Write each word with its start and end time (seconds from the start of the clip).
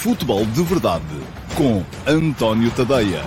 Futebol 0.00 0.46
de 0.46 0.62
Verdade 0.62 1.04
com 1.56 1.82
António 2.08 2.70
Tadeia. 2.70 3.20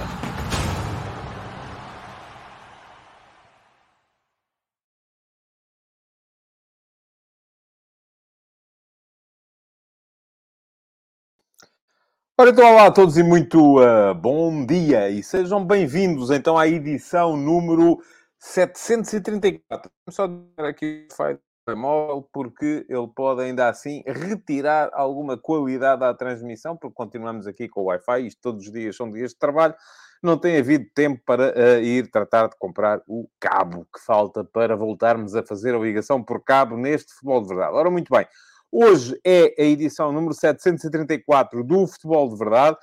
Ora, 12.38 12.52
então, 12.52 12.66
olá 12.66 12.86
a 12.86 12.92
todos 12.92 13.18
e 13.18 13.24
muito 13.24 13.82
uh, 13.82 14.16
bom 14.16 14.66
dia 14.66 15.10
e 15.10 15.22
sejam 15.22 15.66
bem-vindos 15.66 16.32
então 16.32 16.58
à 16.58 16.70
edição 16.70 17.36
número 17.36 18.02
734. 18.40 19.92
Vamos 20.06 20.16
só 20.16 20.26
dar 20.26 20.70
aqui 20.70 21.06
o 21.12 21.51
telemóvel 21.66 22.28
porque 22.32 22.86
ele 22.90 23.08
pode 23.16 23.42
ainda 23.42 23.70
assim 23.70 24.04
retirar 24.06 24.90
alguma 24.94 25.38
qualidade 25.38 26.04
à 26.04 26.14
transmissão, 26.14 26.76
porque 26.76 26.96
continuamos 26.96 27.48
aqui 27.48 27.68
com 27.68 27.82
o 27.82 27.86
Wi-Fi, 27.86 28.28
isto 28.28 28.42
todos 28.42 28.66
os 28.66 28.72
dias 28.72 28.96
são 28.96 29.12
dias 29.12 29.32
de 29.32 29.38
trabalho, 29.38 29.76
não 30.22 30.38
tem 30.38 30.58
havido 30.58 30.86
tempo 30.94 31.22
para 31.26 31.52
uh, 31.52 31.82
ir 31.82 32.10
tratar 32.12 32.48
de 32.48 32.56
comprar 32.58 33.02
o 33.08 33.28
cabo 33.40 33.88
que 33.94 34.00
falta 34.06 34.44
para 34.44 34.76
voltarmos 34.76 35.36
a 35.36 35.44
fazer 35.44 35.74
a 35.74 35.80
ligação 35.80 36.24
por 36.24 36.44
cabo 36.44 36.78
neste 36.78 37.14
futebol 37.14 37.42
de 37.42 37.48
verdade. 37.48 37.74
Ora, 37.74 37.90
muito 37.90 38.14
bem. 38.14 38.28
Hoje 38.74 39.20
é 39.26 39.54
a 39.60 39.66
edição 39.66 40.14
número 40.14 40.34
734 40.34 41.62
do 41.62 41.86
Futebol 41.86 42.30
de 42.30 42.38
Verdade. 42.38 42.78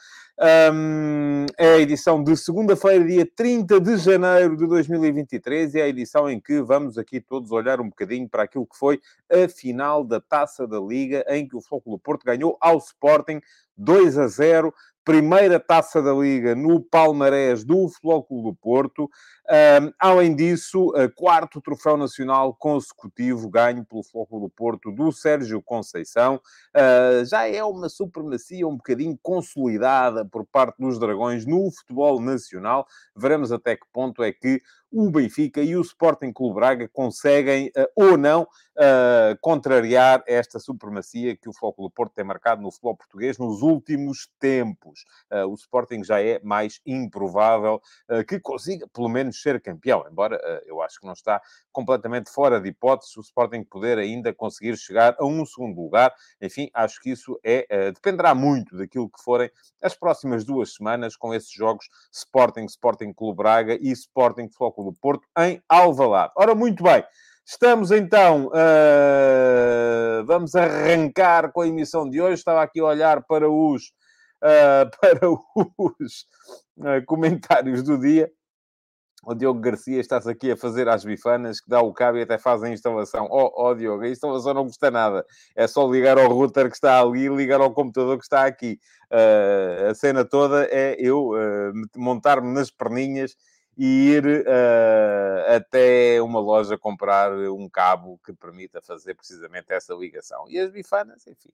Um, 0.71 1.47
é 1.57 1.77
a 1.77 1.79
edição 1.79 2.23
de 2.23 2.37
segunda-feira, 2.37 3.03
dia 3.07 3.27
30 3.35 3.81
de 3.81 3.97
janeiro 3.97 4.55
de 4.55 4.67
2023, 4.67 5.75
e 5.75 5.81
é 5.81 5.85
a 5.85 5.89
edição 5.89 6.29
em 6.29 6.39
que 6.39 6.61
vamos 6.61 6.99
aqui 6.99 7.23
todos 7.23 7.51
olhar 7.51 7.81
um 7.81 7.89
bocadinho 7.89 8.29
para 8.29 8.43
aquilo 8.43 8.67
que 8.67 8.77
foi 8.77 9.01
a 9.33 9.49
final 9.49 10.05
da 10.05 10.21
Taça 10.21 10.67
da 10.67 10.79
Liga, 10.79 11.25
em 11.27 11.49
que 11.49 11.57
o 11.57 11.63
Flóculo 11.63 11.99
Porto 11.99 12.23
ganhou 12.23 12.59
ao 12.61 12.77
Sporting 12.77 13.41
2 13.75 14.19
a 14.19 14.27
0 14.29 14.75
primeira 15.09 15.59
taça 15.59 16.03
da 16.03 16.13
Liga 16.13 16.55
no 16.55 16.83
palmarés 16.83 17.65
do 17.65 17.89
Futebol 17.89 18.23
Clube 18.23 18.51
do 18.51 18.55
Porto. 18.55 19.11
Além 19.99 20.35
disso, 20.35 20.93
quarto 21.17 21.61
troféu 21.61 21.97
nacional 21.97 22.55
consecutivo 22.55 23.49
ganho 23.49 23.85
pelo 23.85 24.03
Clube 24.27 24.47
do 24.47 24.51
Porto 24.51 24.93
do 24.93 25.11
Sérgio 25.13 25.63
Conceição. 25.63 26.41
Uh, 26.75 27.25
já 27.25 27.49
é 27.49 27.63
uma 27.63 27.89
supremacia 27.89 28.67
um 28.67 28.77
bocadinho 28.77 29.19
consolidada 29.23 30.25
por 30.25 30.47
parte 30.47 30.77
dos 30.79 30.99
Dragões 30.99 31.47
no 31.47 31.71
futebol 31.71 32.21
nacional. 32.21 32.87
Veremos 33.17 33.53
até 33.53 33.77
que 33.77 33.87
ponto 33.93 34.23
é 34.23 34.33
que 34.33 34.63
o 34.91 35.11
Benfica 35.11 35.61
e 35.61 35.77
o 35.77 35.83
Sporting 35.83 36.33
Clube 36.33 36.55
Braga 36.55 36.89
conseguem 36.89 37.69
uh, 37.69 37.87
ou 37.95 38.17
não 38.17 38.43
uh, 38.43 39.39
contrariar 39.41 40.23
esta 40.27 40.59
supremacia 40.59 41.37
que 41.37 41.49
o 41.49 41.53
Futebol 41.53 41.89
do 41.89 41.91
Porto 41.91 42.15
tem 42.15 42.25
marcado 42.25 42.63
no 42.63 42.71
futebol 42.71 42.97
português 42.97 43.37
nos 43.39 43.61
últimos 43.61 44.31
tempos. 44.39 45.05
Uh, 45.31 45.47
o 45.47 45.55
Sporting 45.55 46.03
já 46.03 46.23
é 46.23 46.41
mais 46.43 46.81
improvável 46.87 47.81
que 48.27 48.41
consiga, 48.41 48.87
pelo 48.89 49.09
menos, 49.09 49.38
ser 49.41 49.61
campeão, 49.61 50.05
embora 50.11 50.39
eu 50.67 50.81
acho 50.83 51.01
que 51.01 51.07
não 51.07 51.13
está 51.13 51.41
completamente 51.73 52.31
fora 52.31 52.61
de 52.61 52.69
hipótese 52.69 53.19
o 53.19 53.21
Sporting 53.21 53.65
poder 53.65 53.99
ainda 53.99 54.33
conseguir 54.33 54.77
chegar 54.77 55.17
a 55.19 55.25
um 55.25 55.45
segundo 55.45 55.81
lugar. 55.81 56.13
Enfim, 56.41 56.71
acho 56.75 57.01
que 57.01 57.11
isso 57.11 57.39
é, 57.45 57.93
dependerá 57.93 58.35
muito 58.35 58.77
daquilo 58.77 59.09
que 59.09 59.23
forem 59.23 59.51
as 59.83 59.95
próximas 59.95 60.45
duas 60.45 60.75
semanas 60.75 61.17
com 61.17 61.35
esses 61.35 61.53
jogos 61.53 61.89
Sporting, 62.13 62.65
Sporting 62.65 63.13
Clube 63.13 63.37
Braga 63.37 63.79
e 63.81 63.91
Sporting 63.91 64.49
Futebol 64.49 64.93
do 64.93 64.99
Porto, 65.01 65.27
em 65.39 65.63
Alvalade. 65.69 66.33
Ora, 66.37 66.55
muito 66.55 66.83
bem. 66.83 67.05
Estamos 67.51 67.91
então, 67.91 68.49
uh, 68.49 70.25
vamos 70.27 70.55
arrancar 70.55 71.51
com 71.51 71.63
a 71.63 71.67
emissão 71.67 72.07
de 72.09 72.21
hoje. 72.21 72.35
Estava 72.35 72.63
aqui 72.63 72.79
a 72.79 72.85
olhar 72.85 73.23
para 73.25 73.51
os, 73.51 73.85
uh, 74.43 74.91
para 75.01 75.31
os 75.31 76.27
uh, 76.77 77.05
comentários 77.07 77.83
do 77.83 77.99
dia. 77.99 78.31
O 79.29 79.35
Diogo 79.35 79.61
Garcia 79.61 80.01
está-se 80.01 80.31
aqui 80.31 80.51
a 80.51 80.57
fazer 80.57 80.89
às 80.89 81.05
bifanas, 81.05 81.61
que 81.61 81.69
dá 81.69 81.83
o 81.83 81.93
cabo 81.93 82.17
e 82.17 82.23
até 82.23 82.39
faz 82.39 82.63
a 82.63 82.71
instalação. 82.71 83.29
Oh, 83.31 83.53
oh, 83.55 83.75
Diogo, 83.75 84.03
a 84.03 84.09
instalação 84.09 84.55
não 84.55 84.65
custa 84.65 84.91
nada. 84.91 85.23
É 85.55 85.67
só 85.67 85.87
ligar 85.87 86.17
ao 86.17 86.33
router 86.33 86.71
que 86.71 86.77
está 86.77 86.99
ali 86.99 87.27
e 87.27 87.29
ligar 87.29 87.61
ao 87.61 87.71
computador 87.71 88.17
que 88.17 88.25
está 88.25 88.47
aqui. 88.47 88.81
a 89.87 89.95
cena 89.95 90.25
toda 90.25 90.67
é 90.71 90.97
eu 90.99 91.33
montar-me 91.95 92.55
nas 92.55 92.71
perninhas 92.71 93.37
e 93.77 94.13
ir 94.13 94.25
uh, 94.27 95.57
até 95.57 96.23
uma 96.23 96.41
loja 96.41 96.79
comprar 96.79 97.31
um 97.33 97.69
cabo 97.69 98.19
que 98.25 98.33
permita 98.33 98.81
fazer 98.81 99.15
precisamente 99.15 99.67
essa 99.69 99.93
ligação. 99.93 100.47
E 100.49 100.59
as 100.59 100.71
bifanas, 100.71 101.27
enfim. 101.27 101.51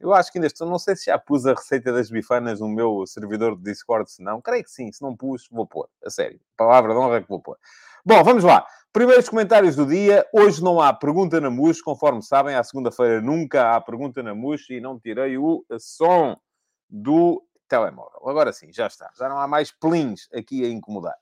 Eu 0.00 0.14
acho 0.14 0.30
que 0.30 0.38
ainda 0.38 0.46
estou, 0.46 0.68
não 0.68 0.78
sei 0.78 0.94
se 0.94 1.06
já 1.06 1.18
pus 1.18 1.44
a 1.44 1.54
receita 1.54 1.92
das 1.92 2.08
bifanas 2.08 2.60
no 2.60 2.68
meu 2.68 3.04
servidor 3.06 3.56
de 3.56 3.62
Discord, 3.62 4.10
se 4.10 4.22
não. 4.22 4.40
Creio 4.40 4.62
que 4.62 4.70
sim, 4.70 4.92
se 4.92 5.02
não 5.02 5.16
pus, 5.16 5.48
vou 5.50 5.66
pôr. 5.66 5.88
A 6.04 6.10
sério. 6.10 6.40
Palavra 6.56 6.92
de 6.92 6.98
honra 6.98 7.20
que 7.20 7.28
vou 7.28 7.40
pôr. 7.40 7.58
Bom, 8.04 8.22
vamos 8.22 8.44
lá. 8.44 8.64
Primeiros 8.92 9.28
comentários 9.28 9.74
do 9.74 9.84
dia. 9.84 10.24
Hoje 10.32 10.62
não 10.62 10.80
há 10.80 10.92
pergunta 10.92 11.40
na 11.40 11.50
MUS, 11.50 11.82
conforme 11.82 12.22
sabem, 12.22 12.54
à 12.54 12.62
segunda-feira 12.62 13.20
nunca 13.20 13.74
há 13.74 13.80
pergunta 13.80 14.22
na 14.22 14.34
MUS 14.34 14.70
e 14.70 14.80
não 14.80 14.98
tirei 14.98 15.36
o 15.36 15.64
som 15.78 16.36
do 16.88 17.44
telemóvel. 17.68 18.28
Agora 18.28 18.52
sim, 18.52 18.72
já 18.72 18.86
está. 18.86 19.10
Já 19.18 19.28
não 19.28 19.38
há 19.38 19.46
mais 19.46 19.72
plins 19.72 20.28
aqui 20.32 20.64
a 20.64 20.68
incomodar. 20.68 21.16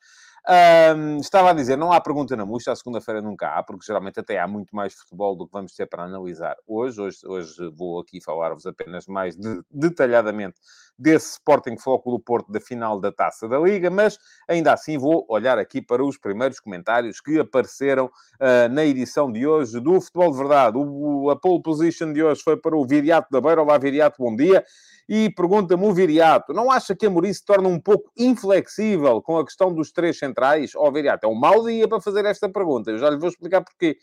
Um, 0.48 1.18
estava 1.18 1.50
a 1.50 1.52
dizer, 1.52 1.76
não 1.76 1.92
há 1.92 2.00
pergunta 2.00 2.36
na 2.36 2.46
murcha, 2.46 2.70
à 2.70 2.76
segunda-feira 2.76 3.20
nunca 3.20 3.48
há, 3.48 3.64
porque 3.64 3.84
geralmente 3.84 4.20
até 4.20 4.38
há 4.38 4.46
muito 4.46 4.76
mais 4.76 4.94
futebol 4.94 5.34
do 5.34 5.44
que 5.44 5.52
vamos 5.52 5.74
ter 5.74 5.86
para 5.86 6.04
analisar 6.04 6.54
hoje. 6.64 7.00
Hoje, 7.00 7.18
hoje 7.26 7.70
vou 7.74 7.98
aqui 7.98 8.20
falar-vos 8.22 8.64
apenas 8.64 9.08
mais 9.08 9.36
de, 9.36 9.60
detalhadamente 9.68 10.54
desse 10.96 11.32
Sporting 11.32 11.76
Foco 11.76 12.12
do 12.12 12.20
Porto 12.20 12.52
da 12.52 12.60
final 12.60 13.00
da 13.00 13.10
Taça 13.10 13.48
da 13.48 13.58
Liga, 13.58 13.90
mas 13.90 14.18
ainda 14.48 14.72
assim 14.72 14.96
vou 14.96 15.26
olhar 15.28 15.58
aqui 15.58 15.82
para 15.82 16.04
os 16.04 16.16
primeiros 16.16 16.60
comentários 16.60 17.20
que 17.20 17.40
apareceram 17.40 18.06
uh, 18.06 18.68
na 18.70 18.84
edição 18.84 19.32
de 19.32 19.44
hoje 19.48 19.80
do 19.80 20.00
Futebol 20.00 20.30
de 20.30 20.38
Verdade. 20.38 20.78
O, 20.78 21.28
a 21.28 21.34
pole 21.34 21.60
position 21.60 22.12
de 22.12 22.22
hoje 22.22 22.40
foi 22.42 22.56
para 22.56 22.76
o 22.76 22.86
Viriato 22.86 23.28
da 23.32 23.40
Beira. 23.40 23.62
Olá, 23.62 23.76
Viriato, 23.78 24.22
bom 24.22 24.34
dia. 24.36 24.64
E 25.08 25.30
pergunta-me 25.30 25.84
o 25.84 25.94
Viriato, 25.94 26.52
não 26.52 26.70
acha 26.70 26.94
que 26.94 27.06
Amorim 27.06 27.32
se 27.32 27.44
torna 27.44 27.68
um 27.68 27.78
pouco 27.78 28.10
inflexível 28.16 29.22
com 29.22 29.38
a 29.38 29.44
questão 29.44 29.72
dos 29.72 29.92
três 29.92 30.18
centrais? 30.18 30.74
Ó, 30.74 30.88
oh, 30.88 30.92
Viriato, 30.92 31.26
é 31.26 31.28
um 31.28 31.34
mau 31.34 31.64
dia 31.64 31.86
para 31.86 32.00
fazer 32.00 32.24
esta 32.24 32.48
pergunta. 32.48 32.90
Eu 32.90 32.98
já 32.98 33.08
lhe 33.08 33.16
vou 33.16 33.28
explicar 33.28 33.62
porquê. 33.62 33.96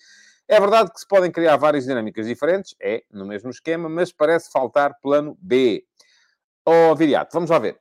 É 0.48 0.60
verdade 0.60 0.92
que 0.94 1.00
se 1.00 1.08
podem 1.08 1.32
criar 1.32 1.58
várias 1.58 1.84
dinâmicas 1.84 2.26
diferentes, 2.26 2.74
é, 2.82 3.04
no 3.12 3.26
mesmo 3.26 3.50
esquema, 3.50 3.90
mas 3.90 4.14
parece 4.14 4.50
faltar 4.50 4.98
plano 5.02 5.38
B. 5.42 5.84
Ó, 6.66 6.92
oh, 6.92 6.96
Viriato, 6.96 7.34
vamos 7.34 7.50
lá 7.50 7.60
ver. 7.60 7.78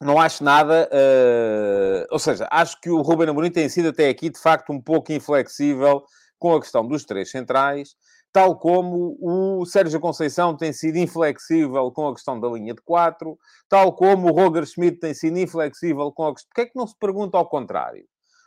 Não 0.00 0.18
acho 0.18 0.42
nada, 0.42 0.88
uh... 0.90 2.06
ou 2.10 2.18
seja, 2.18 2.48
acho 2.50 2.80
que 2.80 2.88
o 2.88 3.02
Ruben 3.02 3.28
Amorim 3.28 3.50
tem 3.50 3.68
sido 3.68 3.90
até 3.90 4.08
aqui, 4.08 4.30
de 4.30 4.38
facto, 4.38 4.72
um 4.72 4.80
pouco 4.80 5.12
inflexível 5.12 6.02
com 6.38 6.54
a 6.54 6.60
questão 6.60 6.88
dos 6.88 7.04
três 7.04 7.30
centrais 7.30 7.94
tal 8.32 8.56
como 8.56 9.16
o 9.20 9.64
Sérgio 9.66 10.00
Conceição 10.00 10.56
tem 10.56 10.72
sido 10.72 10.96
inflexível 10.96 11.90
com 11.90 12.08
a 12.08 12.14
questão 12.14 12.38
da 12.38 12.48
linha 12.48 12.74
de 12.74 12.82
4, 12.82 13.38
tal 13.68 13.92
como 13.94 14.28
o 14.28 14.32
Roger 14.32 14.64
Schmidt 14.66 14.98
tem 14.98 15.14
sido 15.14 15.38
inflexível 15.38 16.12
com 16.12 16.26
a 16.26 16.32
questão... 16.32 16.48
Porquê 16.50 16.60
é 16.62 16.66
que 16.66 16.78
não 16.78 16.86
se 16.86 16.96
pergunta 16.98 17.36
ao 17.36 17.48
contrário? 17.48 18.04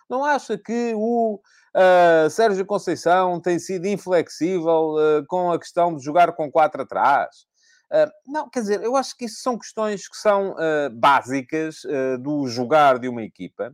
Não 0.09 0.23
acha 0.23 0.57
que 0.57 0.93
o 0.95 1.35
uh, 1.75 2.29
Sérgio 2.29 2.65
Conceição 2.65 3.39
tem 3.41 3.59
sido 3.59 3.85
inflexível 3.87 4.95
uh, 4.95 5.25
com 5.27 5.51
a 5.51 5.59
questão 5.59 5.95
de 5.95 6.03
jogar 6.03 6.33
com 6.33 6.51
4 6.51 6.83
atrás? 6.83 7.45
Uh, 7.91 8.11
não, 8.25 8.49
quer 8.49 8.61
dizer, 8.61 8.83
eu 8.83 8.95
acho 8.95 9.17
que 9.17 9.25
isso 9.25 9.41
são 9.41 9.57
questões 9.57 10.07
que 10.07 10.17
são 10.17 10.55
básicas 10.93 11.81
do 12.21 12.47
jogar 12.47 12.99
de 12.99 13.07
uma 13.07 13.21
equipa 13.21 13.71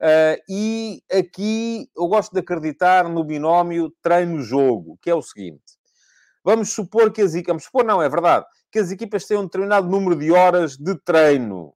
Uh, 0.00 0.38
e 0.48 1.02
aqui 1.12 1.90
eu 1.96 2.06
gosto 2.06 2.32
de 2.32 2.40
acreditar 2.40 3.08
no 3.08 3.24
binómio 3.24 3.92
treino-jogo, 4.00 4.98
que 5.02 5.10
é 5.10 5.14
o 5.14 5.22
seguinte. 5.22 5.78
Vamos 6.44 6.70
supor 6.70 7.12
que 7.12 7.20
as 7.20 7.34
equipas... 7.34 7.64
Supor, 7.64 7.84
não, 7.84 8.00
é 8.00 8.08
verdade. 8.08 8.46
Que 8.70 8.78
as 8.78 8.90
equipas 8.90 9.24
têm 9.26 9.36
um 9.36 9.44
determinado 9.44 9.88
número 9.88 10.16
de 10.16 10.30
horas 10.30 10.76
de 10.76 10.94
treino 11.00 11.74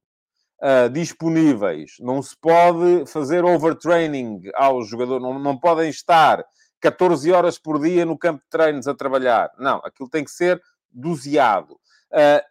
uh, 0.61 0.89
disponíveis. 0.89 1.91
Não 1.99 2.21
se 2.21 2.35
pode 2.39 3.05
fazer 3.05 3.43
overtraining 3.43 4.41
ao 4.55 4.81
jogador. 4.83 5.19
Não, 5.19 5.37
não 5.37 5.59
podem 5.59 5.89
estar 5.89 6.43
14 6.79 7.31
horas 7.31 7.59
por 7.59 7.79
dia 7.79 8.05
no 8.05 8.17
campo 8.17 8.41
de 8.41 8.49
treinos 8.49 8.87
a 8.87 8.95
trabalhar. 8.95 9.51
Não, 9.59 9.77
aquilo 9.83 10.09
tem 10.09 10.23
que 10.23 10.31
ser 10.31 10.61
doseado. 10.89 11.73
Uh, 12.11 12.43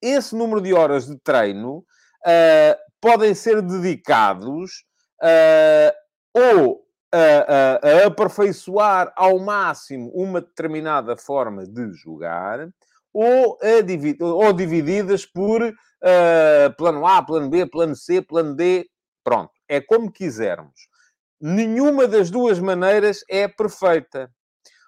esse 0.00 0.34
número 0.34 0.60
de 0.60 0.74
horas 0.74 1.06
de 1.06 1.16
treino 1.18 1.78
uh, 1.78 2.91
podem 3.02 3.34
ser 3.34 3.60
dedicados 3.60 4.84
uh, 5.20 5.92
ou 6.32 6.86
a, 7.12 7.18
a, 7.18 8.04
a, 8.04 8.06
aperfeiçoar 8.06 9.12
ao 9.16 9.40
máximo 9.40 10.08
uma 10.14 10.40
determinada 10.40 11.16
forma 11.16 11.66
de 11.66 11.92
jogar, 11.92 12.68
ou, 13.12 13.58
a, 13.60 14.24
ou 14.24 14.52
divididas 14.52 15.26
por 15.26 15.62
uh, 15.62 16.76
plano 16.78 17.04
A, 17.04 17.20
plano 17.20 17.50
B, 17.50 17.66
plano 17.66 17.96
C, 17.96 18.22
plano 18.22 18.54
D. 18.54 18.86
Pronto, 19.24 19.50
é 19.68 19.80
como 19.80 20.10
quisermos. 20.10 20.88
Nenhuma 21.40 22.06
das 22.06 22.30
duas 22.30 22.60
maneiras 22.60 23.24
é 23.28 23.48
perfeita. 23.48 24.30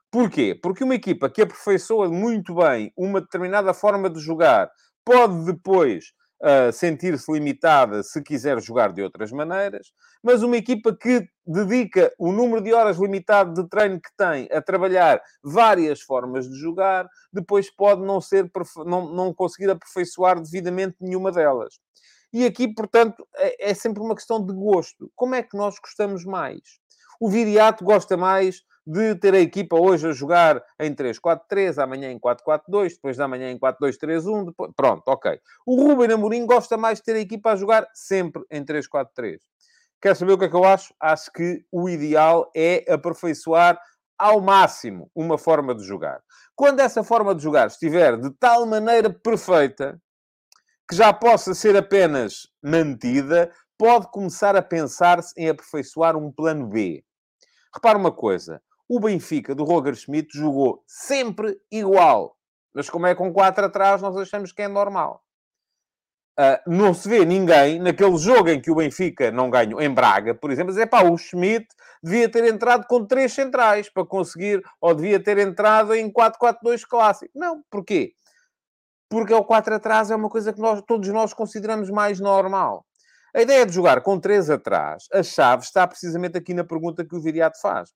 Porquê? 0.08 0.54
Porque 0.62 0.84
uma 0.84 0.94
equipa 0.94 1.28
que 1.28 1.42
aperfeiçoa 1.42 2.08
muito 2.08 2.54
bem 2.54 2.92
uma 2.96 3.20
determinada 3.20 3.74
forma 3.74 4.08
de 4.08 4.20
jogar 4.20 4.70
pode 5.04 5.44
depois 5.44 6.12
uh, 6.44 6.72
sentir-se 6.72 7.32
limitada 7.32 8.02
se 8.02 8.22
quiser 8.22 8.60
jogar 8.60 8.92
de 8.92 9.02
outras 9.02 9.32
maneiras, 9.32 9.88
mas 10.22 10.42
uma 10.42 10.56
equipa 10.56 10.94
que 10.94 11.26
dedica 11.46 12.12
o 12.18 12.30
número 12.30 12.62
de 12.62 12.72
horas 12.72 12.98
limitado 12.98 13.54
de 13.54 13.68
treino 13.68 14.00
que 14.00 14.10
tem 14.16 14.48
a 14.52 14.60
trabalhar 14.60 15.20
várias 15.42 16.02
formas 16.02 16.48
de 16.48 16.56
jogar, 16.56 17.08
depois 17.32 17.74
pode 17.74 18.02
não 18.02 18.20
ser 18.20 18.50
não, 18.84 19.12
não 19.12 19.32
conseguir 19.32 19.70
aperfeiçoar 19.70 20.40
devidamente 20.40 20.96
nenhuma 21.00 21.32
delas. 21.32 21.74
E 22.32 22.44
aqui, 22.44 22.68
portanto, 22.74 23.26
é, 23.36 23.70
é 23.70 23.74
sempre 23.74 24.02
uma 24.02 24.14
questão 24.14 24.44
de 24.44 24.52
gosto. 24.52 25.10
Como 25.14 25.34
é 25.34 25.42
que 25.42 25.56
nós 25.56 25.76
gostamos 25.80 26.24
mais? 26.24 26.60
O 27.20 27.30
Viriato 27.30 27.84
gosta 27.84 28.16
mais 28.16 28.62
de 28.86 29.14
ter 29.14 29.34
a 29.34 29.40
equipa 29.40 29.76
hoje 29.76 30.08
a 30.08 30.12
jogar 30.12 30.62
em 30.78 30.94
3-4-3, 30.94 31.82
amanhã 31.82 32.10
em 32.10 32.18
4-4-2, 32.18 32.90
depois 32.90 33.16
da 33.16 33.26
manhã 33.26 33.50
em 33.50 33.58
4-2-3-1, 33.58 34.46
depois... 34.46 34.72
pronto, 34.76 35.02
ok. 35.06 35.40
O 35.66 35.76
Ruben 35.76 36.12
Amorim 36.12 36.46
gosta 36.46 36.76
mais 36.76 36.98
de 36.98 37.04
ter 37.04 37.16
a 37.16 37.20
equipa 37.20 37.52
a 37.52 37.56
jogar 37.56 37.88
sempre 37.94 38.42
em 38.50 38.64
3-4-3. 38.64 39.38
Quer 40.00 40.14
saber 40.14 40.32
o 40.32 40.38
que 40.38 40.44
é 40.44 40.48
que 40.48 40.56
eu 40.56 40.64
acho? 40.64 40.94
Acho 41.00 41.32
que 41.32 41.64
o 41.72 41.88
ideal 41.88 42.50
é 42.54 42.84
aperfeiçoar 42.92 43.80
ao 44.18 44.40
máximo 44.40 45.10
uma 45.14 45.38
forma 45.38 45.74
de 45.74 45.82
jogar. 45.82 46.20
Quando 46.54 46.80
essa 46.80 47.02
forma 47.02 47.34
de 47.34 47.42
jogar 47.42 47.68
estiver 47.68 48.18
de 48.18 48.30
tal 48.38 48.66
maneira 48.66 49.10
perfeita 49.10 50.00
que 50.88 50.94
já 50.94 51.12
possa 51.12 51.54
ser 51.54 51.74
apenas 51.76 52.46
mantida, 52.62 53.50
pode 53.78 54.10
começar 54.10 54.54
a 54.54 54.62
pensar-se 54.62 55.32
em 55.36 55.48
aperfeiçoar 55.48 56.16
um 56.16 56.30
plano 56.30 56.66
B. 56.68 57.02
Repara 57.74 57.98
uma 57.98 58.12
coisa: 58.12 58.62
o 58.88 59.00
Benfica 59.00 59.54
do 59.54 59.64
Roger 59.64 59.94
Schmidt 59.94 60.36
jogou 60.36 60.82
sempre 60.86 61.58
igual. 61.70 62.36
Mas 62.74 62.90
como 62.90 63.06
é 63.06 63.14
com 63.14 63.32
4 63.32 63.66
atrás, 63.66 64.02
nós 64.02 64.16
achamos 64.16 64.52
que 64.52 64.62
é 64.62 64.68
normal. 64.68 65.22
Uh, 66.38 66.58
não 66.66 66.92
se 66.92 67.08
vê 67.08 67.24
ninguém 67.24 67.78
naquele 67.78 68.16
jogo 68.16 68.48
em 68.48 68.60
que 68.60 68.70
o 68.70 68.74
Benfica 68.74 69.30
não 69.30 69.48
ganhou, 69.48 69.80
em 69.80 69.88
Braga, 69.88 70.34
por 70.34 70.50
exemplo, 70.50 70.72
dizer, 70.72 70.88
pá, 70.88 71.04
o 71.04 71.16
Schmidt 71.16 71.68
devia 72.02 72.28
ter 72.28 72.44
entrado 72.44 72.86
com 72.88 73.06
três 73.06 73.32
centrais 73.32 73.88
para 73.88 74.04
conseguir, 74.04 74.60
ou 74.80 74.92
devia 74.92 75.22
ter 75.22 75.38
entrado 75.38 75.94
em 75.94 76.12
4-4-2 76.12 76.84
clássico. 76.84 77.30
Não, 77.36 77.62
porquê? 77.70 78.14
Porque 79.08 79.32
o 79.32 79.44
4 79.44 79.76
atrás 79.76 80.10
é 80.10 80.16
uma 80.16 80.28
coisa 80.28 80.52
que 80.52 80.60
nós, 80.60 80.82
todos 80.82 81.08
nós 81.10 81.32
consideramos 81.32 81.88
mais 81.88 82.18
normal. 82.18 82.84
A 83.32 83.40
ideia 83.40 83.64
de 83.64 83.72
jogar 83.72 84.00
com 84.00 84.18
três 84.18 84.50
atrás, 84.50 85.04
a 85.12 85.22
chave 85.22 85.62
está 85.62 85.86
precisamente 85.86 86.36
aqui 86.36 86.52
na 86.52 86.64
pergunta 86.64 87.04
que 87.04 87.14
o 87.14 87.20
Viriato 87.20 87.60
faz 87.60 87.90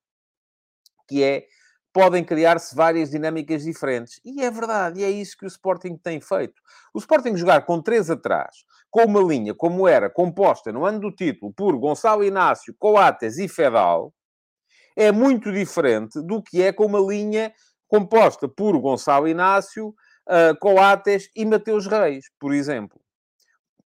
que 1.08 1.22
é 1.22 1.46
podem 1.92 2.22
criar-se 2.22 2.76
várias 2.76 3.10
dinâmicas 3.10 3.64
diferentes. 3.64 4.20
E 4.24 4.42
é 4.42 4.50
verdade, 4.50 5.00
e 5.00 5.04
é 5.04 5.10
isso 5.10 5.36
que 5.36 5.44
o 5.44 5.48
Sporting 5.48 5.96
tem 5.96 6.20
feito. 6.20 6.60
O 6.94 6.98
Sporting 6.98 7.36
jogar 7.36 7.64
com 7.66 7.82
três 7.82 8.10
atrás, 8.10 8.64
com 8.90 9.04
uma 9.04 9.20
linha 9.20 9.54
como 9.54 9.88
era 9.88 10.08
composta 10.08 10.70
no 10.70 10.84
ano 10.84 11.00
do 11.00 11.10
título 11.10 11.52
por 11.52 11.76
Gonçalo 11.76 12.24
Inácio, 12.24 12.74
Coates 12.78 13.38
e 13.38 13.48
Fedal, 13.48 14.12
é 14.96 15.10
muito 15.10 15.52
diferente 15.52 16.20
do 16.22 16.42
que 16.42 16.62
é 16.62 16.72
com 16.72 16.86
uma 16.86 17.00
linha 17.00 17.52
composta 17.86 18.48
por 18.48 18.78
Gonçalo 18.78 19.26
Inácio, 19.26 19.88
uh, 19.88 20.56
Coates 20.60 21.30
e 21.34 21.44
Mateus 21.44 21.86
Reis, 21.86 22.26
por 22.38 22.52
exemplo. 22.52 23.00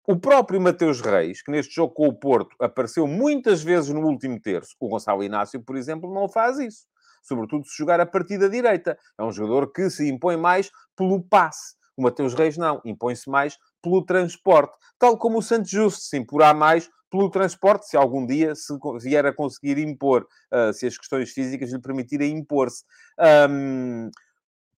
O 0.08 0.18
próprio 0.18 0.62
Mateus 0.62 1.02
Reis, 1.02 1.42
que 1.42 1.52
neste 1.52 1.76
jogo 1.76 1.94
com 1.94 2.08
o 2.08 2.14
Porto 2.14 2.56
apareceu 2.62 3.06
muitas 3.06 3.62
vezes 3.62 3.90
no 3.90 4.06
último 4.08 4.40
terço, 4.40 4.76
o 4.80 4.88
Gonçalo 4.88 5.24
Inácio, 5.24 5.62
por 5.62 5.76
exemplo, 5.76 6.14
não 6.14 6.30
faz 6.30 6.58
isso 6.60 6.88
sobretudo 7.28 7.66
se 7.66 7.78
jogar 7.78 8.00
a 8.00 8.06
partir 8.06 8.38
da 8.38 8.48
direita. 8.48 8.98
É 9.18 9.24
um 9.24 9.32
jogador 9.32 9.72
que 9.72 9.90
se 9.90 10.08
impõe 10.10 10.38
mais 10.38 10.72
pelo 10.96 11.22
passe. 11.22 11.76
O 11.96 12.04
Mateus 12.04 12.34
Reis 12.34 12.58
não, 12.58 12.80
impõe-se 12.86 13.30
mais 13.30 13.58
pelo 13.82 14.06
transporte. 14.06 14.74
Tal 15.00 15.18
como 15.18 15.40
o 15.40 15.42
Santos 15.42 15.72
Justo 15.72 16.02
se 16.02 16.18
imporá 16.18 16.54
mais 16.54 16.90
pelo 17.10 17.30
transporte, 17.30 17.88
se 17.88 17.98
algum 17.98 18.26
dia 18.26 18.54
se 18.54 18.78
vier 19.02 19.26
a 19.26 19.34
conseguir 19.34 19.78
impor, 19.78 20.28
uh, 20.54 20.74
se 20.74 20.86
as 20.86 20.98
questões 20.98 21.32
físicas 21.32 21.72
lhe 21.72 21.82
permitirem 21.82 22.38
impor-se. 22.38 22.84
Um, 23.50 24.10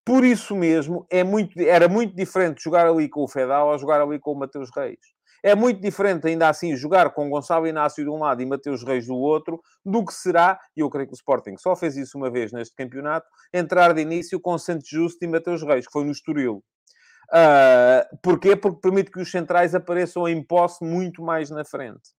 por 0.04 0.24
isso 0.24 0.56
mesmo, 0.56 1.06
é 1.10 1.22
muito, 1.22 1.58
era 1.60 1.88
muito 1.88 2.14
diferente 2.14 2.62
jogar 2.62 2.86
ali 2.86 3.08
com 3.08 3.22
o 3.22 3.28
Fedal 3.28 3.68
ou 3.68 3.78
jogar 3.78 4.00
ali 4.00 4.18
com 4.18 4.32
o 4.32 4.38
Mateus 4.38 4.70
Reis. 4.74 4.98
É 5.42 5.54
muito 5.54 5.80
diferente, 5.80 6.26
ainda 6.26 6.48
assim, 6.48 6.76
jogar 6.76 7.10
com 7.10 7.30
Gonçalo 7.30 7.66
Inácio 7.66 8.04
de 8.04 8.10
um 8.10 8.18
lado 8.18 8.42
e 8.42 8.46
Mateus 8.46 8.84
Reis 8.84 9.06
do 9.06 9.16
outro, 9.16 9.60
do 9.84 10.04
que 10.04 10.12
será, 10.12 10.58
e 10.76 10.80
eu 10.80 10.90
creio 10.90 11.06
que 11.06 11.14
o 11.14 11.16
Sporting 11.16 11.56
só 11.56 11.74
fez 11.74 11.96
isso 11.96 12.18
uma 12.18 12.30
vez 12.30 12.52
neste 12.52 12.74
campeonato, 12.74 13.26
entrar 13.52 13.92
de 13.94 14.02
início 14.02 14.38
com 14.40 14.56
Santos 14.58 14.88
Justo 14.88 15.24
e 15.24 15.28
Mateus 15.28 15.62
Reis, 15.62 15.86
que 15.86 15.92
foi 15.92 16.04
no 16.04 16.12
Estoril. 16.12 16.62
Uh, 17.32 18.18
porquê? 18.22 18.56
Porque 18.56 18.80
permite 18.80 19.10
que 19.10 19.20
os 19.20 19.30
centrais 19.30 19.74
apareçam 19.74 20.28
em 20.28 20.44
posse 20.44 20.84
muito 20.84 21.22
mais 21.22 21.48
na 21.48 21.64
frente. 21.64 22.10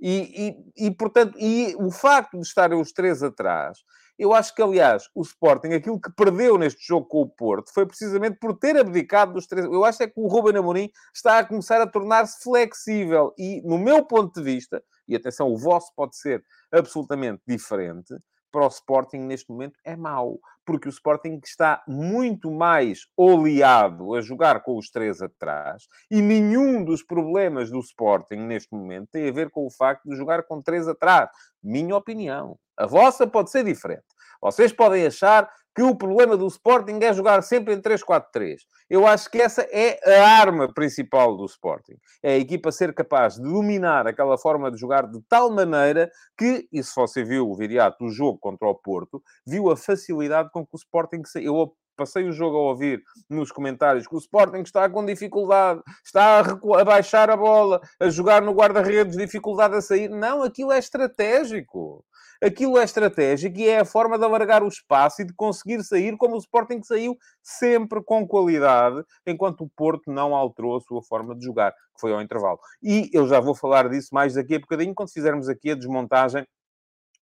E, 0.00 0.56
e, 0.76 0.86
e, 0.86 0.90
portanto, 0.90 1.38
e 1.38 1.74
o 1.78 1.90
facto 1.90 2.38
de 2.38 2.46
estarem 2.46 2.78
os 2.78 2.92
três 2.92 3.22
atrás 3.22 3.78
eu 4.18 4.32
acho 4.32 4.54
que, 4.54 4.62
aliás, 4.62 5.08
o 5.14 5.22
Sporting, 5.22 5.68
aquilo 5.68 6.00
que 6.00 6.10
perdeu 6.10 6.56
neste 6.56 6.86
jogo 6.86 7.06
com 7.06 7.22
o 7.22 7.28
Porto, 7.28 7.72
foi 7.72 7.86
precisamente 7.86 8.38
por 8.38 8.56
ter 8.56 8.76
abdicado 8.76 9.34
dos 9.34 9.46
três. 9.46 9.66
Eu 9.66 9.84
acho 9.84 10.02
é 10.02 10.06
que 10.06 10.18
o 10.18 10.26
Ruben 10.26 10.56
Amorim 10.56 10.90
está 11.14 11.38
a 11.38 11.44
começar 11.44 11.80
a 11.80 11.86
tornar-se 11.86 12.42
flexível. 12.42 13.34
E, 13.36 13.60
no 13.62 13.78
meu 13.78 14.04
ponto 14.04 14.34
de 14.34 14.42
vista, 14.42 14.82
e 15.06 15.14
atenção, 15.14 15.48
o 15.48 15.56
vosso 15.56 15.92
pode 15.94 16.16
ser 16.16 16.42
absolutamente 16.72 17.42
diferente, 17.46 18.14
para 18.50 18.64
o 18.64 18.68
Sporting 18.68 19.18
neste 19.18 19.50
momento 19.50 19.78
é 19.84 19.96
mau, 19.96 20.38
porque 20.64 20.88
o 20.88 20.90
Sporting 20.90 21.40
está 21.44 21.82
muito 21.86 22.50
mais 22.50 23.06
oleado 23.16 24.14
a 24.14 24.20
jogar 24.20 24.62
com 24.62 24.76
os 24.76 24.90
três 24.90 25.22
atrás 25.22 25.86
e 26.10 26.20
nenhum 26.20 26.84
dos 26.84 27.02
problemas 27.02 27.70
do 27.70 27.78
Sporting 27.80 28.36
neste 28.36 28.74
momento 28.74 29.08
tem 29.12 29.28
a 29.28 29.32
ver 29.32 29.50
com 29.50 29.66
o 29.66 29.70
facto 29.70 30.08
de 30.08 30.16
jogar 30.16 30.42
com 30.42 30.60
três 30.60 30.88
atrás. 30.88 31.30
Minha 31.62 31.96
opinião. 31.96 32.58
A 32.76 32.86
vossa 32.86 33.26
pode 33.26 33.50
ser 33.50 33.64
diferente. 33.64 34.04
Vocês 34.46 34.72
podem 34.72 35.04
achar 35.04 35.50
que 35.74 35.82
o 35.82 35.94
problema 35.94 36.36
do 36.36 36.46
Sporting 36.46 37.00
é 37.02 37.12
jogar 37.12 37.42
sempre 37.42 37.74
em 37.74 37.80
3-4-3. 37.80 38.58
Eu 38.88 39.04
acho 39.04 39.28
que 39.28 39.38
essa 39.38 39.62
é 39.72 39.98
a 40.20 40.38
arma 40.38 40.72
principal 40.72 41.36
do 41.36 41.44
Sporting. 41.46 41.96
É 42.22 42.34
a 42.34 42.38
equipa 42.38 42.70
ser 42.70 42.94
capaz 42.94 43.34
de 43.34 43.42
dominar 43.42 44.06
aquela 44.06 44.38
forma 44.38 44.70
de 44.70 44.78
jogar 44.78 45.10
de 45.10 45.20
tal 45.28 45.50
maneira 45.50 46.08
que, 46.38 46.68
e 46.72 46.80
se 46.80 46.94
você 46.94 47.24
viu 47.24 47.50
o 47.50 47.56
Viriato 47.56 48.04
do 48.04 48.10
jogo 48.10 48.38
contra 48.38 48.68
o 48.68 48.74
Porto, 48.76 49.20
viu 49.44 49.68
a 49.68 49.76
facilidade 49.76 50.48
com 50.52 50.64
que 50.64 50.74
o 50.74 50.78
Sporting 50.78 51.24
saiu. 51.24 51.74
Passei 51.96 52.24
o 52.24 52.32
jogo 52.32 52.56
a 52.56 52.60
ouvir 52.60 53.02
nos 53.28 53.50
comentários 53.50 54.06
que 54.06 54.14
o 54.14 54.18
Sporting 54.18 54.60
está 54.60 54.88
com 54.88 55.04
dificuldade, 55.04 55.82
está 56.04 56.40
a, 56.40 56.80
a 56.80 56.84
baixar 56.84 57.30
a 57.30 57.36
bola, 57.36 57.80
a 57.98 58.08
jogar 58.10 58.42
no 58.42 58.52
guarda-redes, 58.52 59.16
dificuldade 59.16 59.74
a 59.74 59.80
sair. 59.80 60.08
Não, 60.08 60.42
aquilo 60.42 60.72
é 60.72 60.78
estratégico. 60.78 62.04
Aquilo 62.42 62.78
é 62.78 62.84
estratégico 62.84 63.58
e 63.58 63.68
é 63.68 63.80
a 63.80 63.84
forma 63.84 64.18
de 64.18 64.24
alargar 64.24 64.62
o 64.62 64.68
espaço 64.68 65.22
e 65.22 65.24
de 65.24 65.34
conseguir 65.34 65.82
sair 65.82 66.16
como 66.16 66.34
o 66.34 66.38
Sporting 66.38 66.82
saiu, 66.82 67.16
sempre 67.42 68.02
com 68.02 68.26
qualidade, 68.26 69.02
enquanto 69.26 69.62
o 69.62 69.70
Porto 69.70 70.10
não 70.12 70.34
alterou 70.34 70.76
a 70.76 70.80
sua 70.80 71.02
forma 71.02 71.34
de 71.34 71.44
jogar, 71.44 71.72
que 71.72 72.00
foi 72.00 72.12
ao 72.12 72.20
intervalo. 72.20 72.58
E 72.82 73.10
eu 73.12 73.26
já 73.26 73.40
vou 73.40 73.54
falar 73.54 73.88
disso 73.88 74.08
mais 74.12 74.34
daqui 74.34 74.54
a 74.54 74.58
bocadinho, 74.58 74.94
quando 74.94 75.12
fizermos 75.12 75.48
aqui 75.48 75.70
a 75.70 75.74
desmontagem 75.74 76.46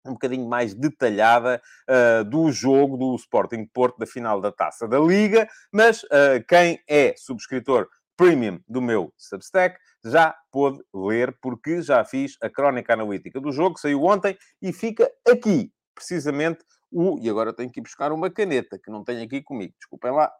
um 0.05 0.13
bocadinho 0.13 0.47
mais 0.47 0.73
detalhada 0.73 1.61
uh, 1.89 2.23
do 2.23 2.51
jogo 2.51 2.95
do 2.95 3.15
Sporting 3.15 3.65
Porto 3.73 3.97
da 3.97 4.05
final 4.05 4.39
da 4.39 4.51
Taça 4.51 4.87
da 4.87 4.99
Liga, 4.99 5.47
mas 5.71 6.03
uh, 6.03 6.43
quem 6.47 6.79
é 6.87 7.15
subscritor 7.17 7.87
premium 8.17 8.59
do 8.67 8.81
meu 8.81 9.13
Substack 9.17 9.77
já 10.03 10.35
pôde 10.51 10.83
ler, 10.93 11.37
porque 11.41 11.81
já 11.81 12.03
fiz 12.05 12.37
a 12.41 12.49
crónica 12.49 12.93
analítica 12.93 13.41
do 13.41 13.51
jogo, 13.51 13.79
saiu 13.79 14.03
ontem, 14.03 14.37
e 14.61 14.71
fica 14.71 15.11
aqui, 15.27 15.73
precisamente, 15.93 16.63
o... 16.91 17.17
E 17.19 17.29
agora 17.29 17.53
tenho 17.53 17.71
que 17.71 17.79
ir 17.79 17.83
buscar 17.83 18.11
uma 18.11 18.29
caneta, 18.29 18.77
que 18.77 18.91
não 18.91 19.03
tenho 19.03 19.23
aqui 19.23 19.41
comigo. 19.41 19.73
Desculpem 19.79 20.11
lá, 20.11 20.31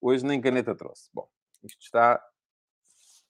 hoje 0.00 0.24
nem 0.24 0.40
caneta 0.40 0.74
trouxe. 0.74 1.08
Bom, 1.12 1.28
isto 1.62 1.80
está... 1.80 2.20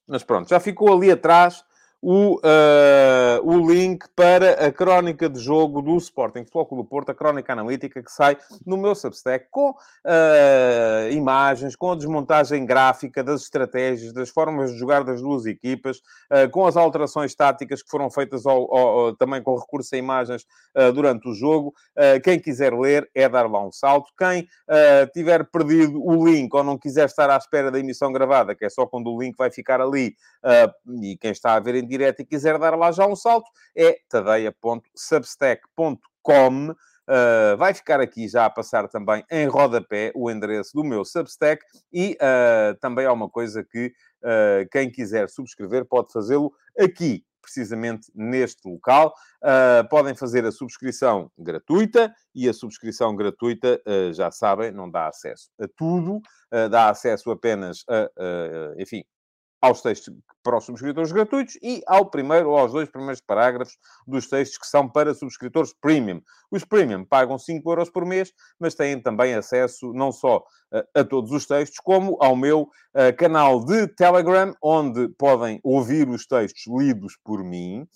Mas 0.07 0.23
pronto, 0.23 0.49
já 0.49 0.59
ficou 0.59 0.93
ali 0.93 1.11
atrás 1.11 1.65
o, 2.05 2.37
uh, 2.37 3.41
o 3.43 3.73
link 3.73 4.05
para 4.15 4.67
a 4.67 4.71
crónica 4.71 5.27
de 5.27 5.41
jogo 5.41 5.81
do 5.81 5.97
Sporting 5.97 6.41
Futebol 6.41 6.67
Clube 6.67 6.83
do 6.83 6.89
Porto, 6.89 7.09
a 7.11 7.15
crónica 7.15 7.55
analítica 7.55 8.03
que 8.03 8.13
sai 8.13 8.37
no 8.67 8.77
meu 8.77 8.95
Substack 8.95 9.47
com 9.51 9.71
uh, 9.71 11.11
imagens, 11.11 11.75
com 11.75 11.93
a 11.93 11.97
desmontagem 11.97 12.67
gráfica 12.67 13.25
das 13.25 13.41
estratégias, 13.41 14.13
das 14.13 14.29
formas 14.29 14.73
de 14.73 14.79
jogar 14.79 15.03
das 15.03 15.23
duas 15.23 15.47
equipas, 15.47 15.97
uh, 16.31 16.51
com 16.51 16.67
as 16.67 16.77
alterações 16.77 17.35
táticas 17.35 17.83
que 17.83 17.89
foram 17.89 18.11
feitas 18.11 18.45
ao, 18.45 18.77
ao, 18.77 18.99
ao, 18.99 19.17
também 19.17 19.43
com 19.43 19.59
recurso 19.59 19.95
a 19.95 19.99
imagens 19.99 20.45
durante 20.93 21.29
o 21.29 21.35
jogo. 21.35 21.73
quem 22.25 22.41
quiser 22.41 22.75
ler 22.75 23.09
é 23.15 23.29
dar 23.29 23.49
lá 23.49 23.65
um 23.65 23.71
salto. 23.71 24.11
Quem 24.19 24.49
tiver 25.13 25.45
perdido 25.45 26.05
o 26.05 26.27
link 26.27 26.53
ou 26.53 26.65
não 26.65 26.77
quiser 26.77 27.07
estar 27.07 27.31
à 27.31 27.37
espera 27.37 27.71
da 27.71 27.79
emissão 27.79 28.13
gravada, 28.13 28.57
que 28.57 28.65
é 28.65 28.69
só 28.69 28.85
quando 28.85 29.09
o 29.13 29.21
link 29.21 29.37
vai 29.37 29.53
ficar 29.53 29.81
ali, 29.81 30.17
e 31.01 31.17
quem 31.17 31.31
está 31.31 31.55
a 31.55 31.61
ver 31.61 31.77
em 31.77 31.87
direto 31.99 32.21
e 32.21 32.27
quiser 32.27 32.59
dar 32.59 32.77
lá 32.77 32.93
já 32.93 33.07
um 33.07 33.17
salto, 33.17 33.51
é 33.77 33.97
tadeia.substack.com 34.09 36.75
Uh, 37.05 37.55
vai 37.59 37.75
ficar 37.75 38.01
aqui 38.01 38.27
já 38.27 38.47
a 38.47 38.51
passar 38.51 38.89
também 38.89 39.23
em 39.31 39.47
rodapé 39.47 40.11
o 40.15 40.31
endereço 40.31 40.71
do 40.73 40.83
meu 40.83 41.05
Substack 41.05 41.63
e 41.93 42.17
uh, 42.17 42.75
também 42.81 43.05
há 43.05 43.13
uma 43.13 43.29
coisa 43.29 43.63
que 43.63 43.93
uh, 44.23 44.67
quem 44.73 44.91
quiser 44.91 45.29
subscrever 45.29 45.85
pode 45.85 46.11
fazê-lo 46.11 46.51
aqui, 46.79 47.23
precisamente 47.43 48.11
neste 48.15 48.67
local. 48.67 49.15
podem 49.91 50.15
fazer 50.15 50.47
a 50.47 50.51
subscrição 50.51 51.31
gratuita 51.39 52.11
e 52.35 52.49
a 52.49 52.55
subscrição 52.55 53.15
gratuita, 53.15 53.79
já 54.15 54.31
sabem, 54.31 54.73
não 54.73 54.91
dá 54.91 55.09
acesso 55.09 55.51
a 55.61 55.69
tudo, 55.77 56.23
dá 56.71 56.89
acesso 56.89 57.31
apenas 57.31 57.85
a, 57.87 58.09
enfim, 58.79 59.05
aos 59.64 59.80
textos 59.80 60.14
para 60.42 60.59
os 60.59 60.64
subscritores 60.64 61.11
gratuitos 61.11 61.59
e 61.62 61.83
ao 61.87 62.04
primeiro 62.04 62.50
ou 62.50 62.59
aos 62.59 62.73
dois 62.73 62.88
primeiros 62.90 63.23
parágrafos 63.23 63.78
dos 64.06 64.28
textos 64.28 64.59
que 64.59 64.66
são 64.66 64.87
para 64.87 65.14
subscritores 65.14 65.73
premium. 65.80 66.21
Os 66.50 66.64
premium 66.64 67.02
pagam 67.04 67.38
5 67.38 67.68
euros 67.71 67.88
por 67.88 68.04
mês, 68.04 68.30
mas 68.61 68.75
têm 68.75 69.00
também 69.00 69.35
acesso 69.35 69.92
não 69.94 70.12
só 70.12 70.44
a, 70.71 71.00
a 71.00 71.04
todos 71.04 71.30
os 71.30 71.47
textos, 71.47 71.78
como 71.78 72.18
ao 72.21 72.37
meu 72.37 72.62
uh, 72.62 73.16
canal 73.16 73.64
de 73.64 73.87
Telegram, 73.88 74.54
onde 74.62 75.09
podem 75.11 75.61
ouvir 75.62 76.09
os 76.09 76.26
textos 76.26 76.64
lidos 76.66 77.16
por 77.25 77.42
mim, 77.42 77.88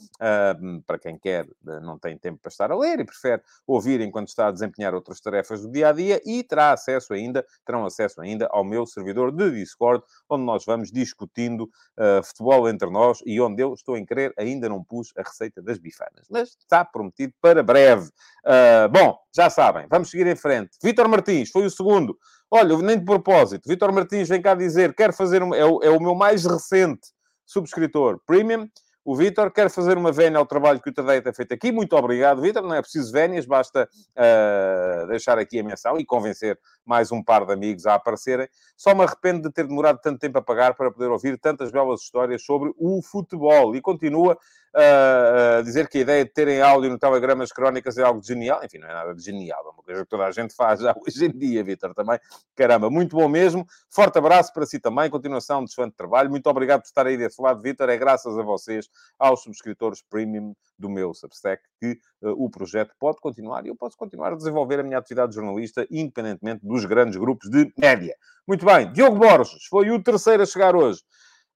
para 0.86 0.98
quem 0.98 1.18
quer, 1.18 1.44
uh, 1.44 1.80
não 1.82 1.98
tem 1.98 2.16
tempo 2.16 2.38
para 2.40 2.50
estar 2.50 2.72
a 2.72 2.76
ler 2.76 3.00
e 3.00 3.04
prefere 3.04 3.42
ouvir 3.66 4.00
enquanto 4.00 4.28
está 4.28 4.48
a 4.48 4.52
desempenhar 4.52 4.94
outras 4.94 5.20
tarefas 5.20 5.62
do 5.62 5.70
dia 5.70 5.90
a 5.90 5.92
dia, 5.92 6.20
e 6.24 6.42
terá 6.42 6.72
acesso 6.72 7.12
ainda, 7.12 7.44
terão 7.66 7.84
acesso 7.84 8.20
ainda 8.20 8.48
ao 8.50 8.64
meu 8.64 8.86
servidor 8.86 9.32
de 9.32 9.50
Discord, 9.50 10.02
onde 10.30 10.44
nós 10.44 10.64
vamos 10.64 10.90
discutindo 10.90 11.57
uh, 11.64 12.22
futebol 12.22 12.68
entre 12.68 12.90
nós 12.90 13.20
e 13.24 13.40
onde 13.40 13.62
eu 13.62 13.72
estou 13.74 13.96
em 13.96 14.04
querer, 14.04 14.32
ainda 14.38 14.68
não 14.68 14.82
pus 14.82 15.12
a 15.16 15.22
receita 15.22 15.62
das 15.62 15.78
bifanas. 15.78 16.26
Mas 16.30 16.50
está 16.50 16.84
prometido 16.84 17.32
para 17.40 17.62
breve. 17.62 18.08
Uh, 18.44 18.88
bom, 18.90 19.18
já 19.34 19.50
sabem, 19.50 19.86
vamos 19.90 20.10
seguir 20.10 20.26
em 20.26 20.36
frente. 20.36 20.70
Vítor 20.82 21.08
Martins 21.08 21.50
foi 21.50 21.66
o 21.66 21.70
segundo. 21.70 22.16
Olha, 22.50 22.76
nem 22.78 22.98
de 22.98 23.04
propósito. 23.04 23.68
Vítor 23.68 23.92
Martins 23.92 24.28
vem 24.28 24.40
cá 24.40 24.54
dizer, 24.54 24.94
quer 24.94 25.12
fazer... 25.12 25.42
Um, 25.42 25.54
é, 25.54 25.64
o, 25.64 25.82
é 25.82 25.90
o 25.90 26.00
meu 26.00 26.14
mais 26.14 26.44
recente 26.44 27.08
subscritor 27.44 28.20
premium. 28.26 28.68
O 29.04 29.16
Vitor 29.16 29.50
quer 29.50 29.70
fazer 29.70 29.96
uma 29.96 30.12
vénia 30.12 30.38
ao 30.38 30.44
trabalho 30.44 30.82
que 30.82 30.90
o 30.90 30.92
Tadei 30.92 31.22
tem 31.22 31.32
feito 31.32 31.54
aqui. 31.54 31.72
Muito 31.72 31.96
obrigado, 31.96 32.42
Vitor. 32.42 32.62
Não 32.62 32.74
é 32.74 32.82
preciso 32.82 33.10
vénias, 33.10 33.46
basta 33.46 33.88
uh, 33.88 35.06
deixar 35.06 35.38
aqui 35.38 35.58
a 35.58 35.64
menção 35.64 35.98
e 35.98 36.04
convencer 36.04 36.58
mais 36.88 37.12
um 37.12 37.22
par 37.22 37.44
de 37.44 37.52
amigos 37.52 37.86
a 37.86 37.94
aparecerem. 37.94 38.48
Só 38.76 38.94
me 38.94 39.04
arrependo 39.04 39.42
de 39.42 39.52
ter 39.52 39.66
demorado 39.66 40.00
tanto 40.00 40.18
tempo 40.18 40.38
a 40.38 40.42
pagar 40.42 40.74
para 40.74 40.90
poder 40.90 41.10
ouvir 41.10 41.38
tantas 41.38 41.70
belas 41.70 42.00
histórias 42.00 42.42
sobre 42.42 42.72
o 42.78 43.02
futebol. 43.02 43.76
E 43.76 43.80
continua 43.80 44.38
uh, 44.74 45.62
dizer 45.62 45.88
que 45.88 45.98
a 45.98 46.00
ideia 46.00 46.24
de 46.24 46.30
terem 46.30 46.60
áudio 46.60 46.90
no 46.90 46.98
Telegram 46.98 47.40
as 47.42 47.52
crónicas 47.52 47.98
é 47.98 48.02
algo 48.02 48.22
genial. 48.22 48.60
Enfim, 48.64 48.78
não 48.78 48.88
é 48.88 48.92
nada 48.92 49.14
de 49.14 49.22
genial, 49.22 49.60
é 49.66 49.70
uma 49.70 49.82
coisa 49.82 50.02
que 50.02 50.08
toda 50.08 50.26
a 50.26 50.30
gente 50.30 50.54
faz 50.54 50.80
já 50.80 50.94
hoje 51.06 51.26
em 51.26 51.30
dia, 51.30 51.62
Vitor, 51.64 51.94
também. 51.94 52.18
Caramba, 52.56 52.90
muito 52.90 53.16
bom 53.16 53.28
mesmo. 53.28 53.66
Forte 53.90 54.18
abraço 54.18 54.52
para 54.52 54.66
si 54.66 54.78
também, 54.78 55.10
continuação 55.10 55.64
de 55.64 55.70
excelente 55.70 55.94
trabalho. 55.94 56.30
Muito 56.30 56.46
obrigado 56.48 56.80
por 56.80 56.86
estar 56.86 57.06
aí 57.06 57.16
desse 57.16 57.40
lado, 57.40 57.60
Vitor. 57.62 57.88
É 57.88 57.96
graças 57.96 58.38
a 58.38 58.42
vocês, 58.42 58.88
aos 59.18 59.42
subscritores 59.42 60.02
premium 60.02 60.54
do 60.78 60.88
meu 60.88 61.12
Substack, 61.12 61.62
que 61.80 61.98
uh, 62.22 62.30
o 62.30 62.48
projeto 62.48 62.94
pode 62.98 63.18
continuar 63.20 63.64
e 63.66 63.68
eu 63.68 63.76
posso 63.76 63.96
continuar 63.96 64.32
a 64.32 64.36
desenvolver 64.36 64.80
a 64.80 64.82
minha 64.82 64.98
atividade 64.98 65.30
de 65.30 65.36
jornalista, 65.36 65.86
independentemente 65.90 66.64
dos 66.78 66.84
grandes 66.84 67.16
grupos 67.16 67.50
de 67.50 67.72
média. 67.76 68.14
Muito 68.46 68.64
bem, 68.64 68.90
Diogo 68.92 69.18
Borges 69.18 69.64
foi 69.68 69.90
o 69.90 70.02
terceiro 70.02 70.42
a 70.42 70.46
chegar 70.46 70.76
hoje. 70.76 71.00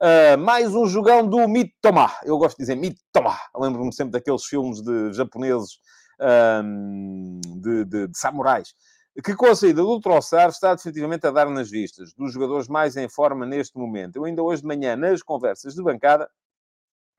Uh, 0.00 0.37
mais 0.37 0.75
um 0.75 0.85
jogão 0.87 1.26
do 1.26 1.47
Mitoma. 1.47 2.11
Eu 2.25 2.37
gosto 2.37 2.57
de 2.57 2.64
dizer 2.64 2.75
Mitoma. 2.75 3.38
Lembro-me 3.57 3.93
sempre 3.95 4.12
daqueles 4.12 4.45
filmes 4.45 4.83
de 4.83 5.12
japoneses 5.12 5.79
um, 6.64 7.41
de, 7.61 7.85
de, 7.85 8.09
de, 8.09 8.19
samurais. 8.19 8.75
Que 9.23 9.35
com 9.37 9.47
a 9.47 9.55
saída 9.55 9.83
do 9.83 10.00
Troçar 10.00 10.49
está 10.49 10.75
definitivamente 10.75 11.25
a 11.26 11.31
dar 11.31 11.49
nas 11.49 11.71
vistas 11.71 12.12
dos 12.14 12.33
jogadores 12.33 12.67
mais 12.67 12.97
em 12.97 13.09
forma 13.09 13.47
neste 13.47 13.79
momento. 13.79 14.17
Eu 14.17 14.25
ainda 14.25 14.43
hoje 14.43 14.62
de 14.62 14.69
manhã, 14.69 14.97
nas 14.97 15.23
conversas 15.23 15.75
de 15.75 15.83
bancada, 15.83 16.29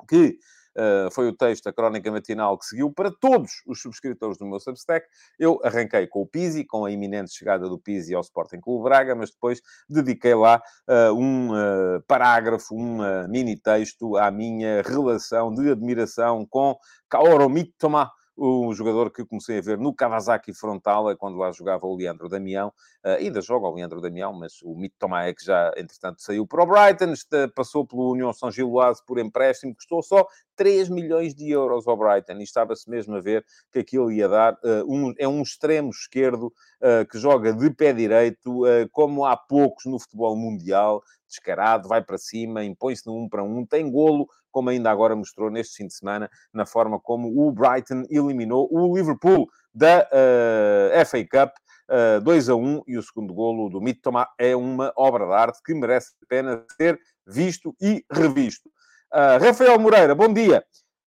que 0.09 0.37
Uh, 0.75 1.11
foi 1.11 1.27
o 1.27 1.33
texto, 1.33 1.67
a 1.67 1.73
crónica 1.73 2.11
matinal 2.11 2.57
que 2.57 2.65
seguiu 2.65 2.91
para 2.91 3.11
todos 3.11 3.61
os 3.67 3.81
subscritores 3.81 4.37
do 4.37 4.45
meu 4.45 4.59
Substack. 4.59 5.05
Eu 5.37 5.59
arranquei 5.63 6.07
com 6.07 6.21
o 6.21 6.27
Pizzi, 6.27 6.65
com 6.65 6.85
a 6.85 6.91
iminente 6.91 7.31
chegada 7.31 7.69
do 7.69 7.77
Pizzi 7.77 8.15
ao 8.15 8.21
Sporting 8.21 8.59
Clube 8.59 8.85
Braga, 8.85 9.15
mas 9.15 9.29
depois 9.29 9.61
dediquei 9.87 10.33
lá 10.33 10.61
uh, 10.89 11.13
um 11.13 11.51
uh, 11.51 12.01
parágrafo, 12.07 12.75
um 12.75 13.27
mini 13.27 13.55
texto 13.55 14.17
à 14.17 14.31
minha 14.31 14.81
relação 14.81 15.53
de 15.53 15.69
admiração 15.69 16.45
com 16.45 16.75
Kaoru 17.07 17.49
Mitoma, 17.49 18.11
o 18.35 18.73
jogador 18.73 19.11
que 19.11 19.23
comecei 19.23 19.59
a 19.59 19.61
ver 19.61 19.77
no 19.77 19.93
Kawasaki 19.93 20.53
Frontal, 20.53 21.09
é 21.09 21.15
quando 21.15 21.37
lá 21.37 21.51
jogava 21.51 21.85
o 21.85 21.95
Leandro 21.95 22.27
Damião, 22.27 22.73
ainda 23.03 23.41
joga 23.41 23.67
o 23.67 23.75
Leandro 23.75 24.01
Damião, 24.01 24.33
mas 24.33 24.53
o 24.63 24.75
Mito 24.75 24.95
Tomaé, 24.97 25.33
que 25.33 25.45
já, 25.45 25.71
entretanto, 25.77 26.19
saiu 26.19 26.47
para 26.47 26.63
o 26.63 26.65
Brighton, 26.65 27.13
passou 27.55 27.85
pelo 27.85 28.11
União 28.11 28.33
São 28.33 28.49
Giloase 28.49 29.03
por 29.05 29.19
empréstimo, 29.19 29.75
custou 29.75 30.01
só 30.01 30.25
3 30.55 30.89
milhões 30.89 31.33
de 31.33 31.49
euros 31.49 31.87
ao 31.87 31.97
Brighton, 31.97 32.33
e 32.33 32.43
estava-se 32.43 32.89
mesmo 32.89 33.15
a 33.15 33.21
ver 33.21 33.45
que 33.71 33.79
aquilo 33.79 34.11
ia 34.11 34.27
dar, 34.27 34.53
uh, 34.53 34.83
um, 34.87 35.13
é 35.17 35.27
um 35.27 35.41
extremo 35.41 35.89
esquerdo 35.89 36.47
uh, 36.47 37.07
que 37.09 37.17
joga 37.17 37.53
de 37.53 37.69
pé 37.71 37.93
direito, 37.93 38.61
como 38.91 39.25
há 39.25 39.35
poucos 39.35 39.85
no 39.85 39.99
futebol 39.99 40.35
mundial, 40.35 41.01
descarado, 41.27 41.87
vai 41.87 42.01
para 42.01 42.17
cima, 42.17 42.63
impõe-se 42.63 43.05
no 43.07 43.17
um 43.17 43.27
para 43.27 43.43
um, 43.43 43.65
tem 43.65 43.89
golo, 43.89 44.27
como 44.51 44.69
ainda 44.69 44.91
agora 44.91 45.15
mostrou 45.15 45.49
neste 45.49 45.77
fim 45.77 45.87
de 45.87 45.95
semana, 45.95 46.29
na 46.53 46.65
forma 46.65 46.99
como 46.99 47.27
o 47.27 47.51
Brighton 47.51 48.03
eliminou 48.09 48.67
o 48.71 48.95
Liverpool 48.95 49.49
da 49.73 50.07
uh, 50.07 51.05
FA 51.05 51.25
Cup. 51.25 51.55
Uh, 51.89 52.21
2 52.21 52.49
a 52.49 52.55
1 52.55 52.83
e 52.87 52.97
o 52.97 53.03
segundo 53.03 53.33
golo 53.33 53.69
do 53.69 53.81
Mitoma 53.81 54.25
é 54.37 54.55
uma 54.55 54.93
obra 54.95 55.25
de 55.25 55.33
arte 55.33 55.61
que 55.63 55.73
merece 55.73 56.13
a 56.23 56.25
pena 56.27 56.65
ser 56.77 56.97
visto 57.27 57.75
e 57.81 58.05
revisto. 58.09 58.69
Uh, 59.13 59.43
Rafael 59.43 59.77
Moreira, 59.79 60.15
bom 60.15 60.33
dia. 60.33 60.63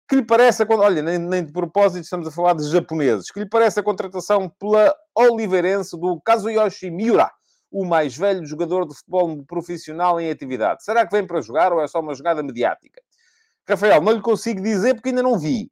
Que 0.08 0.16
lhe 0.16 0.24
parece, 0.24 0.62
a, 0.62 0.66
olha, 0.70 1.02
nem, 1.02 1.18
nem, 1.18 1.44
de 1.44 1.52
propósito 1.52 2.04
estamos 2.04 2.28
a 2.28 2.30
falar 2.30 2.54
de 2.54 2.70
japoneses, 2.70 3.30
que 3.30 3.40
lhe 3.40 3.48
parece 3.48 3.80
a 3.80 3.82
contratação 3.82 4.48
pela 4.48 4.94
Oliveirense 5.14 5.98
do 5.98 6.20
Kazuyoshi 6.20 6.90
Miura? 6.90 7.30
o 7.70 7.84
mais 7.84 8.16
velho 8.16 8.44
jogador 8.46 8.86
de 8.86 8.94
futebol 8.94 9.44
profissional 9.44 10.20
em 10.20 10.30
atividade. 10.30 10.82
Será 10.82 11.06
que 11.06 11.14
vem 11.14 11.26
para 11.26 11.40
jogar 11.40 11.72
ou 11.72 11.80
é 11.80 11.86
só 11.86 12.00
uma 12.00 12.14
jogada 12.14 12.42
mediática? 12.42 13.00
Rafael, 13.68 14.00
não 14.00 14.12
lhe 14.12 14.22
consigo 14.22 14.62
dizer 14.62 14.94
porque 14.94 15.10
ainda 15.10 15.22
não 15.22 15.38
vi. 15.38 15.70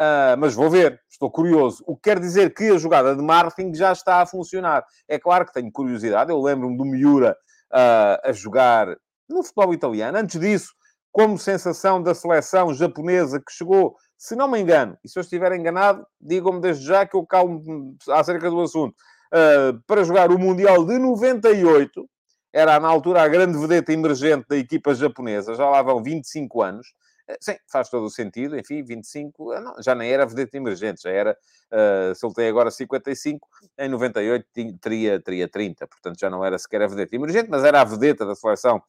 Uh, 0.00 0.36
mas 0.38 0.54
vou 0.54 0.70
ver, 0.70 1.00
estou 1.10 1.30
curioso. 1.30 1.82
O 1.86 1.94
que 1.94 2.02
quer 2.02 2.18
dizer 2.18 2.54
que 2.54 2.64
a 2.70 2.78
jogada 2.78 3.14
de 3.14 3.22
marketing 3.22 3.74
já 3.74 3.92
está 3.92 4.22
a 4.22 4.26
funcionar. 4.26 4.84
É 5.08 5.18
claro 5.18 5.46
que 5.46 5.52
tenho 5.52 5.70
curiosidade. 5.70 6.30
Eu 6.30 6.40
lembro-me 6.40 6.76
do 6.76 6.84
Miura 6.84 7.36
uh, 7.72 8.28
a 8.28 8.32
jogar 8.32 8.88
no 9.28 9.42
futebol 9.42 9.74
italiano. 9.74 10.18
Antes 10.18 10.38
disso, 10.40 10.72
como 11.12 11.38
sensação 11.38 12.02
da 12.02 12.14
seleção 12.14 12.72
japonesa 12.72 13.40
que 13.40 13.52
chegou, 13.52 13.96
se 14.16 14.36
não 14.36 14.48
me 14.48 14.60
engano, 14.60 14.96
e 15.04 15.08
se 15.08 15.18
eu 15.18 15.22
estiver 15.22 15.52
enganado, 15.52 16.06
digam-me 16.20 16.60
desde 16.60 16.84
já 16.84 17.06
que 17.06 17.16
eu 17.16 17.26
calmo 17.26 17.96
acerca 18.08 18.50
do 18.50 18.60
assunto 18.60 18.94
uh, 19.30 19.80
para 19.86 20.04
jogar 20.04 20.30
o 20.30 20.38
Mundial 20.38 20.84
de 20.84 20.98
98. 20.98 22.08
Era, 22.52 22.80
na 22.80 22.88
altura, 22.88 23.22
a 23.22 23.28
grande 23.28 23.56
vedeta 23.56 23.92
emergente 23.92 24.46
da 24.48 24.56
equipa 24.56 24.92
japonesa. 24.94 25.54
Já 25.54 25.68
lá 25.68 25.80
vão 25.82 26.02
25 26.02 26.62
anos. 26.62 26.88
Uh, 27.28 27.36
sim, 27.40 27.54
faz 27.70 27.88
todo 27.88 28.04
o 28.04 28.10
sentido. 28.10 28.58
Enfim, 28.58 28.82
25... 28.82 29.52
Uh, 29.56 29.60
não, 29.60 29.80
já 29.80 29.94
nem 29.94 30.10
era 30.10 30.26
vedeta 30.26 30.56
emergente. 30.56 31.02
Já 31.02 31.10
era... 31.10 31.36
Uh, 31.72 32.12
se 32.14 32.26
ele 32.26 32.34
tem 32.34 32.48
agora 32.48 32.70
55, 32.70 33.48
em 33.78 33.88
98 33.88 34.46
teria, 34.80 35.20
teria 35.20 35.48
30. 35.48 35.86
Portanto, 35.86 36.18
já 36.18 36.28
não 36.28 36.44
era 36.44 36.58
sequer 36.58 36.82
a 36.82 36.88
vedeta 36.88 37.14
emergente, 37.14 37.48
mas 37.48 37.62
era 37.62 37.80
a 37.80 37.84
vedeta 37.84 38.26
da 38.26 38.34
seleção 38.34 38.82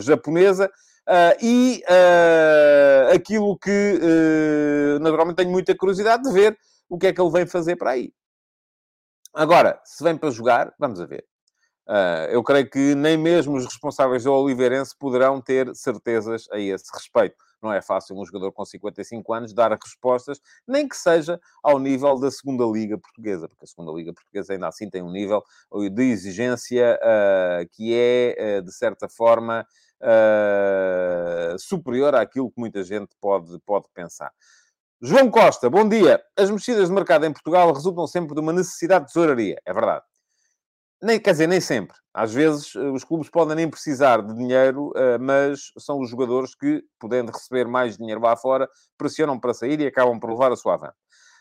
japonesa. 0.00 0.70
Uh, 1.08 1.34
e 1.44 1.82
uh, 1.90 3.14
aquilo 3.14 3.58
que 3.58 3.98
uh, 3.98 5.00
naturalmente 5.00 5.36
tenho 5.36 5.50
muita 5.50 5.74
curiosidade 5.74 6.22
de 6.22 6.32
ver 6.32 6.56
o 6.88 6.96
que 6.96 7.08
é 7.08 7.12
que 7.12 7.20
ele 7.20 7.30
vem 7.30 7.44
fazer 7.44 7.74
para 7.74 7.90
aí. 7.90 8.12
Agora, 9.34 9.80
se 9.84 10.04
vem 10.04 10.16
para 10.16 10.30
jogar, 10.30 10.72
vamos 10.78 11.00
a 11.00 11.06
ver. 11.06 11.24
Eu 12.30 12.42
creio 12.44 12.70
que 12.70 12.94
nem 12.94 13.18
mesmo 13.18 13.56
os 13.56 13.64
responsáveis 13.64 14.24
do 14.24 14.32
Oliveirense 14.32 14.96
poderão 14.96 15.40
ter 15.40 15.74
certezas 15.74 16.46
a 16.50 16.58
esse 16.58 16.84
respeito. 16.94 17.36
Não 17.62 17.72
é 17.72 17.82
fácil 17.82 18.16
um 18.16 18.24
jogador 18.24 18.52
com 18.52 18.64
55 18.64 19.32
anos 19.32 19.52
dar 19.52 19.72
respostas, 19.72 20.40
nem 20.66 20.86
que 20.86 20.96
seja 20.96 21.40
ao 21.62 21.78
nível 21.78 22.18
da 22.18 22.30
segunda 22.30 22.64
Liga 22.64 22.96
Portuguesa, 22.96 23.48
porque 23.48 23.64
a 23.64 23.68
segunda 23.68 23.92
Liga 23.92 24.12
Portuguesa 24.12 24.52
ainda 24.52 24.68
assim 24.68 24.88
tem 24.88 25.02
um 25.02 25.10
nível 25.10 25.42
de 25.92 26.02
exigência 26.02 26.98
que 27.72 27.94
é, 27.94 28.60
de 28.60 28.72
certa 28.72 29.08
forma, 29.08 29.66
superior 31.58 32.14
àquilo 32.14 32.50
que 32.50 32.60
muita 32.60 32.82
gente 32.82 33.10
pode, 33.20 33.58
pode 33.60 33.86
pensar. 33.94 34.32
João 35.04 35.28
Costa, 35.30 35.68
bom 35.68 35.88
dia. 35.88 36.22
As 36.36 36.48
mexidas 36.48 36.88
de 36.88 36.94
mercado 36.94 37.26
em 37.26 37.32
Portugal 37.32 37.72
resultam 37.72 38.06
sempre 38.06 38.34
de 38.34 38.40
uma 38.40 38.52
necessidade 38.52 39.06
de 39.06 39.12
tesouraria. 39.12 39.60
É 39.66 39.72
verdade. 39.72 40.04
Nem, 41.02 41.18
quer 41.18 41.32
dizer, 41.32 41.48
nem 41.48 41.60
sempre. 41.60 41.96
Às 42.14 42.32
vezes 42.32 42.76
eh, 42.76 42.78
os 42.78 43.02
clubes 43.02 43.28
podem 43.28 43.56
nem 43.56 43.68
precisar 43.68 44.22
de 44.22 44.32
dinheiro, 44.32 44.92
eh, 44.94 45.18
mas 45.18 45.72
são 45.76 46.00
os 46.00 46.08
jogadores 46.08 46.54
que, 46.54 46.84
podendo 47.00 47.32
receber 47.32 47.66
mais 47.66 47.96
dinheiro 47.96 48.20
lá 48.20 48.36
fora, 48.36 48.68
pressionam 48.96 49.40
para 49.40 49.52
sair 49.52 49.80
e 49.80 49.86
acabam 49.88 50.20
por 50.20 50.30
levar 50.30 50.52
a 50.52 50.56
sua 50.56 50.74
avante. 50.74 50.94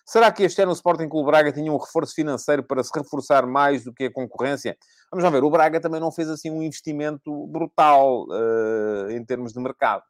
Será 0.05 0.31
que 0.31 0.43
este 0.43 0.61
ano 0.61 0.71
o 0.71 0.75
Sporting 0.75 1.07
Clube 1.07 1.27
Braga 1.27 1.51
tinha 1.51 1.71
um 1.71 1.77
reforço 1.77 2.13
financeiro 2.13 2.63
para 2.63 2.83
se 2.83 2.91
reforçar 2.93 3.45
mais 3.45 3.83
do 3.83 3.93
que 3.93 4.05
a 4.05 4.11
concorrência? 4.11 4.77
Vamos 5.11 5.23
lá 5.23 5.29
ver, 5.29 5.43
o 5.43 5.49
Braga 5.49 5.79
também 5.79 5.99
não 5.99 6.11
fez 6.11 6.29
assim 6.29 6.49
um 6.49 6.61
investimento 6.61 7.47
brutal 7.47 8.25
uh, 8.27 9.09
em 9.11 9.23
termos 9.23 9.53
de 9.53 9.59
mercado. 9.59 10.03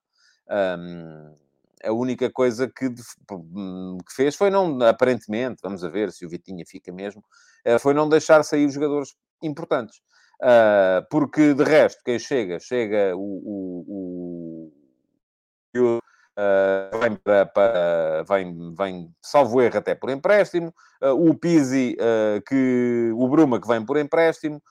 Um, 0.49 1.35
a 1.83 1.91
única 1.91 2.29
coisa 2.29 2.67
que, 2.67 2.89
que, 2.89 4.15
fez 4.15 4.35
foi 4.35 4.49
não, 4.49 4.81
aparentemente, 4.83 5.61
vamos 5.63 5.81
ver 5.81 6.11
se 6.11 6.25
o 6.25 6.29
Vitinha 6.29 6.63
fica 6.67 6.91
mesmo, 6.91 7.23
uh, 7.67 7.79
foi 7.79 7.93
não 7.93 8.07
deixar 8.07 8.43
sair 8.43 8.65
os 8.65 8.73
jogadores 8.73 9.15
importantes. 9.41 9.97
Uh, 10.41 11.05
porque 11.09 11.53
de 11.53 11.63
resto, 11.63 12.01
quem 12.03 12.17
chega, 12.17 12.59
chega 12.59 13.15
o, 13.15 13.19
o, 13.85 14.71
o, 15.75 16.00
Uh, 16.37 16.97
vem, 16.97 17.15
para, 17.17 17.45
para, 17.45 18.23
vem, 18.23 18.73
vem, 18.73 19.15
salvo 19.21 19.61
erro, 19.61 19.77
até 19.77 19.93
por 19.93 20.09
empréstimo. 20.09 20.73
Uh, 21.01 21.29
o 21.29 21.35
Pizzi, 21.35 21.97
uh, 21.99 22.41
que, 22.47 23.11
o 23.13 23.27
Bruma, 23.27 23.59
que 23.59 23.67
vem 23.67 23.85
por 23.85 23.97
empréstimo. 23.97 24.61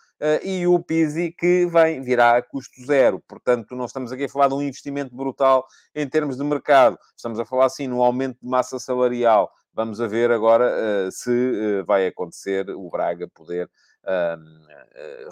e 0.42 0.66
o 0.66 0.78
Pizzi, 0.80 1.32
que 1.32 1.66
vem, 1.66 2.02
virá 2.02 2.38
a 2.38 2.42
custo 2.42 2.84
zero. 2.84 3.20
Portanto, 3.28 3.76
não 3.76 3.84
estamos 3.84 4.10
aqui 4.12 4.24
a 4.24 4.28
falar 4.28 4.48
de 4.48 4.54
um 4.54 4.62
investimento 4.62 5.14
brutal 5.14 5.66
em 5.94 6.08
termos 6.08 6.36
de 6.36 6.44
mercado. 6.44 6.98
Estamos 7.16 7.38
a 7.38 7.44
falar, 7.44 7.68
sim, 7.68 7.86
no 7.86 8.02
aumento 8.02 8.38
de 8.42 8.48
massa 8.48 8.78
salarial. 8.78 9.50
Vamos 9.72 10.00
a 10.00 10.06
ver 10.06 10.30
agora 10.30 11.10
se 11.10 11.82
vai 11.86 12.06
acontecer 12.06 12.68
o 12.70 12.90
Braga 12.90 13.28
poder 13.28 13.70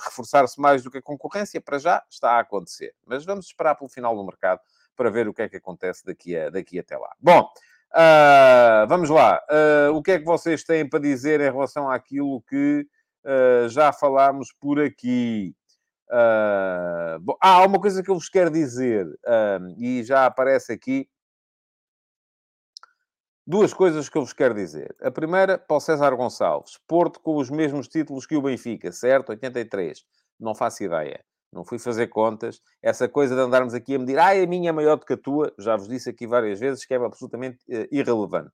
reforçar-se 0.05 0.59
mais 0.61 0.83
do 0.83 0.91
que 0.91 0.99
a 0.99 1.03
concorrência. 1.03 1.61
Para 1.61 1.79
já 1.79 2.03
está 2.11 2.33
a 2.33 2.41
acontecer. 2.41 2.95
Mas 3.07 3.27
vamos 3.27 3.47
esperar 3.47 3.75
pelo 3.75 3.91
final 3.91 4.17
do 4.17 4.25
mercado 4.25 4.61
para 4.99 5.11
ver 5.11 5.28
o 5.28 5.33
que 5.33 5.43
é 5.43 5.49
que 5.49 5.57
acontece 5.57 6.05
daqui, 6.05 6.37
a, 6.37 6.50
daqui 6.50 6.76
até 6.76 6.99
lá. 6.99 7.14
Bom, 7.21 7.49
uh, 7.95 8.87
vamos 8.88 9.09
lá. 9.09 9.40
Uh, 9.49 9.95
o 9.95 10.02
que 10.02 10.11
é 10.11 10.19
que 10.19 10.25
vocês 10.25 10.64
têm 10.64 10.87
para 10.87 10.99
dizer 10.99 11.40
em 11.40 11.45
relação 11.45 11.88
àquilo 11.88 12.43
que 12.43 12.85
uh, 13.25 13.69
já 13.69 13.93
falámos 13.93 14.52
por 14.52 14.81
aqui? 14.81 15.55
bom, 17.21 17.37
há 17.38 17.62
uma 17.67 17.78
coisa 17.78 18.02
que 18.02 18.11
eu 18.11 18.14
vos 18.14 18.31
quero 18.31 18.50
dizer, 18.50 19.07
e 19.76 20.02
já 20.02 20.25
aparece 20.25 20.73
aqui. 20.73 21.07
Duas 23.47 23.75
coisas 23.75 24.09
que 24.09 24.17
eu 24.17 24.23
vos 24.23 24.33
quero 24.33 24.55
dizer. 24.55 24.97
A 25.02 25.11
primeira, 25.11 25.59
para 25.59 25.76
o 25.76 25.81
César 25.81 26.14
Gonçalves. 26.14 26.78
Porto 26.88 27.21
com 27.21 27.37
os 27.37 27.50
mesmos 27.50 27.88
títulos 27.88 28.25
que 28.25 28.37
o 28.37 28.43
Benfica, 28.43 28.90
certo? 28.90 29.31
83. 29.31 30.02
Não 30.40 30.55
faço 30.55 30.83
ideia. 30.83 31.23
Não 31.52 31.64
fui 31.64 31.78
fazer 31.78 32.09
contas. 32.09 32.61
Essa 32.83 33.09
coisa 33.09 33.35
de 33.35 33.40
andarmos 33.40 33.75
aqui 33.75 33.95
a 33.95 33.99
medir, 33.99 34.19
ah, 34.19 34.31
a 34.31 34.47
minha 34.47 34.69
é 34.69 34.73
maior 34.73 34.97
do 34.97 35.07
que 35.07 35.14
a 35.14 35.17
tua, 35.17 35.52
já 35.59 35.76
vos 35.76 35.88
disse 35.88 36.11
aqui 36.11 36.26
várias 36.26 36.61
vezes 36.61 36.85
que 36.85 36.93
é 36.93 36.97
absolutamente 36.97 37.59
uh, 37.69 37.88
irrelevante. 37.90 38.52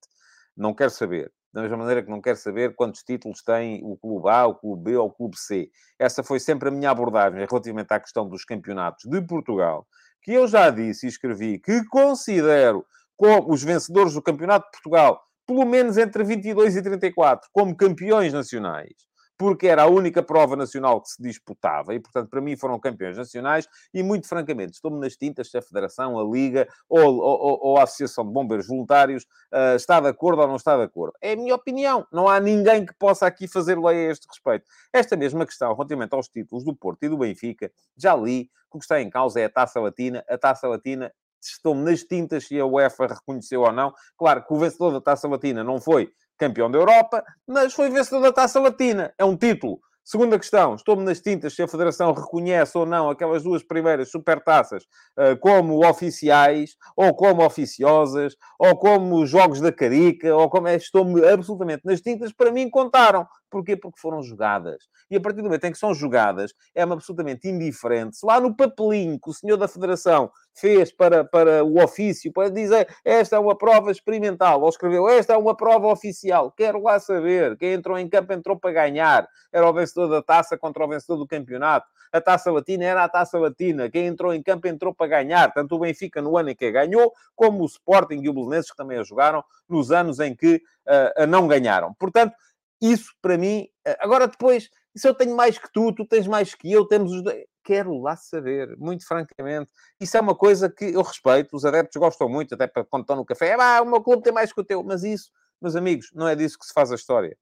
Não 0.56 0.72
quero 0.72 0.90
saber. 0.90 1.32
Da 1.52 1.62
mesma 1.62 1.76
maneira 1.76 2.02
que 2.02 2.10
não 2.10 2.20
quero 2.20 2.36
saber 2.36 2.74
quantos 2.74 3.02
títulos 3.02 3.42
tem 3.42 3.80
o 3.84 3.96
Clube 3.96 4.28
A, 4.28 4.46
o 4.46 4.54
Clube 4.54 4.84
B 4.84 4.96
ou 4.96 5.08
o 5.08 5.12
Clube 5.12 5.36
C. 5.36 5.70
Essa 5.98 6.22
foi 6.22 6.40
sempre 6.40 6.68
a 6.68 6.72
minha 6.72 6.90
abordagem 6.90 7.46
relativamente 7.48 7.92
à 7.92 8.00
questão 8.00 8.28
dos 8.28 8.44
campeonatos 8.44 9.08
de 9.08 9.20
Portugal, 9.22 9.86
que 10.22 10.32
eu 10.32 10.48
já 10.48 10.70
disse 10.70 11.06
e 11.06 11.08
escrevi 11.08 11.58
que 11.58 11.84
considero 11.86 12.84
como 13.16 13.52
os 13.52 13.62
vencedores 13.62 14.14
do 14.14 14.22
Campeonato 14.22 14.66
de 14.66 14.72
Portugal, 14.72 15.20
pelo 15.46 15.64
menos 15.64 15.96
entre 15.96 16.24
22 16.24 16.74
e 16.74 16.82
34, 16.82 17.48
como 17.52 17.76
campeões 17.76 18.32
nacionais 18.32 18.92
porque 19.36 19.66
era 19.66 19.82
a 19.82 19.86
única 19.86 20.22
prova 20.22 20.56
nacional 20.56 21.00
que 21.00 21.08
se 21.08 21.22
disputava 21.22 21.94
e, 21.94 22.00
portanto, 22.00 22.28
para 22.28 22.40
mim 22.40 22.56
foram 22.56 22.78
campeões 22.78 23.16
nacionais 23.16 23.68
e, 23.92 24.02
muito 24.02 24.28
francamente, 24.28 24.74
estou-me 24.74 25.00
nas 25.00 25.16
tintas 25.16 25.50
se 25.50 25.58
a 25.58 25.62
Federação, 25.62 26.18
a 26.18 26.24
Liga 26.24 26.68
ou, 26.88 27.16
ou, 27.18 27.58
ou, 27.62 27.78
a 27.78 27.82
Associação 27.82 28.24
de 28.26 28.32
Bombeiros 28.32 28.66
Voluntários 28.66 29.24
uh, 29.52 29.76
está 29.76 30.00
de 30.00 30.08
acordo 30.08 30.42
ou 30.42 30.48
não 30.48 30.56
está 30.56 30.76
de 30.76 30.82
acordo. 30.82 31.14
É 31.20 31.32
a 31.32 31.36
minha 31.36 31.54
opinião. 31.54 32.06
Não 32.12 32.28
há 32.28 32.38
ninguém 32.38 32.86
que 32.86 32.94
possa 32.94 33.26
aqui 33.26 33.48
fazer 33.48 33.78
lei 33.78 34.06
a 34.06 34.10
este 34.12 34.26
respeito. 34.28 34.64
Esta 34.92 35.16
mesma 35.16 35.44
questão, 35.44 35.72
relativamente 35.74 36.14
aos 36.14 36.28
títulos 36.28 36.64
do 36.64 36.74
Porto 36.74 37.02
e 37.02 37.08
do 37.08 37.18
Benfica, 37.18 37.70
já 37.96 38.14
li 38.14 38.44
que 38.70 38.76
o 38.76 38.78
que 38.78 38.84
está 38.84 39.00
em 39.00 39.10
causa 39.10 39.40
é 39.40 39.44
a 39.44 39.50
Taça 39.50 39.80
Latina. 39.80 40.24
A 40.28 40.38
Taça 40.38 40.68
Latina 40.68 41.12
estou-me 41.40 41.82
nas 41.82 42.02
tintas 42.02 42.46
se 42.46 42.58
a 42.58 42.66
UEFA 42.66 43.06
reconheceu 43.06 43.62
ou 43.62 43.72
não. 43.72 43.92
Claro 44.16 44.44
que 44.44 44.52
o 44.52 44.58
vencedor 44.58 44.92
da 44.92 45.00
Taça 45.00 45.28
Latina 45.28 45.62
não 45.62 45.80
foi 45.80 46.10
campeão 46.38 46.70
da 46.70 46.78
Europa, 46.78 47.24
mas 47.46 47.72
foi 47.72 47.90
vencedor 47.90 48.20
da 48.20 48.32
Taça 48.32 48.60
Latina. 48.60 49.12
É 49.18 49.24
um 49.24 49.36
título. 49.36 49.80
Segunda 50.06 50.38
questão, 50.38 50.74
estou-me 50.74 51.02
nas 51.02 51.18
tintas 51.18 51.54
se 51.54 51.62
a 51.62 51.68
Federação 51.68 52.12
reconhece 52.12 52.76
ou 52.76 52.84
não 52.84 53.08
aquelas 53.08 53.42
duas 53.42 53.62
primeiras 53.62 54.10
supertaças 54.10 54.84
uh, 55.18 55.34
como 55.40 55.82
oficiais, 55.82 56.76
ou 56.94 57.14
como 57.14 57.42
oficiosas, 57.42 58.36
ou 58.58 58.76
como 58.76 59.24
jogos 59.24 59.62
da 59.62 59.72
carica, 59.72 60.36
ou 60.36 60.50
como 60.50 60.68
é, 60.68 60.76
estou-me 60.76 61.26
absolutamente 61.26 61.86
nas 61.86 62.02
tintas, 62.02 62.34
para 62.34 62.52
mim 62.52 62.68
contaram. 62.68 63.26
Porquê? 63.54 63.76
Porque 63.76 64.00
foram 64.00 64.20
jogadas. 64.20 64.88
E 65.08 65.14
a 65.14 65.20
partir 65.20 65.36
do 65.36 65.44
momento 65.44 65.64
em 65.64 65.70
que 65.70 65.78
são 65.78 65.94
jogadas, 65.94 66.52
é-me 66.74 66.92
absolutamente 66.92 67.46
indiferente. 67.46 68.16
Se 68.16 68.26
lá 68.26 68.40
no 68.40 68.52
papelinho 68.52 69.16
que 69.16 69.30
o 69.30 69.32
senhor 69.32 69.56
da 69.56 69.68
Federação 69.68 70.28
fez 70.52 70.90
para, 70.90 71.24
para 71.24 71.62
o 71.62 71.80
ofício, 71.80 72.32
para 72.32 72.50
dizer 72.50 72.88
esta 73.04 73.36
é 73.36 73.38
uma 73.38 73.56
prova 73.56 73.92
experimental, 73.92 74.60
ou 74.60 74.68
escreveu 74.68 75.08
esta 75.08 75.34
é 75.34 75.36
uma 75.36 75.56
prova 75.56 75.86
oficial, 75.86 76.50
quero 76.50 76.82
lá 76.82 76.98
saber. 76.98 77.56
Quem 77.56 77.74
entrou 77.74 77.96
em 77.96 78.08
campo 78.08 78.32
entrou 78.32 78.58
para 78.58 78.72
ganhar. 78.72 79.28
Era 79.52 79.70
o 79.70 79.72
vencedor 79.72 80.08
da 80.08 80.20
taça 80.20 80.58
contra 80.58 80.84
o 80.84 80.88
vencedor 80.88 81.16
do 81.16 81.26
campeonato. 81.28 81.86
A 82.12 82.20
taça 82.20 82.50
latina 82.50 82.84
era 82.84 83.04
a 83.04 83.08
taça 83.08 83.38
latina. 83.38 83.88
Quem 83.88 84.06
entrou 84.06 84.34
em 84.34 84.42
campo 84.42 84.66
entrou 84.66 84.92
para 84.92 85.06
ganhar. 85.06 85.52
Tanto 85.52 85.76
o 85.76 85.78
Benfica 85.78 86.20
no 86.20 86.36
ano 86.36 86.50
em 86.50 86.56
que 86.56 86.72
ganhou, 86.72 87.12
como 87.36 87.62
o 87.62 87.66
Sporting 87.66 88.20
e 88.20 88.28
o 88.28 88.34
Belenenses 88.34 88.72
que 88.72 88.76
também 88.76 88.98
a 88.98 89.04
jogaram 89.04 89.44
nos 89.68 89.92
anos 89.92 90.18
em 90.18 90.34
que 90.34 90.56
uh, 90.56 91.26
não 91.28 91.46
ganharam. 91.46 91.94
Portanto, 91.94 92.34
isso 92.80 93.12
para 93.20 93.38
mim. 93.38 93.68
Uh, 93.86 93.96
agora 94.00 94.26
depois, 94.28 94.68
se 94.96 95.08
eu 95.08 95.14
tenho 95.14 95.36
mais 95.36 95.58
que 95.58 95.70
tu, 95.72 95.92
tu 95.92 96.06
tens 96.06 96.26
mais 96.26 96.54
que 96.54 96.70
eu, 96.70 96.86
temos 96.86 97.12
os 97.12 97.22
dois 97.22 97.44
quero 97.64 97.98
lá 97.98 98.14
saber, 98.14 98.76
muito 98.76 99.06
francamente. 99.06 99.72
Isso 99.98 100.16
é 100.16 100.20
uma 100.20 100.34
coisa 100.34 100.68
que 100.68 100.84
eu 100.84 101.02
respeito, 101.02 101.56
os 101.56 101.64
adeptos 101.64 101.98
gostam 101.98 102.28
muito, 102.28 102.54
até 102.54 102.68
quando 102.68 103.02
estão 103.02 103.16
no 103.16 103.24
café, 103.24 103.56
ah, 103.58 103.82
o 103.82 103.86
meu 103.86 104.02
clube 104.02 104.22
tem 104.22 104.32
mais 104.32 104.52
que 104.52 104.60
o 104.60 104.64
teu, 104.64 104.82
mas 104.84 105.02
isso, 105.02 105.30
meus 105.60 105.74
amigos, 105.74 106.10
não 106.14 106.28
é 106.28 106.36
disso 106.36 106.58
que 106.58 106.66
se 106.66 106.72
faz 106.72 106.92
a 106.92 106.94
história. 106.94 107.36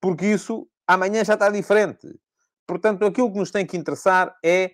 Porque 0.00 0.24
isso 0.26 0.66
amanhã 0.86 1.22
já 1.24 1.34
está 1.34 1.50
diferente. 1.50 2.08
Portanto, 2.66 3.04
aquilo 3.04 3.30
que 3.30 3.38
nos 3.38 3.50
tem 3.50 3.66
que 3.66 3.76
interessar 3.76 4.34
é 4.44 4.72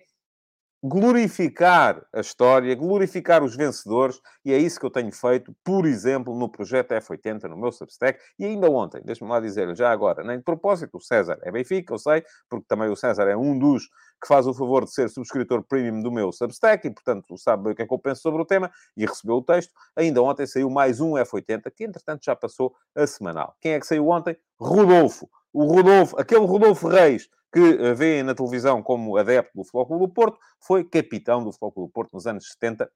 glorificar 0.83 2.05
a 2.11 2.19
história, 2.19 2.75
glorificar 2.75 3.41
os 3.41 3.55
vencedores, 3.55 4.19
e 4.43 4.51
é 4.51 4.57
isso 4.57 4.77
que 4.77 4.85
eu 4.85 4.91
tenho 4.91 5.13
feito, 5.13 5.55
por 5.63 5.85
exemplo, 5.85 6.37
no 6.37 6.49
projeto 6.49 6.91
F80, 6.91 7.43
no 7.43 7.55
meu 7.55 7.71
Substack, 7.71 8.19
e 8.37 8.43
ainda 8.43 8.69
ontem, 8.69 9.01
deixa-me 9.05 9.31
lá 9.31 9.39
dizer, 9.39 9.73
já 9.77 9.89
agora, 9.89 10.23
nem 10.25 10.39
de 10.39 10.43
propósito, 10.43 10.97
o 10.97 11.01
César 11.01 11.39
é 11.43 11.51
Benfica, 11.51 11.93
eu 11.93 11.97
sei, 11.97 12.21
porque 12.49 12.65
também 12.67 12.89
o 12.89 12.97
César 12.97 13.29
é 13.29 13.37
um 13.37 13.57
dos 13.57 13.85
que 14.21 14.27
faz 14.27 14.45
o 14.45 14.53
favor 14.53 14.83
de 14.83 14.93
ser 14.93 15.09
subscritor 15.09 15.63
premium 15.63 16.01
do 16.01 16.11
meu 16.11 16.33
Substack, 16.33 16.85
e 16.85 16.91
portanto 16.91 17.37
sabe 17.37 17.71
o 17.71 17.75
que 17.75 17.81
é 17.81 17.87
que 17.87 17.93
eu 17.93 17.99
penso 17.99 18.21
sobre 18.21 18.41
o 18.41 18.45
tema, 18.45 18.69
e 18.97 19.05
recebeu 19.05 19.37
o 19.37 19.41
texto. 19.41 19.71
Ainda 19.95 20.21
ontem 20.21 20.45
saiu 20.45 20.69
mais 20.69 20.99
um 20.99 21.13
F80, 21.13 21.71
que 21.73 21.85
entretanto 21.85 22.25
já 22.25 22.35
passou 22.35 22.75
a 22.93 23.07
semanal. 23.07 23.55
Quem 23.61 23.71
é 23.71 23.79
que 23.79 23.87
saiu 23.87 24.09
ontem? 24.09 24.35
Rodolfo. 24.59 25.29
O 25.53 25.65
Rodolfo, 25.65 26.19
aquele 26.19 26.45
Rodolfo 26.45 26.87
Reis, 26.87 27.29
que 27.53 27.59
eh, 27.59 27.93
vê 27.93 28.23
na 28.23 28.33
televisão 28.33 28.81
como 28.81 29.15
adepto 29.15 29.51
do 29.55 29.63
Futebol 29.63 29.85
Clube 29.85 30.07
do 30.07 30.13
Porto, 30.13 30.39
foi 30.59 30.83
capitão 30.83 31.43
do 31.43 31.51
Futebol 31.51 31.71
Clube 31.71 31.89
do 31.89 31.93
Porto 31.93 32.13
nos 32.13 32.25
anos 32.25 32.49
70 32.51 32.91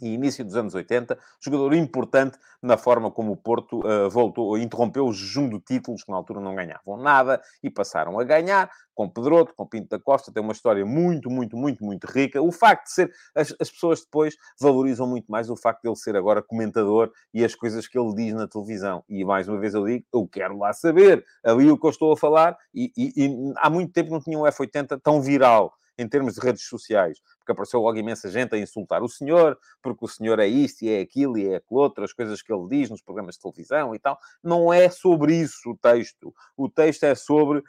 e 0.00 0.14
início 0.14 0.44
dos 0.44 0.56
anos 0.56 0.74
80, 0.74 1.18
jogador 1.40 1.74
importante 1.74 2.38
na 2.62 2.76
forma 2.76 3.10
como 3.10 3.32
o 3.32 3.36
Porto 3.36 3.80
uh, 3.80 4.10
voltou, 4.10 4.58
interrompeu 4.58 5.06
o 5.06 5.12
jejum 5.12 5.48
de 5.48 5.60
títulos 5.60 6.02
que 6.02 6.10
na 6.10 6.16
altura 6.16 6.40
não 6.40 6.54
ganhavam 6.54 6.96
nada 6.96 7.40
e 7.62 7.70
passaram 7.70 8.18
a 8.18 8.24
ganhar, 8.24 8.70
com 8.94 9.08
Pedroto, 9.08 9.54
com 9.54 9.64
Pinto 9.64 9.88
da 9.90 9.98
Costa, 10.00 10.32
tem 10.32 10.42
uma 10.42 10.52
história 10.52 10.84
muito, 10.84 11.30
muito, 11.30 11.56
muito, 11.56 11.84
muito 11.84 12.04
rica. 12.06 12.42
O 12.42 12.50
facto 12.50 12.86
de 12.86 12.92
ser, 12.92 13.12
as, 13.32 13.54
as 13.60 13.70
pessoas 13.70 14.00
depois 14.00 14.34
valorizam 14.60 15.06
muito 15.06 15.30
mais 15.30 15.48
o 15.48 15.56
facto 15.56 15.82
de 15.82 15.88
ele 15.88 15.94
ser 15.94 16.16
agora 16.16 16.42
comentador 16.42 17.12
e 17.32 17.44
as 17.44 17.54
coisas 17.54 17.86
que 17.86 17.96
ele 17.96 18.12
diz 18.14 18.34
na 18.34 18.48
televisão. 18.48 19.04
E 19.08 19.24
mais 19.24 19.48
uma 19.48 19.58
vez 19.60 19.74
eu 19.74 19.86
digo, 19.86 20.04
eu 20.12 20.26
quero 20.26 20.58
lá 20.58 20.72
saber 20.72 21.24
ali 21.44 21.70
o 21.70 21.78
que 21.78 21.86
eu 21.86 21.90
estou 21.90 22.12
a 22.12 22.16
falar 22.16 22.56
e, 22.74 22.90
e, 22.96 23.12
e 23.16 23.52
há 23.58 23.70
muito 23.70 23.92
tempo 23.92 24.10
não 24.10 24.20
tinha 24.20 24.36
um 24.36 24.42
F80 24.42 25.00
tão 25.00 25.22
viral 25.22 25.72
em 25.98 26.08
termos 26.08 26.34
de 26.34 26.40
redes 26.40 26.62
sociais 26.62 27.18
porque 27.48 27.52
apareceu 27.52 27.80
logo 27.80 27.96
imensa 27.96 28.30
gente 28.30 28.54
a 28.54 28.58
insultar 28.58 29.02
o 29.02 29.08
senhor, 29.08 29.58
porque 29.82 30.04
o 30.04 30.08
senhor 30.08 30.38
é 30.38 30.46
isto 30.46 30.82
e 30.82 30.90
é 30.90 31.00
aquilo 31.00 31.38
e 31.38 31.48
é 31.48 31.56
aquilo 31.56 31.80
outro, 31.80 32.04
as 32.04 32.12
coisas 32.12 32.42
que 32.42 32.52
ele 32.52 32.68
diz 32.68 32.90
nos 32.90 33.00
programas 33.00 33.36
de 33.36 33.40
televisão 33.40 33.94
e 33.94 33.98
tal. 33.98 34.18
Não 34.42 34.72
é 34.72 34.90
sobre 34.90 35.34
isso 35.34 35.70
o 35.70 35.76
texto. 35.76 36.34
O 36.56 36.68
texto 36.68 37.04
é 37.04 37.14
sobre 37.14 37.62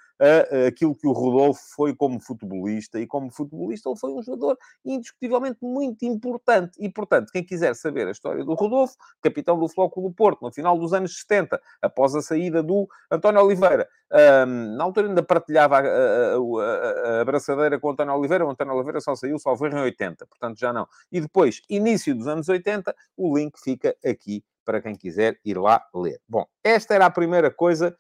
aquilo 0.67 0.95
que 0.95 1.07
o 1.07 1.11
Rodolfo 1.11 1.61
foi 1.75 1.95
como 1.95 2.19
futebolista, 2.19 2.99
e 2.99 3.07
como 3.07 3.31
futebolista 3.31 3.89
ele 3.89 3.97
foi 3.97 4.11
um 4.11 4.21
jogador 4.21 4.57
indiscutivelmente 4.85 5.59
muito 5.61 6.03
importante. 6.03 6.73
E, 6.79 6.89
portanto, 6.89 7.31
quem 7.31 7.43
quiser 7.43 7.75
saber 7.75 8.07
a 8.07 8.11
história 8.11 8.43
do 8.43 8.53
Rodolfo, 8.53 8.95
capitão 9.21 9.57
do 9.57 9.69
Flóculo 9.69 10.09
do 10.09 10.15
Porto, 10.15 10.41
no 10.41 10.51
final 10.51 10.77
dos 10.77 10.93
anos 10.93 11.19
70, 11.19 11.61
após 11.81 12.15
a 12.15 12.21
saída 12.21 12.61
do 12.61 12.87
António 13.09 13.41
Oliveira, 13.41 13.87
um, 14.11 14.75
na 14.75 14.83
altura 14.83 15.07
ainda 15.07 15.23
partilhava 15.23 15.77
a, 15.77 15.81
a, 15.81 17.17
a, 17.17 17.21
abraçadeira 17.21 17.79
com 17.79 17.87
o 17.87 17.91
António 17.91 18.15
Oliveira, 18.15 18.45
o 18.45 18.49
António 18.49 18.73
Oliveira 18.73 18.99
só 18.99 19.15
saiu, 19.15 19.37
só 19.39 19.55
foi 19.55 19.69
em 19.69 19.75
80, 19.75 20.25
portanto 20.25 20.59
já 20.59 20.73
não. 20.73 20.87
E 21.11 21.21
depois, 21.21 21.61
início 21.69 22.15
dos 22.15 22.27
anos 22.27 22.49
80, 22.49 22.93
o 23.15 23.37
link 23.37 23.57
fica 23.59 23.95
aqui 24.03 24.43
para 24.65 24.81
quem 24.81 24.95
quiser 24.95 25.39
ir 25.43 25.57
lá 25.57 25.83
ler. 25.95 26.19
Bom, 26.27 26.45
esta 26.63 26.93
era 26.93 27.05
a 27.05 27.09
primeira 27.09 27.49
coisa 27.49 27.95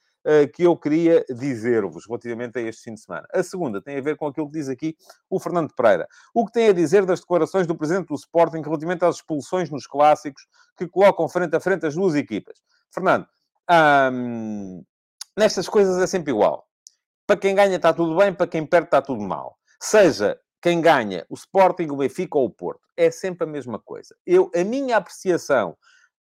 que 0.53 0.63
eu 0.63 0.75
queria 0.77 1.25
dizer-vos 1.29 2.05
relativamente 2.05 2.59
a 2.59 2.61
este 2.61 2.83
fim 2.83 2.93
de 2.93 3.01
semana. 3.01 3.27
A 3.33 3.41
segunda 3.41 3.81
tem 3.81 3.97
a 3.97 4.01
ver 4.01 4.15
com 4.15 4.27
aquilo 4.27 4.47
que 4.47 4.57
diz 4.57 4.69
aqui 4.69 4.95
o 5.29 5.39
Fernando 5.39 5.73
Pereira. 5.73 6.07
O 6.33 6.45
que 6.45 6.51
tem 6.51 6.69
a 6.69 6.73
dizer 6.73 7.05
das 7.05 7.19
declarações 7.19 7.65
do 7.65 7.75
presidente 7.75 8.07
do 8.07 8.15
Sporting 8.15 8.61
relativamente 8.61 9.05
às 9.05 9.15
expulsões 9.15 9.69
nos 9.69 9.87
clássicos 9.87 10.47
que 10.77 10.87
colocam 10.87 11.27
frente 11.27 11.55
a 11.55 11.59
frente 11.59 11.85
as 11.85 11.95
duas 11.95 12.15
equipas? 12.15 12.59
Fernando, 12.93 13.27
hum, 14.11 14.83
nestas 15.37 15.67
coisas 15.67 16.01
é 16.01 16.07
sempre 16.07 16.31
igual. 16.31 16.67
Para 17.25 17.37
quem 17.37 17.55
ganha 17.55 17.75
está 17.75 17.93
tudo 17.93 18.17
bem, 18.17 18.33
para 18.33 18.47
quem 18.47 18.65
perde 18.65 18.87
está 18.87 19.01
tudo 19.01 19.21
mal. 19.21 19.57
Seja 19.79 20.39
quem 20.61 20.81
ganha, 20.81 21.25
o 21.29 21.35
Sporting, 21.35 21.87
o 21.89 21.97
Benfica 21.97 22.37
ou 22.37 22.45
o 22.45 22.49
Porto. 22.49 22.81
É 22.97 23.09
sempre 23.11 23.45
a 23.45 23.49
mesma 23.49 23.79
coisa. 23.79 24.15
Eu, 24.25 24.51
a 24.55 24.63
minha 24.63 24.97
apreciação 24.97 25.77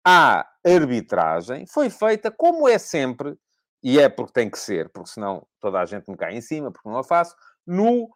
à 0.05 0.47
arbitragem 0.65 1.65
foi 1.65 1.89
feita, 1.89 2.29
como 2.29 2.67
é 2.67 2.77
sempre, 2.77 3.38
e 3.83 3.99
é 3.99 4.09
porque 4.09 4.33
tem 4.33 4.49
que 4.49 4.59
ser, 4.59 4.89
porque 4.89 5.09
senão 5.09 5.45
toda 5.59 5.79
a 5.79 5.85
gente 5.85 6.09
me 6.09 6.17
cai 6.17 6.35
em 6.35 6.41
cima, 6.41 6.71
porque 6.71 6.89
não 6.89 6.97
a 6.97 7.03
faço, 7.03 7.35
no, 7.65 8.09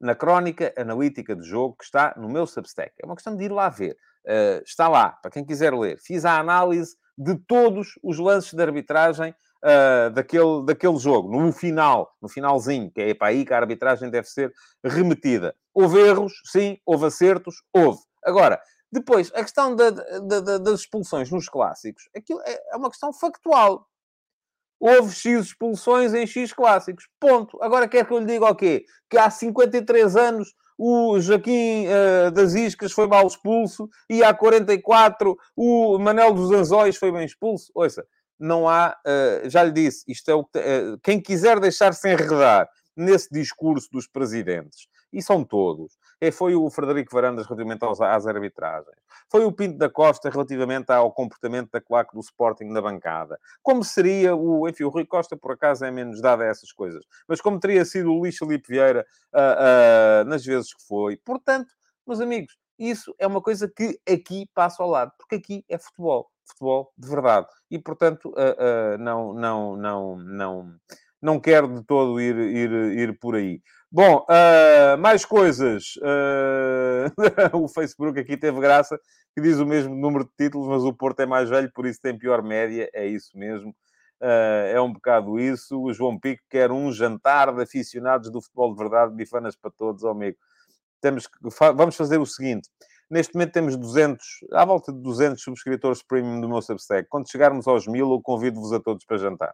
na 0.00 0.14
crónica 0.14 0.72
analítica 0.76 1.36
do 1.36 1.44
jogo 1.44 1.76
que 1.78 1.84
está 1.84 2.14
no 2.16 2.28
meu 2.28 2.46
Substack. 2.46 2.92
É 3.02 3.06
uma 3.06 3.14
questão 3.14 3.36
de 3.36 3.44
ir 3.44 3.52
lá 3.52 3.68
ver. 3.68 3.96
Uh, 4.26 4.62
está 4.64 4.88
lá, 4.88 5.10
para 5.10 5.30
quem 5.30 5.44
quiser 5.44 5.74
ler. 5.74 5.98
Fiz 5.98 6.24
a 6.24 6.38
análise 6.38 6.96
de 7.16 7.36
todos 7.46 7.98
os 8.02 8.18
lances 8.18 8.54
de 8.54 8.62
arbitragem 8.62 9.34
uh, 9.64 10.10
daquele, 10.10 10.64
daquele 10.64 10.96
jogo, 10.96 11.30
no 11.30 11.52
final, 11.52 12.10
no 12.20 12.28
finalzinho, 12.28 12.90
que 12.90 13.00
é 13.00 13.14
para 13.14 13.28
aí 13.28 13.44
que 13.44 13.52
a 13.52 13.58
arbitragem 13.58 14.10
deve 14.10 14.26
ser 14.28 14.52
remetida. 14.84 15.54
Houve 15.74 16.00
erros, 16.00 16.32
sim, 16.46 16.78
houve 16.84 17.06
acertos, 17.06 17.56
houve. 17.74 18.00
Agora, 18.24 18.60
depois, 18.92 19.30
a 19.34 19.42
questão 19.42 19.76
da, 19.76 19.90
da, 19.90 20.40
da, 20.40 20.58
das 20.58 20.80
expulsões 20.80 21.30
nos 21.30 21.48
clássicos, 21.48 22.08
aquilo 22.16 22.40
é, 22.40 22.60
é 22.72 22.76
uma 22.76 22.90
questão 22.90 23.12
factual. 23.12 23.86
Houve 24.80 25.14
X 25.14 25.46
expulsões 25.46 26.14
em 26.14 26.26
X 26.26 26.52
clássicos. 26.52 27.06
Ponto. 27.20 27.62
Agora 27.62 27.86
quer 27.86 28.06
que 28.06 28.12
eu 28.12 28.18
lhe 28.18 28.26
diga 28.26 28.46
o 28.46 28.54
quê? 28.54 28.84
Que 29.08 29.18
há 29.18 29.28
53 29.28 30.16
anos 30.16 30.54
o 30.82 31.20
Joaquim 31.20 31.86
uh, 31.88 32.30
das 32.30 32.54
Iscas 32.54 32.90
foi 32.90 33.06
mal 33.06 33.26
expulso 33.26 33.86
e 34.08 34.24
há 34.24 34.32
44 34.32 35.36
o 35.54 35.98
Manel 35.98 36.32
dos 36.32 36.50
Anzóis 36.50 36.96
foi 36.96 37.12
bem 37.12 37.26
expulso. 37.26 37.70
Ouça, 37.74 38.02
não 38.38 38.66
há, 38.66 38.96
uh, 39.06 39.50
já 39.50 39.62
lhe 39.62 39.72
disse, 39.72 40.02
isto 40.08 40.30
é 40.30 40.34
o 40.34 40.42
que, 40.42 40.58
uh, 40.58 40.98
quem 41.02 41.20
quiser 41.20 41.60
deixar-se 41.60 42.08
enredar 42.10 42.66
nesse 42.96 43.28
discurso 43.30 43.88
dos 43.92 44.08
presidentes, 44.08 44.88
e 45.12 45.20
são 45.22 45.44
todos, 45.44 45.98
foi 46.32 46.54
o 46.54 46.68
Frederico 46.68 47.14
Varandas 47.14 47.46
relativamente 47.46 47.84
aos, 47.84 48.00
às 48.00 48.26
arbitragens, 48.26 48.96
foi 49.30 49.44
o 49.44 49.52
Pinto 49.52 49.78
da 49.78 49.88
Costa 49.88 50.28
relativamente 50.28 50.90
ao 50.90 51.12
comportamento 51.12 51.70
da 51.70 51.80
claque 51.80 52.14
do 52.14 52.20
Sporting 52.20 52.64
na 52.64 52.82
bancada, 52.82 53.38
como 53.62 53.84
seria 53.84 54.34
o, 54.34 54.68
enfim, 54.68 54.84
o 54.84 54.88
Rui 54.88 55.06
Costa 55.06 55.36
por 55.36 55.52
acaso 55.52 55.84
é 55.84 55.90
menos 55.90 56.20
dado 56.20 56.42
a 56.42 56.46
essas 56.46 56.72
coisas, 56.72 57.04
mas 57.28 57.40
como 57.40 57.60
teria 57.60 57.84
sido 57.84 58.10
o 58.10 58.18
Luís 58.18 58.36
Felipe 58.36 58.68
Vieira 58.68 59.06
uh, 59.32 60.24
nas 60.24 60.44
vezes 60.44 60.74
que 60.74 60.86
foi. 60.86 61.16
Portanto, 61.16 61.72
meus 62.06 62.20
amigos, 62.20 62.56
isso 62.78 63.14
é 63.18 63.26
uma 63.26 63.40
coisa 63.40 63.68
que 63.68 63.98
aqui 64.10 64.48
passa 64.54 64.82
ao 64.82 64.88
lado, 64.88 65.12
porque 65.16 65.36
aqui 65.36 65.64
é 65.68 65.78
futebol 65.78 66.28
futebol 66.50 66.92
de 66.96 67.08
verdade. 67.08 67.46
E, 67.70 67.78
portanto, 67.78 68.30
uh, 68.30 68.94
uh, 68.94 68.98
não, 68.98 69.32
não, 69.32 69.76
não, 69.76 70.16
não, 70.16 70.74
não 71.20 71.40
quero 71.40 71.68
de 71.68 71.84
todo 71.84 72.20
ir, 72.20 72.36
ir, 72.36 72.70
ir 72.98 73.18
por 73.18 73.36
aí. 73.36 73.62
Bom, 73.92 74.24
uh, 74.28 74.96
mais 74.98 75.24
coisas. 75.24 75.94
o 77.52 77.68
Facebook 77.68 78.18
aqui 78.18 78.36
teve 78.36 78.60
graça, 78.60 78.98
que 79.34 79.40
diz 79.40 79.58
o 79.58 79.66
mesmo 79.66 79.94
número 79.94 80.24
de 80.24 80.30
títulos, 80.36 80.68
mas 80.68 80.84
o 80.84 80.92
Porto 80.92 81.20
é 81.20 81.26
mais 81.26 81.48
velho, 81.48 81.70
por 81.72 81.86
isso 81.86 82.00
tem 82.00 82.16
pior 82.16 82.42
média. 82.42 82.88
É 82.92 83.06
isso 83.06 83.36
mesmo. 83.36 83.74
é 84.20 84.80
um 84.80 84.92
bocado 84.92 85.38
isso. 85.40 85.80
O 85.80 85.92
João 85.92 86.18
Pico 86.18 86.42
quer 86.48 86.70
um 86.70 86.92
jantar 86.92 87.52
de 87.54 87.62
aficionados 87.62 88.30
do 88.30 88.40
futebol 88.40 88.72
de 88.72 88.78
verdade, 88.78 89.14
bifanas 89.14 89.56
para 89.56 89.70
todos, 89.70 90.04
oh, 90.04 90.10
amigo. 90.10 90.38
Temos 91.00 91.26
que, 91.26 91.38
vamos 91.74 91.96
fazer 91.96 92.18
o 92.18 92.26
seguinte 92.26 92.68
Neste 93.10 93.34
momento 93.34 93.52
temos 93.52 93.76
200, 93.76 94.24
à 94.52 94.64
volta 94.64 94.92
de 94.92 95.00
200 95.00 95.42
subscritores 95.42 96.00
premium 96.00 96.40
do 96.40 96.48
meu 96.48 96.62
Substack. 96.62 97.08
Quando 97.08 97.28
chegarmos 97.28 97.66
aos 97.66 97.88
mil, 97.88 98.08
eu 98.08 98.20
convido-vos 98.22 98.72
a 98.72 98.78
todos 98.78 99.04
para 99.04 99.16
jantar. 99.16 99.52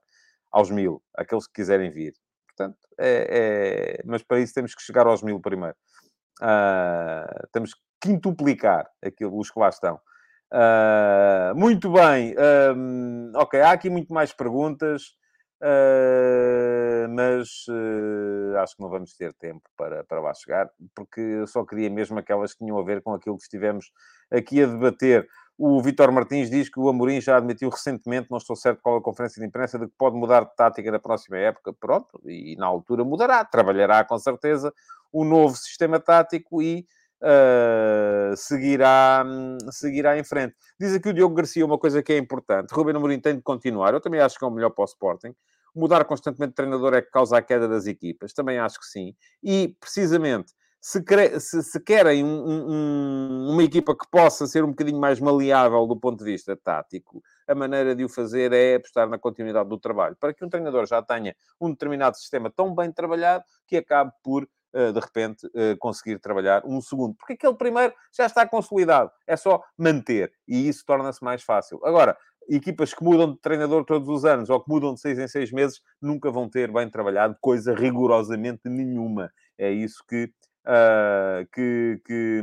Aos 0.53 0.71
mil, 0.71 1.03
aqueles 1.15 1.47
que 1.47 1.55
quiserem 1.55 1.91
vir. 1.91 2.13
Portanto, 2.57 2.79
é, 2.99 3.99
é... 3.99 4.03
mas 4.05 4.23
para 4.23 4.41
isso 4.41 4.55
temos 4.55 4.75
que 4.75 4.83
chegar 4.83 5.07
aos 5.07 5.23
mil 5.23 5.41
primeiro. 5.41 5.77
Uh, 6.41 7.47
temos 7.53 7.75
que 7.75 7.81
quintuplicar 8.01 8.89
aquilo, 9.05 9.39
os 9.39 9.51
que 9.51 9.59
lá 9.59 9.69
estão. 9.69 10.01
Uh, 10.53 11.55
muito 11.57 11.93
bem. 11.93 12.35
Ok, 13.35 13.61
há 13.61 13.73
aqui 13.73 13.91
muito 13.91 14.13
mais 14.13 14.33
perguntas. 14.33 15.03
Uh, 15.63 17.09
mas 17.09 17.49
uh, 17.71 18.59
acho 18.59 18.77
que 18.77 18.83
não 18.83 18.91
vamos 18.91 19.15
ter 19.15 19.33
tempo 19.35 19.63
para, 19.75 20.05
para 20.05 20.21
lá 20.21 20.35
chegar, 20.35 20.69
porque 20.95 21.21
eu 21.21 21.47
só 21.47 21.65
queria 21.65 21.89
mesmo 21.89 22.19
aquelas 22.19 22.53
que 22.53 22.59
tinham 22.59 22.79
a 22.79 22.85
ver 22.85 23.01
com 23.01 23.15
aquilo 23.15 23.37
que 23.39 23.45
estivemos 23.45 23.91
aqui 24.31 24.63
a 24.63 24.67
debater. 24.67 25.27
O 25.59 25.81
Vitor 25.81 26.13
Martins 26.13 26.51
diz 26.51 26.69
que 26.69 26.79
o 26.79 26.89
Amorim 26.89 27.21
já 27.21 27.39
admitiu 27.39 27.71
recentemente, 27.71 28.31
não 28.31 28.37
estou 28.37 28.55
certo 28.55 28.83
qual 28.83 28.97
a 28.97 29.03
conferência 29.03 29.41
de 29.41 29.47
imprensa, 29.47 29.79
de 29.79 29.87
que 29.87 29.95
pode 29.97 30.15
mudar 30.15 30.45
de 30.45 30.55
tática 30.55 30.91
na 30.91 30.99
próxima 30.99 31.39
época. 31.39 31.73
Pronto, 31.73 32.21
e 32.27 32.57
na 32.57 32.67
altura 32.67 33.05
mudará, 33.05 33.43
trabalhará 33.45 34.05
com 34.05 34.19
certeza 34.19 34.73
o 35.11 35.25
novo 35.25 35.57
sistema 35.57 35.99
tático 35.99 36.61
e 36.61 36.87
uh, 37.23 38.37
seguirá, 38.37 39.25
seguirá 39.71 40.19
em 40.19 40.25
frente. 40.25 40.55
Diz 40.79 40.95
aqui 40.95 41.09
o 41.09 41.15
Diogo 41.15 41.35
Garcia 41.35 41.65
uma 41.65 41.79
coisa 41.79 42.03
que 42.03 42.13
é 42.13 42.19
importante. 42.19 42.73
Ruben 42.73 42.97
Amorim 42.97 43.19
tem 43.19 43.37
de 43.37 43.43
continuar. 43.43 43.95
Eu 43.95 44.01
também 44.01 44.21
acho 44.21 44.39
que 44.39 44.45
é 44.45 44.49
o 44.49 44.51
melhor 44.51 44.71
para 44.71 44.83
o 44.83 44.87
Sporting. 44.87 45.35
Mudar 45.75 46.05
constantemente 46.05 46.51
de 46.51 46.57
treinador 46.57 46.95
é 46.95 47.03
que 47.03 47.11
causa 47.11 47.39
a 47.39 47.43
queda 47.43 47.67
das 47.67 47.87
equipas. 47.87 48.33
Também 48.33 48.59
acho 48.59 48.79
que 48.79 48.87
sim. 48.87 49.15
E, 49.43 49.75
precisamente, 49.81 50.53
se, 50.81 51.03
se, 51.41 51.63
se 51.63 51.81
querem 51.81 52.25
um, 52.25 52.71
um, 52.71 53.51
uma 53.53 53.63
equipa 53.63 53.97
que 53.97 54.09
possa 54.11 54.47
ser 54.47 54.65
um 54.65 54.71
bocadinho 54.71 55.01
mais 55.01 55.19
maleável 55.21 55.87
do 55.87 55.99
ponto 55.99 56.19
de 56.19 56.31
vista 56.31 56.57
tático, 56.57 57.23
a 57.47 57.55
maneira 57.55 57.95
de 57.95 58.05
o 58.05 58.09
fazer 58.09 58.53
é 58.53 58.77
apostar 58.77 59.09
na 59.09 59.19
continuidade 59.19 59.69
do 59.69 59.79
trabalho. 59.79 60.17
Para 60.21 60.33
que 60.33 60.45
um 60.45 60.49
treinador 60.49 60.87
já 60.87 61.03
tenha 61.03 61.35
um 61.61 61.71
determinado 61.71 62.17
sistema 62.17 62.51
tão 62.51 62.75
bem 62.75 62.93
trabalhado 62.93 63.45
que 63.67 63.77
acabe 63.77 64.13
por 64.23 64.49
eh, 64.77 64.93
de 64.93 65.01
repente, 65.01 65.49
eh, 65.55 65.75
conseguir 65.79 66.19
trabalhar 66.19 66.63
um 66.67 66.83
segundo. 66.83 67.15
Porque 67.15 67.33
aquele 67.33 67.55
primeiro 67.55 67.95
já 68.15 68.27
está 68.27 68.47
consolidado. 68.47 69.11
É 69.27 69.35
só 69.35 69.63
manter. 69.79 70.31
E 70.47 70.69
isso 70.69 70.85
torna-se 70.87 71.25
mais 71.25 71.43
fácil. 71.43 71.81
Agora, 71.83 72.15
equipas 72.47 72.93
que 72.93 73.03
mudam 73.03 73.33
de 73.33 73.41
treinador 73.41 73.87
todos 73.87 74.07
os 74.07 74.27
anos 74.27 74.51
ou 74.51 74.61
que 74.61 74.69
mudam 74.69 74.93
de 74.93 75.01
seis 75.01 75.19
em 75.19 75.27
seis 75.27 75.51
meses 75.51 75.81
nunca 76.01 76.31
vão 76.31 76.47
ter 76.47 76.71
bem 76.71 76.91
trabalhado 76.91 77.37
coisa 77.41 77.75
rigorosamente 77.75 78.69
nenhuma. 78.69 79.33
É 79.57 79.71
isso 79.71 80.05
que, 80.07 80.31
uh, 80.67 81.47
que, 81.53 82.01
que, 82.05 82.43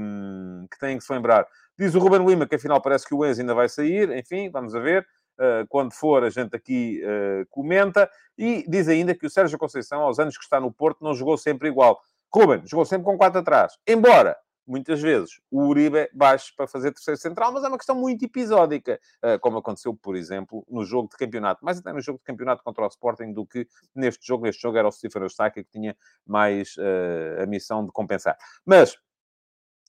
que 0.71 0.79
têm 0.79 0.97
que 0.97 1.03
se 1.03 1.13
lembrar. 1.13 1.45
Diz 1.77 1.93
o 1.95 1.99
Ruben 1.99 2.25
Lima 2.25 2.47
que 2.47 2.55
afinal 2.55 2.81
parece 2.81 3.07
que 3.07 3.13
o 3.13 3.25
Enzo 3.25 3.41
ainda 3.41 3.53
vai 3.53 3.67
sair. 3.67 4.09
Enfim, 4.11 4.49
vamos 4.49 4.75
a 4.75 4.79
ver. 4.79 5.05
Uh, 5.37 5.67
quando 5.67 5.91
for, 5.91 6.23
a 6.23 6.29
gente 6.29 6.55
aqui 6.55 7.01
uh, 7.03 7.45
comenta. 7.49 8.09
E 8.37 8.63
diz 8.67 8.87
ainda 8.87 9.15
que 9.15 9.25
o 9.25 9.29
Sérgio 9.29 9.57
Conceição, 9.57 10.01
aos 10.01 10.19
anos 10.19 10.37
que 10.37 10.43
está 10.43 10.59
no 10.59 10.71
Porto, 10.71 11.03
não 11.03 11.13
jogou 11.13 11.37
sempre 11.37 11.67
igual. 11.67 11.99
Ruben 12.33 12.61
jogou 12.65 12.85
sempre 12.85 13.05
com 13.05 13.17
4 13.17 13.39
atrás. 13.39 13.73
Embora, 13.87 14.35
muitas 14.65 15.01
vezes, 15.01 15.39
o 15.51 15.67
Uribe 15.67 16.09
baixe 16.13 16.53
para 16.55 16.67
fazer 16.67 16.91
terceiro 16.91 17.19
central, 17.19 17.51
mas 17.51 17.63
é 17.63 17.67
uma 17.67 17.77
questão 17.77 17.95
muito 17.95 18.23
episódica, 18.23 18.99
eh, 19.21 19.37
como 19.37 19.57
aconteceu, 19.57 19.93
por 19.95 20.15
exemplo, 20.15 20.65
no 20.69 20.83
jogo 20.85 21.09
de 21.09 21.17
campeonato. 21.17 21.63
Mais 21.63 21.79
até 21.79 21.91
no 21.91 22.01
jogo 22.01 22.19
de 22.19 22.23
campeonato 22.23 22.63
contra 22.63 22.83
o 22.83 22.87
Sporting 22.87 23.33
do 23.33 23.45
que 23.45 23.67
neste 23.93 24.25
jogo. 24.25 24.45
Neste 24.45 24.61
jogo 24.61 24.77
era 24.77 24.87
o 24.87 24.91
Stefano 24.91 25.25
Eustáquio 25.25 25.63
que 25.63 25.71
tinha 25.71 25.95
mais 26.25 26.75
uh, 26.77 27.43
a 27.43 27.45
missão 27.45 27.85
de 27.85 27.91
compensar. 27.91 28.37
Mas, 28.65 28.97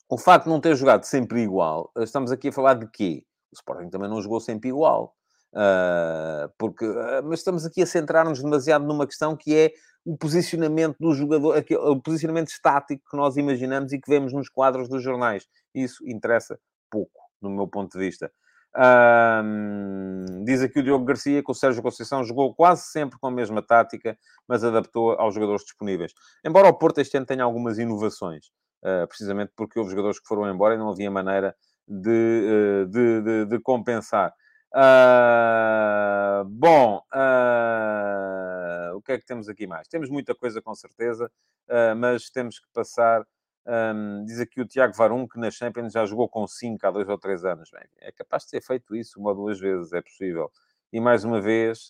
o 0.08 0.18
facto 0.18 0.44
de 0.44 0.50
não 0.50 0.60
ter 0.60 0.76
jogado 0.76 1.04
sempre 1.04 1.40
igual, 1.42 1.90
estamos 1.98 2.30
aqui 2.30 2.48
a 2.48 2.52
falar 2.52 2.74
de 2.74 2.86
quê? 2.90 3.24
O 3.52 3.54
Sporting 3.54 3.88
também 3.90 4.08
não 4.08 4.20
jogou 4.20 4.40
sempre 4.40 4.68
igual. 4.68 5.16
Uh, 5.54 6.50
porque, 6.58 6.84
uh, 6.84 7.22
mas 7.22 7.38
estamos 7.38 7.64
aqui 7.64 7.80
a 7.80 7.86
centrar-nos 7.86 8.42
demasiado 8.42 8.84
numa 8.84 9.06
questão 9.06 9.36
que 9.36 9.56
é 9.56 9.72
o 10.04 10.18
posicionamento 10.18 10.96
do 10.98 11.14
jogador, 11.14 11.56
aquele, 11.56 11.80
o 11.80 12.00
posicionamento 12.00 12.48
estático 12.48 13.02
que 13.08 13.16
nós 13.16 13.36
imaginamos 13.36 13.92
e 13.92 14.00
que 14.00 14.10
vemos 14.10 14.32
nos 14.32 14.48
quadros 14.48 14.88
dos 14.88 15.02
jornais. 15.02 15.46
Isso 15.72 16.06
interessa 16.06 16.58
pouco, 16.90 17.20
no 17.40 17.50
meu 17.50 17.68
ponto 17.68 17.96
de 17.96 18.04
vista. 18.04 18.30
Um, 18.76 20.42
diz 20.44 20.60
aqui 20.60 20.80
o 20.80 20.82
Diogo 20.82 21.04
Garcia 21.04 21.44
que 21.44 21.50
o 21.50 21.54
Sérgio 21.54 21.80
Conceição 21.80 22.24
jogou 22.24 22.52
quase 22.52 22.82
sempre 22.86 23.16
com 23.20 23.28
a 23.28 23.30
mesma 23.30 23.62
tática, 23.62 24.18
mas 24.48 24.64
adaptou 24.64 25.12
aos 25.12 25.34
jogadores 25.34 25.62
disponíveis. 25.62 26.12
Embora 26.44 26.68
o 26.68 26.74
Porto 26.74 27.00
este 27.00 27.16
ano 27.16 27.24
tenha 27.24 27.44
algumas 27.44 27.78
inovações, 27.78 28.46
uh, 28.84 29.06
precisamente 29.06 29.52
porque 29.56 29.78
houve 29.78 29.92
jogadores 29.92 30.18
que 30.18 30.26
foram 30.26 30.52
embora 30.52 30.74
e 30.74 30.78
não 30.78 30.90
havia 30.90 31.10
maneira 31.10 31.54
de, 31.86 32.82
uh, 32.82 32.86
de, 32.86 33.22
de, 33.22 33.46
de 33.46 33.60
compensar. 33.60 34.34
Uh, 34.74 36.44
bom, 36.46 37.00
uh, 37.14 38.96
o 38.96 39.02
que 39.02 39.12
é 39.12 39.18
que 39.18 39.24
temos 39.24 39.48
aqui 39.48 39.68
mais? 39.68 39.86
Temos 39.86 40.10
muita 40.10 40.34
coisa 40.34 40.60
com 40.60 40.74
certeza, 40.74 41.30
uh, 41.68 41.94
mas 41.96 42.28
temos 42.30 42.58
que 42.58 42.66
passar 42.72 43.24
Um, 43.66 44.26
diz 44.26 44.38
aqui 44.40 44.60
o 44.60 44.66
Tiago 44.66 44.92
Varum 44.94 45.26
que 45.26 45.38
na 45.38 45.50
Champions 45.50 45.90
já 45.94 46.04
jogou 46.04 46.28
com 46.28 46.46
5 46.46 46.86
há 46.86 46.90
dois 46.90 47.08
ou 47.08 47.16
três 47.18 47.46
anos. 47.46 47.70
Bem, 47.70 47.82
é 48.00 48.12
capaz 48.12 48.44
de 48.44 48.50
ter 48.50 48.60
feito 48.62 48.94
isso 48.94 49.18
uma 49.18 49.30
ou 49.30 49.36
duas 49.36 49.58
vezes, 49.58 49.90
é 49.94 50.02
possível. 50.02 50.50
E 50.92 51.00
mais 51.00 51.24
uma 51.24 51.40
vez, 51.40 51.88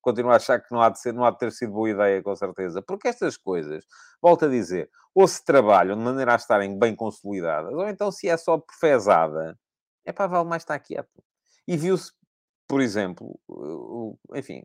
continuo 0.00 0.32
a 0.32 0.36
achar 0.36 0.58
que 0.58 0.72
não 0.72 0.80
há, 0.80 0.88
de 0.88 0.98
ser, 1.00 1.12
não 1.12 1.24
há 1.26 1.30
de 1.30 1.38
ter 1.38 1.52
sido 1.52 1.72
boa 1.72 1.90
ideia, 1.90 2.22
com 2.22 2.34
certeza. 2.34 2.80
Porque 2.82 3.08
estas 3.08 3.36
coisas, 3.36 3.84
volto 4.22 4.46
a 4.46 4.48
dizer, 4.48 4.90
ou 5.14 5.28
se 5.28 5.44
trabalham 5.44 5.96
de 5.98 6.02
maneira 6.02 6.32
a 6.32 6.36
estarem 6.36 6.78
bem 6.78 6.94
consolidadas, 6.96 7.74
ou 7.74 7.86
então 7.88 8.10
se 8.10 8.28
é 8.28 8.36
só 8.38 8.56
perfezada, 8.58 9.58
é 10.04 10.12
para 10.12 10.28
vale 10.28 10.48
mais 10.48 10.62
estar 10.62 10.78
quieto. 10.78 11.22
E 11.66 11.76
viu-se, 11.76 12.12
por 12.68 12.80
exemplo, 12.80 13.38
enfim, 14.34 14.62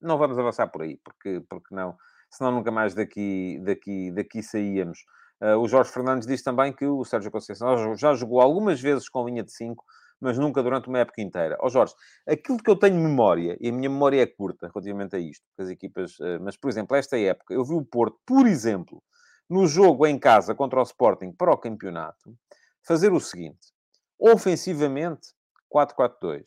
não 0.00 0.18
vamos 0.18 0.38
avançar 0.38 0.68
por 0.68 0.82
aí, 0.82 0.96
porque, 0.98 1.40
porque 1.48 1.74
não 1.74 1.96
senão 2.30 2.52
nunca 2.52 2.70
mais 2.70 2.94
daqui, 2.94 3.58
daqui, 3.64 4.10
daqui 4.12 4.42
saíamos. 4.42 5.04
Uh, 5.40 5.56
o 5.58 5.68
Jorge 5.68 5.90
Fernandes 5.90 6.26
diz 6.26 6.42
também 6.42 6.72
que 6.72 6.84
o 6.84 7.04
Sérgio 7.04 7.30
Conceição 7.30 7.94
já 7.96 8.12
jogou 8.14 8.40
algumas 8.40 8.80
vezes 8.80 9.08
com 9.08 9.24
linha 9.24 9.42
de 9.42 9.52
5, 9.52 9.84
mas 10.20 10.36
nunca 10.36 10.62
durante 10.62 10.88
uma 10.88 10.98
época 10.98 11.22
inteira. 11.22 11.56
Ó 11.60 11.66
oh, 11.66 11.70
Jorge, 11.70 11.94
aquilo 12.26 12.58
que 12.58 12.68
eu 12.68 12.76
tenho 12.76 12.96
memória, 12.96 13.56
e 13.60 13.68
a 13.68 13.72
minha 13.72 13.88
memória 13.88 14.20
é 14.20 14.26
curta 14.26 14.68
relativamente 14.68 15.14
a 15.14 15.18
isto, 15.18 15.44
as 15.56 15.68
equipas, 15.68 16.18
uh, 16.18 16.40
mas, 16.40 16.56
por 16.56 16.68
exemplo, 16.68 16.96
esta 16.96 17.18
época, 17.18 17.54
eu 17.54 17.64
vi 17.64 17.74
o 17.74 17.84
Porto, 17.84 18.18
por 18.26 18.46
exemplo, 18.46 19.02
no 19.48 19.66
jogo 19.66 20.06
em 20.06 20.18
casa 20.18 20.54
contra 20.54 20.80
o 20.80 20.82
Sporting 20.82 21.32
para 21.32 21.52
o 21.52 21.56
campeonato, 21.56 22.36
fazer 22.82 23.12
o 23.12 23.20
seguinte: 23.20 23.72
ofensivamente, 24.18 25.28
4-4-2. 25.72 26.44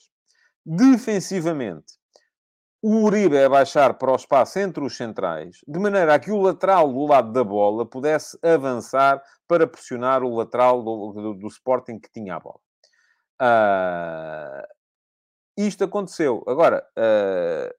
Defensivamente, 0.65 1.93
o 2.81 3.03
Uribe 3.03 3.35
é 3.35 3.47
baixar 3.47 3.93
para 3.93 4.11
o 4.11 4.15
espaço 4.15 4.57
entre 4.57 4.83
os 4.83 4.97
centrais, 4.97 5.57
de 5.67 5.79
maneira 5.79 6.15
a 6.15 6.19
que 6.19 6.31
o 6.31 6.41
lateral 6.41 6.91
do 6.91 7.05
lado 7.05 7.31
da 7.31 7.43
bola 7.43 7.85
pudesse 7.85 8.37
avançar 8.41 9.21
para 9.47 9.67
pressionar 9.67 10.23
o 10.23 10.35
lateral 10.35 10.83
do, 10.83 11.11
do, 11.13 11.33
do 11.35 11.47
Sporting 11.47 11.99
que 11.99 12.11
tinha 12.11 12.35
a 12.35 12.39
bola. 12.39 12.59
Uh, 13.41 14.67
isto 15.57 15.83
aconteceu. 15.83 16.43
Agora, 16.47 16.83
uh, 16.97 17.73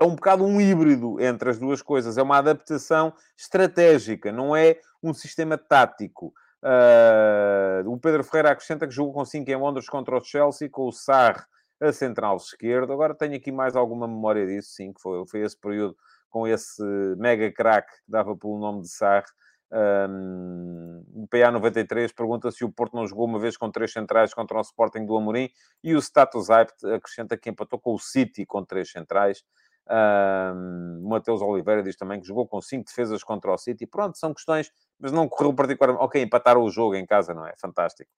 é 0.00 0.04
um 0.04 0.16
bocado 0.16 0.44
um 0.44 0.60
híbrido 0.60 1.20
entre 1.20 1.50
as 1.50 1.58
duas 1.58 1.80
coisas. 1.80 2.18
É 2.18 2.22
uma 2.22 2.38
adaptação 2.38 3.14
estratégica, 3.38 4.32
não 4.32 4.56
é 4.56 4.80
um 5.02 5.14
sistema 5.14 5.56
tático. 5.56 6.32
Uh, 6.64 7.90
o 7.90 7.98
Pedro 7.98 8.24
Ferreira 8.24 8.52
acrescenta 8.52 8.86
que 8.86 8.94
jogou 8.94 9.12
com 9.12 9.24
5 9.24 9.50
em 9.50 9.56
Londres 9.56 9.86
contra 9.86 10.16
o 10.16 10.24
Chelsea, 10.24 10.70
com 10.70 10.88
o 10.88 10.92
Sarre 10.92 11.42
a 11.78 11.92
central 11.92 12.38
esquerdo. 12.38 12.90
Agora 12.92 13.14
tenho 13.14 13.36
aqui 13.36 13.52
mais 13.52 13.76
alguma 13.76 14.08
memória 14.08 14.46
disso, 14.46 14.70
sim, 14.70 14.92
que 14.92 15.00
foi, 15.00 15.26
foi 15.26 15.40
esse 15.40 15.60
período 15.60 15.94
com 16.30 16.48
esse 16.48 16.82
mega 17.18 17.52
craque 17.52 17.92
que 17.92 18.10
dava 18.10 18.34
pelo 18.34 18.58
nome 18.58 18.80
de 18.82 18.88
Sarre. 18.88 19.26
Um, 19.70 21.04
o 21.12 21.26
PA 21.26 21.50
93 21.50 22.12
pergunta 22.12 22.50
se 22.50 22.64
o 22.64 22.70
Porto 22.70 22.94
não 22.94 23.06
jogou 23.06 23.26
uma 23.26 23.40
vez 23.40 23.56
com 23.56 23.70
três 23.70 23.92
centrais 23.92 24.32
contra 24.32 24.56
o 24.56 24.60
Sporting 24.60 25.04
do 25.04 25.16
Amorim 25.16 25.50
e 25.82 25.94
o 25.94 25.98
Status 25.98 26.48
Hype 26.48 26.72
acrescenta 26.94 27.36
que 27.36 27.50
empatou 27.50 27.78
com 27.78 27.92
o 27.92 27.98
City 27.98 28.46
com 28.46 28.64
três 28.64 28.90
centrais. 28.90 29.42
Um, 29.86 31.08
Mateus 31.08 31.42
Oliveira 31.42 31.82
diz 31.82 31.96
também 31.96 32.20
que 32.20 32.26
jogou 32.26 32.46
com 32.46 32.60
cinco 32.60 32.86
defesas 32.86 33.22
contra 33.22 33.52
o 33.52 33.58
City. 33.58 33.86
Pronto, 33.86 34.16
são 34.16 34.32
questões, 34.32 34.70
mas 34.98 35.12
não 35.12 35.28
correu 35.28 35.52
particularmente. 35.52 36.04
Ok, 36.04 36.22
empataram 36.22 36.62
o 36.62 36.70
jogo 36.70 36.94
em 36.94 37.04
casa, 37.04 37.34
não 37.34 37.46
é? 37.46 37.54
Fantástico. 37.58 38.10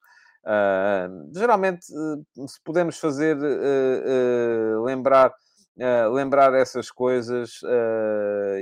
Uh, 0.44 1.28
geralmente, 1.34 1.86
uh, 1.92 2.48
se 2.48 2.62
podemos 2.62 3.00
fazer 3.00 3.36
uh, 3.36 4.84
lembrar, 4.84 5.34
lembrar 6.12 6.54
essas 6.54 6.90
coisas, 6.90 7.60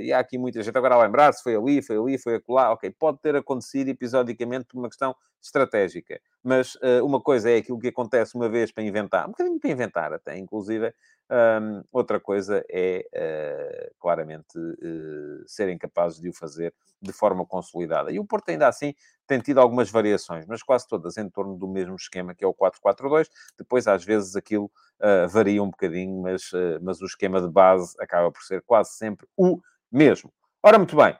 e 0.01 0.11
há 0.11 0.19
aqui 0.19 0.37
muita 0.37 0.61
gente 0.61 0.77
agora 0.77 0.95
a 0.95 1.01
lembrar 1.03 1.31
se 1.31 1.41
foi 1.41 1.55
ali, 1.55 1.81
foi 1.81 1.97
ali, 1.97 2.17
foi 2.17 2.35
acolá, 2.35 2.73
ok, 2.73 2.93
pode 2.99 3.19
ter 3.21 3.37
acontecido 3.37 3.87
episodicamente 3.87 4.65
por 4.65 4.79
uma 4.79 4.89
questão 4.89 5.15
estratégica, 5.41 6.19
mas 6.45 6.77
uma 7.03 7.19
coisa 7.19 7.49
é 7.49 7.57
aquilo 7.57 7.79
que 7.79 7.87
acontece 7.87 8.35
uma 8.35 8.47
vez 8.47 8.71
para 8.71 8.83
inventar, 8.83 9.25
um 9.25 9.31
bocadinho 9.31 9.59
para 9.59 9.69
inventar 9.71 10.13
até, 10.13 10.37
inclusive, 10.37 10.93
um, 11.29 11.83
outra 11.91 12.19
coisa 12.19 12.63
é, 12.69 13.03
uh, 13.15 13.95
claramente, 13.99 14.57
uh, 14.57 15.43
serem 15.47 15.77
capazes 15.77 16.19
de 16.19 16.29
o 16.29 16.33
fazer 16.33 16.73
de 17.01 17.11
forma 17.11 17.45
consolidada. 17.45 18.11
E 18.11 18.19
o 18.19 18.25
Porto, 18.25 18.49
ainda 18.49 18.67
assim, 18.67 18.93
tem 19.27 19.39
tido 19.39 19.59
algumas 19.59 19.89
variações, 19.89 20.45
mas 20.45 20.61
quase 20.61 20.87
todas 20.87 21.17
em 21.17 21.27
torno 21.29 21.57
do 21.57 21.67
mesmo 21.67 21.95
esquema, 21.95 22.35
que 22.35 22.43
é 22.43 22.47
o 22.47 22.53
4-4-2. 22.53 23.27
Depois, 23.57 23.87
às 23.87 24.03
vezes, 24.03 24.35
aquilo 24.35 24.65
uh, 25.01 25.27
varia 25.27 25.63
um 25.63 25.69
bocadinho, 25.69 26.21
mas, 26.21 26.51
mas 26.81 27.01
o 27.01 27.05
esquema 27.05 27.41
de 27.41 27.49
base 27.49 27.95
acaba 27.99 28.31
por 28.31 28.43
ser 28.43 28.61
quase 28.61 28.91
sempre 28.93 29.27
o 29.35 29.59
mesmo. 29.91 30.31
Ora, 30.61 30.77
muito 30.77 30.95
bem. 30.95 31.17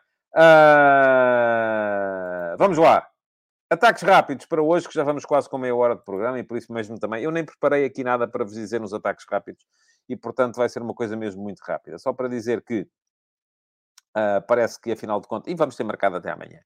vamos 2.57 2.77
lá. 2.77 3.14
Ataques 3.67 4.04
rápidos 4.04 4.45
para 4.45 4.62
hoje, 4.62 4.88
que 4.88 4.93
já 4.93 5.04
vamos 5.04 5.25
quase 5.25 5.49
com 5.49 5.58
meia 5.58 5.75
hora 5.75 5.95
de 5.95 6.04
programa, 6.04 6.38
e 6.38 6.43
por 6.43 6.56
isso 6.56 6.71
mesmo 6.71 6.99
também. 6.99 7.23
Eu 7.23 7.32
nem 7.32 7.43
preparei 7.43 7.84
aqui 7.84 8.04
nada 8.04 8.28
para 8.28 8.43
vos 8.43 8.54
dizer 8.54 8.80
nos 8.80 8.93
ataques 8.93 9.25
rápidos 9.28 9.65
e, 10.08 10.15
portanto, 10.15 10.58
vai 10.58 10.69
ser 10.69 10.84
uma 10.84 10.93
coisa 10.93 11.17
mesmo 11.17 11.41
muito 11.41 11.60
rápida. 11.62 11.97
Só 11.97 12.13
para 12.13 12.28
dizer 12.28 12.62
que 12.62 12.82
uh, 14.15 14.45
parece 14.47 14.80
que, 14.80 14.91
afinal 14.91 15.19
de 15.19 15.28
contas, 15.28 15.51
e 15.51 15.56
vamos 15.56 15.75
ter 15.75 15.84
marcado 15.84 16.15
até 16.15 16.30
amanhã. 16.30 16.60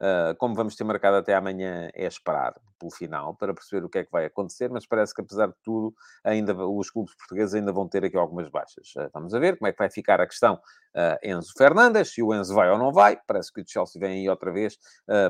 Uh, 0.00 0.34
como 0.38 0.54
vamos 0.54 0.74
ter 0.74 0.84
marcado 0.84 1.16
até 1.16 1.34
amanhã, 1.34 1.90
é 1.92 2.06
esperar 2.06 2.54
pelo 2.78 2.92
final 2.92 3.34
para 3.34 3.52
perceber 3.52 3.84
o 3.84 3.88
que 3.88 3.98
é 3.98 4.04
que 4.04 4.12
vai 4.12 4.24
acontecer, 4.24 4.70
mas 4.70 4.86
parece 4.86 5.12
que, 5.12 5.20
apesar 5.20 5.48
de 5.48 5.56
tudo, 5.62 5.92
ainda 6.24 6.54
os 6.66 6.88
clubes 6.88 7.14
portugueses 7.16 7.54
ainda 7.54 7.72
vão 7.72 7.86
ter 7.86 8.04
aqui 8.04 8.16
algumas 8.16 8.48
baixas. 8.48 8.94
Uh, 8.96 9.10
vamos 9.12 9.34
a 9.34 9.38
ver 9.38 9.58
como 9.58 9.68
é 9.68 9.72
que 9.72 9.78
vai 9.78 9.90
ficar 9.90 10.18
a 10.18 10.26
questão 10.26 10.58
Enzo 11.22 11.52
Fernandes, 11.56 12.12
se 12.12 12.22
o 12.22 12.34
Enzo 12.34 12.54
vai 12.54 12.70
ou 12.70 12.78
não 12.78 12.92
vai. 12.92 13.18
Parece 13.26 13.52
que 13.52 13.60
o 13.60 13.64
Chelsea 13.66 14.00
vem 14.00 14.20
aí 14.20 14.28
outra 14.28 14.52
vez 14.52 14.78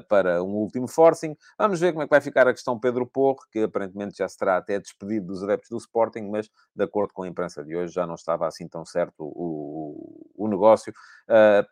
para 0.08 0.42
um 0.42 0.54
último 0.54 0.88
forcing. 0.88 1.36
Vamos 1.58 1.80
ver 1.80 1.92
como 1.92 2.02
é 2.02 2.06
que 2.06 2.10
vai 2.10 2.20
ficar 2.20 2.46
a 2.48 2.52
questão 2.52 2.78
Pedro 2.78 3.06
Porro, 3.06 3.38
que 3.50 3.60
aparentemente 3.60 4.18
já 4.18 4.28
será 4.28 4.56
até 4.56 4.78
despedido 4.78 5.26
dos 5.26 5.42
adeptos 5.42 5.70
do 5.70 5.76
Sporting, 5.76 6.28
mas, 6.30 6.48
de 6.74 6.84
acordo 6.84 7.12
com 7.12 7.22
a 7.22 7.28
imprensa 7.28 7.64
de 7.64 7.76
hoje, 7.76 7.92
já 7.92 8.06
não 8.06 8.14
estava 8.14 8.46
assim 8.46 8.68
tão 8.68 8.84
certo 8.84 9.14
o, 9.20 10.28
o, 10.36 10.44
o 10.44 10.48
negócio. 10.48 10.92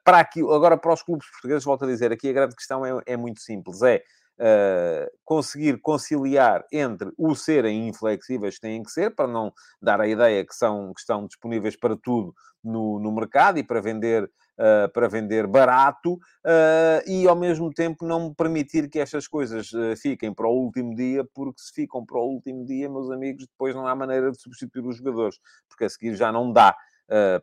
para 0.05 0.21
aqui, 0.21 0.41
agora, 0.41 0.77
para 0.77 0.93
os 0.93 1.03
clubes 1.03 1.29
portugueses, 1.31 1.65
volto 1.65 1.85
a 1.85 1.89
dizer, 1.89 2.13
aqui 2.13 2.29
a 2.29 2.33
grande 2.33 2.55
questão 2.55 2.85
é, 2.85 3.03
é 3.07 3.17
muito 3.17 3.41
simples. 3.41 3.83
É 3.83 4.03
uh, 4.38 5.11
conseguir 5.25 5.81
conciliar 5.81 6.64
entre 6.72 7.12
o 7.16 7.35
serem 7.35 7.88
inflexíveis 7.88 8.57
que 8.57 8.61
têm 8.62 8.83
que 8.83 8.90
ser, 8.90 9.14
para 9.14 9.27
não 9.27 9.53
dar 9.81 10.01
a 10.01 10.09
ideia 10.09 10.44
que, 10.44 10.55
são, 10.55 10.92
que 10.92 11.01
estão 11.01 11.27
disponíveis 11.27 11.77
para 11.77 11.96
tudo 11.96 12.35
no, 12.62 12.99
no 12.99 13.12
mercado 13.12 13.59
e 13.59 13.62
para 13.62 13.81
vender 13.81 14.31
Uh, 14.59 14.90
para 14.90 15.07
vender 15.07 15.46
barato 15.46 16.14
uh, 16.14 17.07
e 17.07 17.29
ao 17.29 17.37
mesmo 17.37 17.70
tempo 17.70 18.07
não 18.07 18.33
permitir 18.33 18.88
que 18.88 18.99
estas 18.99 19.29
coisas 19.29 19.70
uh, 19.75 19.94
fiquem 20.01 20.33
para 20.33 20.49
o 20.49 20.51
último 20.51 20.94
dia, 20.94 21.22
porque 21.35 21.61
se 21.61 21.75
ficam 21.75 22.07
para 22.07 22.16
o 22.16 22.25
último 22.25 22.64
dia, 22.64 22.88
meus 22.88 23.11
amigos, 23.11 23.46
depois 23.46 23.75
não 23.75 23.87
há 23.87 23.94
maneira 23.94 24.33
de 24.33 24.40
substituir 24.40 24.87
os 24.87 24.96
jogadores, 24.96 25.38
porque 25.68 25.85
a 25.85 25.90
seguir 25.90 26.14
já 26.14 26.33
não 26.33 26.51
dá 26.51 26.75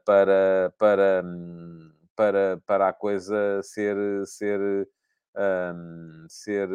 para, 0.03 0.73
para, 0.75 1.21
hum, 1.23 1.91
para, 2.15 2.59
para 2.65 2.89
a 2.89 2.93
coisa 2.93 3.61
ser, 3.61 3.95
ser 4.25 4.89
um, 5.35 6.25
ser. 6.29 6.69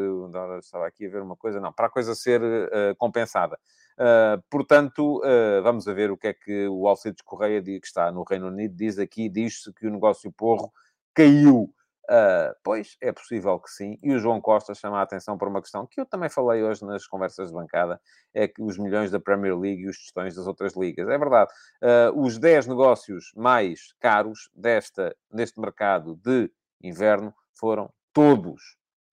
Estava 0.59 0.87
aqui 0.87 1.07
a 1.07 1.11
ver 1.11 1.23
uma 1.23 1.37
coisa, 1.37 1.61
não, 1.61 1.73
para 1.73 1.87
a 1.87 1.91
coisa 1.91 2.15
ser 2.15 2.41
uh, 2.43 2.97
compensada. 2.97 3.59
Uh, 3.99 4.43
portanto, 4.49 5.19
uh, 5.19 5.63
vamos 5.63 5.85
ver 5.87 6.11
o 6.11 6.17
que 6.17 6.29
é 6.29 6.35
que 6.35 6.69
o 6.69 6.87
Alcides 6.87 7.23
Correia, 7.23 7.63
que 7.63 7.81
está 7.83 8.13
no 8.13 8.23
Reino 8.23 8.49
Unido, 8.49 8.75
diz 8.75 8.99
aqui. 8.99 9.29
Diz-se 9.29 9.73
que 9.73 9.87
o 9.87 9.91
negócio 9.91 10.31
porro 10.33 10.73
caiu. 11.15 11.73
Uh, 12.11 12.57
pois, 12.65 12.97
é 13.03 13.13
possível 13.13 13.59
que 13.61 13.71
sim. 13.71 13.99
E 14.03 14.15
o 14.15 14.19
João 14.19 14.41
Costa 14.41 14.75
chama 14.75 14.99
a 14.99 15.03
atenção 15.03 15.37
para 15.37 15.49
uma 15.49 15.61
questão 15.61 15.87
que 15.87 16.01
eu 16.01 16.07
também 16.07 16.31
falei 16.31 16.63
hoje 16.63 16.83
nas 16.83 17.07
conversas 17.07 17.49
de 17.49 17.55
bancada, 17.55 18.01
é 18.33 18.49
que 18.49 18.63
os 18.63 18.79
milhões 18.79 19.11
da 19.11 19.21
Premier 19.21 19.55
League 19.59 19.83
e 19.83 19.89
os 19.89 19.99
tostões 19.99 20.35
das 20.35 20.47
outras 20.47 20.75
ligas. 20.75 21.07
É 21.07 21.19
verdade. 21.19 21.53
Uh, 21.83 22.19
os 22.19 22.39
10 22.39 22.67
negócios 22.69 23.31
mais 23.37 23.93
caros 24.01 24.49
desta, 24.55 25.15
neste 25.31 25.61
mercado 25.61 26.17
de 26.17 26.51
inverno 26.83 27.35
foram 27.53 27.93
todos, 28.19 28.61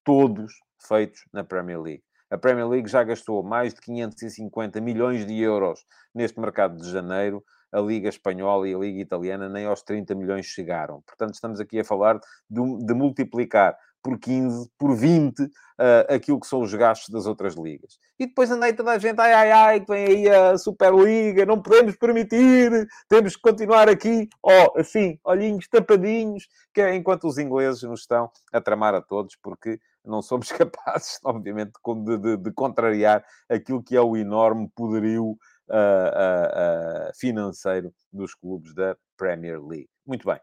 todos 0.03 0.51
feitos 0.81 1.19
na 1.31 1.43
Premier 1.43 1.79
League. 1.79 2.03
A 2.27 2.39
Premier 2.39 2.67
League 2.67 2.89
já 2.89 3.03
gastou 3.03 3.43
mais 3.43 3.71
de 3.71 3.79
550 3.81 4.81
milhões 4.81 5.27
de 5.27 5.39
euros 5.39 5.85
neste 6.11 6.39
mercado 6.39 6.75
de 6.75 6.89
janeiro. 6.89 7.43
A 7.71 7.79
Liga 7.79 8.09
Espanhola 8.09 8.67
e 8.67 8.73
a 8.73 8.79
Liga 8.79 8.99
Italiana 8.99 9.47
nem 9.47 9.67
aos 9.67 9.83
30 9.83 10.15
milhões 10.15 10.47
chegaram. 10.47 11.03
Portanto, 11.05 11.35
estamos 11.35 11.59
aqui 11.59 11.79
a 11.79 11.83
falar 11.83 12.19
de, 12.49 12.61
de 12.83 12.93
multiplicar 12.95 13.77
por 14.05 14.19
15, 14.19 14.69
por 14.77 14.95
20, 14.95 15.41
uh, 15.41 15.49
aquilo 16.13 16.39
que 16.39 16.45
são 16.45 16.61
os 16.61 16.71
gastos 16.75 17.09
das 17.09 17.25
outras 17.25 17.55
ligas. 17.55 17.97
E 18.19 18.27
depois 18.27 18.51
andei 18.51 18.71
toda 18.71 18.91
a 18.91 18.99
gente, 18.99 19.19
ai, 19.19 19.33
ai, 19.33 19.51
ai, 19.51 19.79
que 19.79 19.91
vem 19.91 20.05
aí 20.05 20.29
a 20.29 20.55
Superliga, 20.59 21.43
não 21.43 21.59
podemos 21.59 21.95
permitir, 21.97 22.87
temos 23.09 23.35
que 23.35 23.41
continuar 23.41 23.89
aqui, 23.89 24.29
ó, 24.43 24.67
oh, 24.67 24.79
assim, 24.79 25.17
olhinhos 25.23 25.67
tapadinhos, 25.67 26.47
que 26.71 26.81
é 26.81 26.93
enquanto 26.93 27.27
os 27.27 27.39
ingleses 27.39 27.81
nos 27.81 28.01
estão 28.01 28.29
a 28.53 28.61
tramar 28.61 28.93
a 28.93 29.01
todos, 29.01 29.35
porque 29.41 29.79
não 30.05 30.21
somos 30.21 30.51
capazes, 30.53 31.19
obviamente, 31.23 31.71
de, 32.05 32.17
de, 32.19 32.37
de 32.37 32.51
contrariar 32.51 33.25
aquilo 33.49 33.81
que 33.81 33.95
é 33.95 34.01
o 34.01 34.15
enorme 34.15 34.69
poderio 34.75 35.31
uh, 35.31 37.09
uh, 37.09 37.19
financeiro 37.19 37.91
dos 38.13 38.35
clubes 38.35 38.71
da 38.75 38.95
Premier 39.17 39.59
League. 39.59 39.89
Muito 40.05 40.27
bem. 40.27 40.39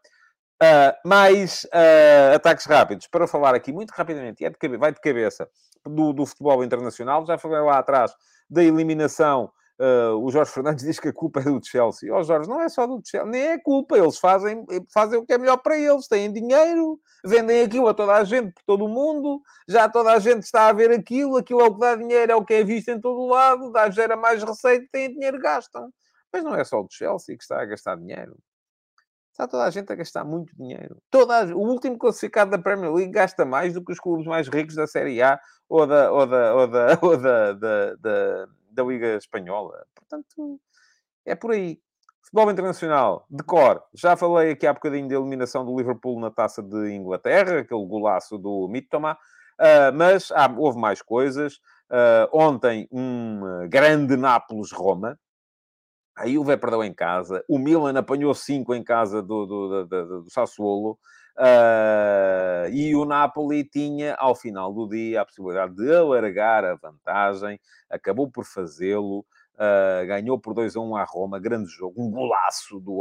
Uh, 0.62 1.09
mais 1.09 1.64
uh, 1.64 2.37
ataques 2.37 2.66
rápidos, 2.66 3.09
para 3.09 3.27
falar 3.27 3.53
aqui 3.53 3.72
muito 3.72 3.90
rapidamente, 3.90 4.44
é 4.44 4.51
de 4.51 4.77
vai 4.77 4.92
de 4.92 5.01
cabeça 5.01 5.48
do, 5.85 6.12
do 6.12 6.25
futebol 6.25 6.62
internacional. 6.62 7.27
Já 7.27 7.37
falei 7.37 7.61
lá 7.61 7.79
atrás 7.79 8.14
da 8.48 8.62
eliminação 8.62 9.51
Uh, 9.83 10.14
o 10.22 10.31
Jorge 10.31 10.53
Fernandes 10.53 10.85
diz 10.87 11.01
que 11.01 11.09
a 11.09 11.12
culpa 11.12 11.40
é 11.40 11.44
do 11.44 11.61
Chelsea. 11.61 12.14
Ó 12.14 12.20
oh, 12.20 12.22
Jorge, 12.22 12.48
não 12.48 12.61
é 12.61 12.68
só 12.68 12.87
do 12.87 13.03
Chelsea, 13.05 13.29
nem 13.29 13.42
é 13.48 13.59
culpa. 13.59 13.98
Eles 13.98 14.16
fazem, 14.16 14.64
fazem 14.92 15.18
o 15.18 15.27
que 15.27 15.33
é 15.33 15.38
melhor 15.38 15.57
para 15.57 15.77
eles. 15.77 16.07
Têm 16.07 16.33
dinheiro, 16.33 17.01
vendem 17.25 17.62
aquilo 17.62 17.88
a 17.88 17.94
toda 17.94 18.14
a 18.14 18.22
gente, 18.22 18.53
por 18.53 18.62
todo 18.64 18.85
o 18.85 18.88
mundo. 18.88 19.42
Já 19.66 19.88
toda 19.88 20.12
a 20.12 20.20
gente 20.20 20.44
está 20.44 20.68
a 20.68 20.72
ver 20.72 20.92
aquilo. 20.92 21.37
Aquilo 21.37 21.62
é 21.62 21.64
o 21.64 21.75
que 21.75 21.81
dá 21.81 21.96
dinheiro, 21.96 22.31
é 22.31 22.37
o 22.37 22.44
que 22.44 22.55
é 22.55 22.62
visto 22.62 22.90
em 22.90 23.01
todo 23.01 23.18
o 23.18 23.29
lado. 23.29 23.72
Dá, 23.72 23.90
gera 23.90 24.16
mais 24.16 24.42
receita, 24.42 24.87
têm 24.92 25.12
dinheiro, 25.12 25.40
gastam. 25.40 25.92
Mas 26.33 26.44
não 26.44 26.55
é 26.55 26.62
só 26.62 26.81
o 26.81 26.87
Chelsea 26.88 27.37
que 27.37 27.42
está 27.42 27.61
a 27.61 27.64
gastar 27.64 27.96
dinheiro. 27.96 28.37
Está 29.33 29.49
toda 29.49 29.64
a 29.64 29.71
gente 29.71 29.90
a 29.92 29.97
gastar 29.97 30.25
muito 30.25 30.55
dinheiro. 30.55 30.97
Toda 31.11 31.40
a... 31.40 31.45
O 31.57 31.61
último 31.61 31.99
classificado 31.99 32.51
da 32.51 32.59
Premier 32.59 32.92
League 32.92 33.12
gasta 33.12 33.45
mais 33.45 33.75
do 33.75 33.83
que 33.83 33.92
os 33.92 33.99
clubes 33.99 34.27
mais 34.27 34.47
ricos 34.47 34.77
da 34.77 34.87
Série 34.87 35.21
A 35.23 35.40
ou 35.68 35.87
da, 35.87 36.12
ou 36.12 36.27
da, 36.27 36.55
ou 36.55 36.66
da, 36.68 36.99
ou 37.03 37.16
da, 37.16 37.53
da, 37.53 37.95
da 37.97 38.49
da 38.73 38.83
Liga 38.83 39.16
Espanhola. 39.16 39.85
Portanto, 39.95 40.61
é 41.25 41.35
por 41.35 41.53
aí. 41.53 41.79
Futebol 42.23 42.51
internacional, 42.51 43.27
de 43.29 43.45
cor. 43.45 43.83
Já 43.92 44.16
falei 44.16 44.53
aqui 44.53 44.66
há 44.66 44.73
bocadinho 44.73 45.09
da 45.09 45.16
eliminação 45.16 45.66
do 45.66 45.77
Liverpool 45.77 46.18
na 46.21 46.31
taça 46.31 46.62
de 46.62 46.92
Inglaterra, 46.92 47.59
aquele 47.59 47.85
golaço 47.85 48.38
do 48.38 48.68
Mitoma. 48.68 49.18
Uh, 49.61 49.92
mas 49.95 50.31
ah, 50.33 50.53
houve 50.57 50.79
mais 50.79 51.03
coisas. 51.03 51.57
Uh, 51.90 52.29
ontem, 52.33 52.88
um 52.90 53.68
grande 53.68 54.16
Nápoles-Roma. 54.16 55.18
A 56.14 56.27
Juve 56.29 56.57
perdeu 56.57 56.85
em 56.85 56.92
casa. 56.92 57.44
O 57.48 57.59
Milan 57.59 57.98
apanhou 57.98 58.35
5 58.35 58.75
em 58.75 58.83
casa 58.83 59.22
do, 59.22 59.46
do, 59.46 59.85
do, 59.87 60.22
do 60.22 60.31
Sassuolo. 60.31 60.98
Uh, 61.37 62.68
e 62.70 62.94
o 62.94 63.07
Napoli 63.07 63.64
tinha, 63.64 64.14
ao 64.16 64.35
final 64.35 64.72
do 64.72 64.87
dia, 64.87 65.22
a 65.22 65.25
possibilidade 65.25 65.75
de 65.75 65.94
alargar 65.94 66.64
a 66.64 66.75
vantagem, 66.75 67.59
acabou 67.88 68.31
por 68.31 68.44
fazê-lo, 68.44 69.20
uh, 69.55 70.07
ganhou 70.07 70.38
por 70.38 70.53
2 70.53 70.77
a 70.77 70.81
1 70.81 70.96
à 70.96 71.05
Roma, 71.05 71.40
grande 71.40 71.70
jogo, 71.70 72.03
um 72.03 72.11
golaço 72.11 72.79
do 72.81 72.98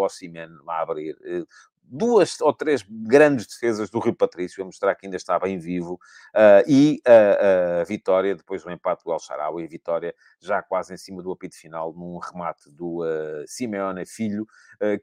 lá 0.66 0.76
a 0.76 0.82
abrir. 0.82 1.14
Uh, 1.16 1.46
duas 1.92 2.40
ou 2.40 2.54
três 2.54 2.86
grandes 2.90 3.46
defesas 3.46 3.90
do 3.90 4.00
Rio 4.00 4.16
Patrício, 4.16 4.64
a 4.64 4.66
mostrar 4.66 4.96
que 4.96 5.06
ainda 5.06 5.18
está 5.18 5.38
bem 5.38 5.60
vivo, 5.60 6.00
uh, 6.34 6.64
e 6.66 7.02
a, 7.06 7.82
a 7.82 7.84
vitória, 7.84 8.34
depois 8.34 8.64
do 8.64 8.72
empate 8.72 9.04
do 9.04 9.12
El 9.12 9.20
Sharawi, 9.20 9.66
a 9.66 9.68
vitória 9.68 10.16
já 10.40 10.62
quase 10.62 10.94
em 10.94 10.98
cima 10.98 11.22
do 11.22 11.32
apito 11.32 11.58
final, 11.58 11.94
num 11.94 12.18
remate 12.18 12.72
do 12.72 13.04
uh, 13.04 13.46
Simeone 13.46 14.06
Filho, 14.06 14.44
uh, 14.44 14.48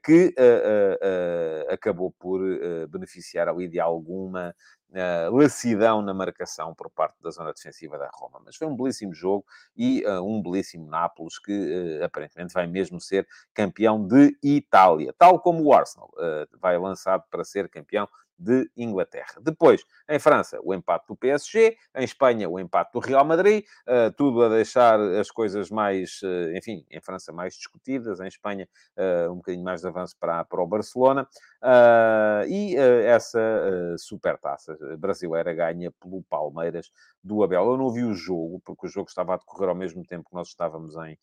que 0.03 0.33
acabou 1.69 2.11
por 2.11 2.41
beneficiar 2.89 3.47
ali 3.47 3.67
de 3.67 3.79
alguma 3.79 4.53
uh, 4.89 5.35
lassidão 5.35 6.01
na 6.01 6.13
marcação 6.13 6.73
por 6.73 6.89
parte 6.89 7.21
da 7.21 7.29
zona 7.29 7.53
defensiva 7.53 7.97
da 7.97 8.09
Roma. 8.13 8.41
Mas 8.43 8.55
foi 8.55 8.67
um 8.67 8.75
belíssimo 8.75 9.13
jogo 9.13 9.45
e 9.75 10.03
uh, 10.05 10.21
um 10.21 10.41
belíssimo 10.41 10.87
Nápoles 10.89 11.39
que 11.39 11.99
uh, 11.99 12.03
aparentemente 12.03 12.53
vai 12.53 12.67
mesmo 12.67 12.99
ser 12.99 13.27
campeão 13.53 14.05
de 14.05 14.37
Itália, 14.43 15.13
tal 15.17 15.39
como 15.39 15.63
o 15.63 15.73
Arsenal 15.73 16.11
vai 16.59 16.77
lançado 16.77 17.23
para 17.29 17.43
ser 17.43 17.69
campeão 17.69 18.07
de 18.39 18.71
Inglaterra. 18.77 19.35
Depois, 19.41 19.83
em 20.07 20.17
França, 20.17 20.59
o 20.63 20.73
empate 20.73 21.05
do 21.07 21.15
PSG, 21.15 21.77
em 21.95 22.03
Espanha, 22.03 22.49
o 22.49 22.59
empate 22.59 22.93
do 22.93 22.99
Real 22.99 23.25
Madrid, 23.25 23.65
uh, 23.87 24.11
tudo 24.15 24.41
a 24.43 24.49
deixar 24.49 24.99
as 24.99 25.29
coisas 25.29 25.69
mais, 25.69 26.21
uh, 26.23 26.57
enfim, 26.57 26.85
em 26.89 27.01
França 27.01 27.33
mais 27.33 27.55
discutidas, 27.55 28.19
em 28.21 28.27
Espanha 28.27 28.67
uh, 28.97 29.31
um 29.31 29.35
bocadinho 29.35 29.63
mais 29.63 29.81
de 29.81 29.87
avanço 29.87 30.15
para, 30.17 30.45
para 30.45 30.63
o 30.63 30.67
Barcelona, 30.67 31.27
e 32.47 32.75
essa 32.75 33.95
super 33.97 34.37
taça 34.37 34.77
brasileira 34.97 35.53
ganha 35.53 35.91
pelo 35.91 36.23
Palmeiras 36.23 36.91
do 37.23 37.43
Abel. 37.43 37.71
Eu 37.71 37.77
não 37.77 37.91
vi 37.91 38.03
o 38.03 38.13
jogo, 38.13 38.61
porque 38.63 38.87
o 38.87 38.89
jogo 38.89 39.09
estava 39.09 39.33
a 39.33 39.37
decorrer 39.37 39.69
ao 39.69 39.75
mesmo 39.75 40.05
tempo 40.05 40.29
que 40.29 40.35
nós 40.35 40.47
estávamos 40.47 40.95
em, 40.95 41.17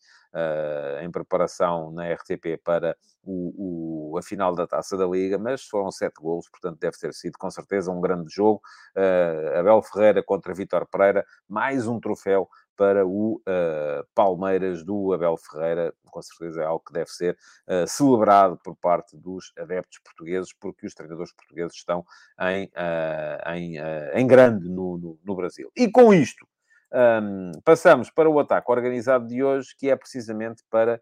em 1.01 1.11
preparação 1.11 1.91
na 1.91 2.11
RTP 2.13 2.61
para 2.63 2.95
o, 3.23 4.11
o, 4.13 4.17
a 4.17 4.21
final 4.21 4.55
da 4.55 4.65
Taça 4.65 4.95
da 4.95 5.05
Liga, 5.05 5.37
mas 5.37 5.63
foram 5.63 5.91
sete 5.91 6.15
golos, 6.21 6.47
portanto 6.49 6.79
deve 6.79 6.97
ter 6.97 7.13
sido 7.13 7.37
com 7.37 7.49
certeza 7.51 7.91
um 7.91 7.99
grande 7.99 8.33
jogo. 8.33 8.61
Uh, 8.95 9.59
Abel 9.59 9.81
Ferreira 9.81 10.23
contra 10.23 10.53
Vitor 10.53 10.87
Pereira, 10.87 11.25
mais 11.47 11.87
um 11.87 11.99
troféu 11.99 12.47
para 12.77 13.05
o 13.05 13.41
uh, 13.41 14.07
Palmeiras 14.13 14.83
do 14.83 15.11
Abel 15.11 15.35
Ferreira, 15.35 15.93
com 16.05 16.21
certeza 16.21 16.61
é 16.61 16.65
algo 16.65 16.83
que 16.85 16.93
deve 16.93 17.09
ser 17.09 17.35
uh, 17.67 17.87
celebrado 17.87 18.57
por 18.63 18.75
parte 18.75 19.17
dos 19.17 19.51
adeptos 19.57 19.99
portugueses, 19.99 20.53
porque 20.53 20.85
os 20.85 20.93
treinadores 20.93 21.33
portugueses 21.33 21.75
estão 21.75 22.05
em, 22.39 22.65
uh, 22.67 23.51
em, 23.53 23.75
em 24.13 24.27
grande 24.27 24.69
no, 24.69 24.97
no, 24.97 25.19
no, 25.25 25.35
Brasil. 25.35 25.71
E 25.75 25.89
com 25.89 26.13
isto, 26.13 26.47
um, 26.93 27.51
passamos 27.65 28.11
para 28.11 28.29
o 28.29 28.39
ataque 28.39 28.71
organizado 28.71 29.27
de 29.27 29.43
hoje, 29.43 29.75
que 29.75 29.89
é 29.89 29.95
precisamente 29.95 30.63
para 30.69 31.01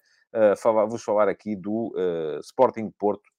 falar, 0.58 0.86
vos 0.86 1.02
falar 1.02 1.30
aqui 1.30 1.56
do 1.56 1.94
Sporting 2.42 2.92
Porto, 2.98 3.30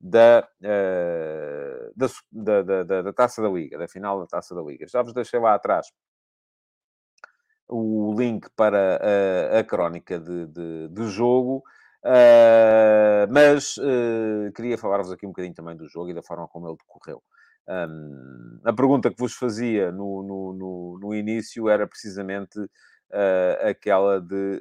da, 0.00 0.46
uh, 0.62 1.92
da, 1.96 2.62
da, 2.62 2.82
da, 2.82 3.02
da, 3.02 3.12
Taça 3.12 3.42
da 3.42 3.48
Liga, 3.48 3.78
da 3.78 3.88
final 3.88 4.20
da 4.20 4.26
Taça 4.26 4.54
da 4.54 4.62
Liga. 4.62 4.86
Já 4.86 5.02
vos 5.02 5.12
deixei 5.12 5.40
lá 5.40 5.54
atrás 5.54 5.90
o 7.68 8.14
link 8.16 8.48
para 8.56 9.00
a, 9.54 9.58
a 9.58 9.64
crónica 9.64 10.18
de, 10.18 10.46
de, 10.46 10.88
de 10.88 11.08
jogo, 11.08 11.62
uh, 12.04 13.30
mas 13.30 13.76
uh, 13.78 14.52
queria 14.54 14.78
falar-vos 14.78 15.12
aqui 15.12 15.26
um 15.26 15.30
bocadinho 15.30 15.54
também 15.54 15.76
do 15.76 15.88
jogo 15.88 16.10
e 16.10 16.14
da 16.14 16.22
forma 16.22 16.46
como 16.48 16.68
ele 16.68 16.76
decorreu. 16.76 17.22
Um, 17.68 18.60
a 18.64 18.72
pergunta 18.72 19.10
que 19.10 19.18
vos 19.18 19.34
fazia 19.34 19.90
no, 19.90 20.22
no, 20.22 20.52
no, 20.52 20.98
no 21.00 21.14
início 21.14 21.68
era 21.68 21.86
precisamente 21.86 22.58
aquela 23.62 24.20
de 24.20 24.60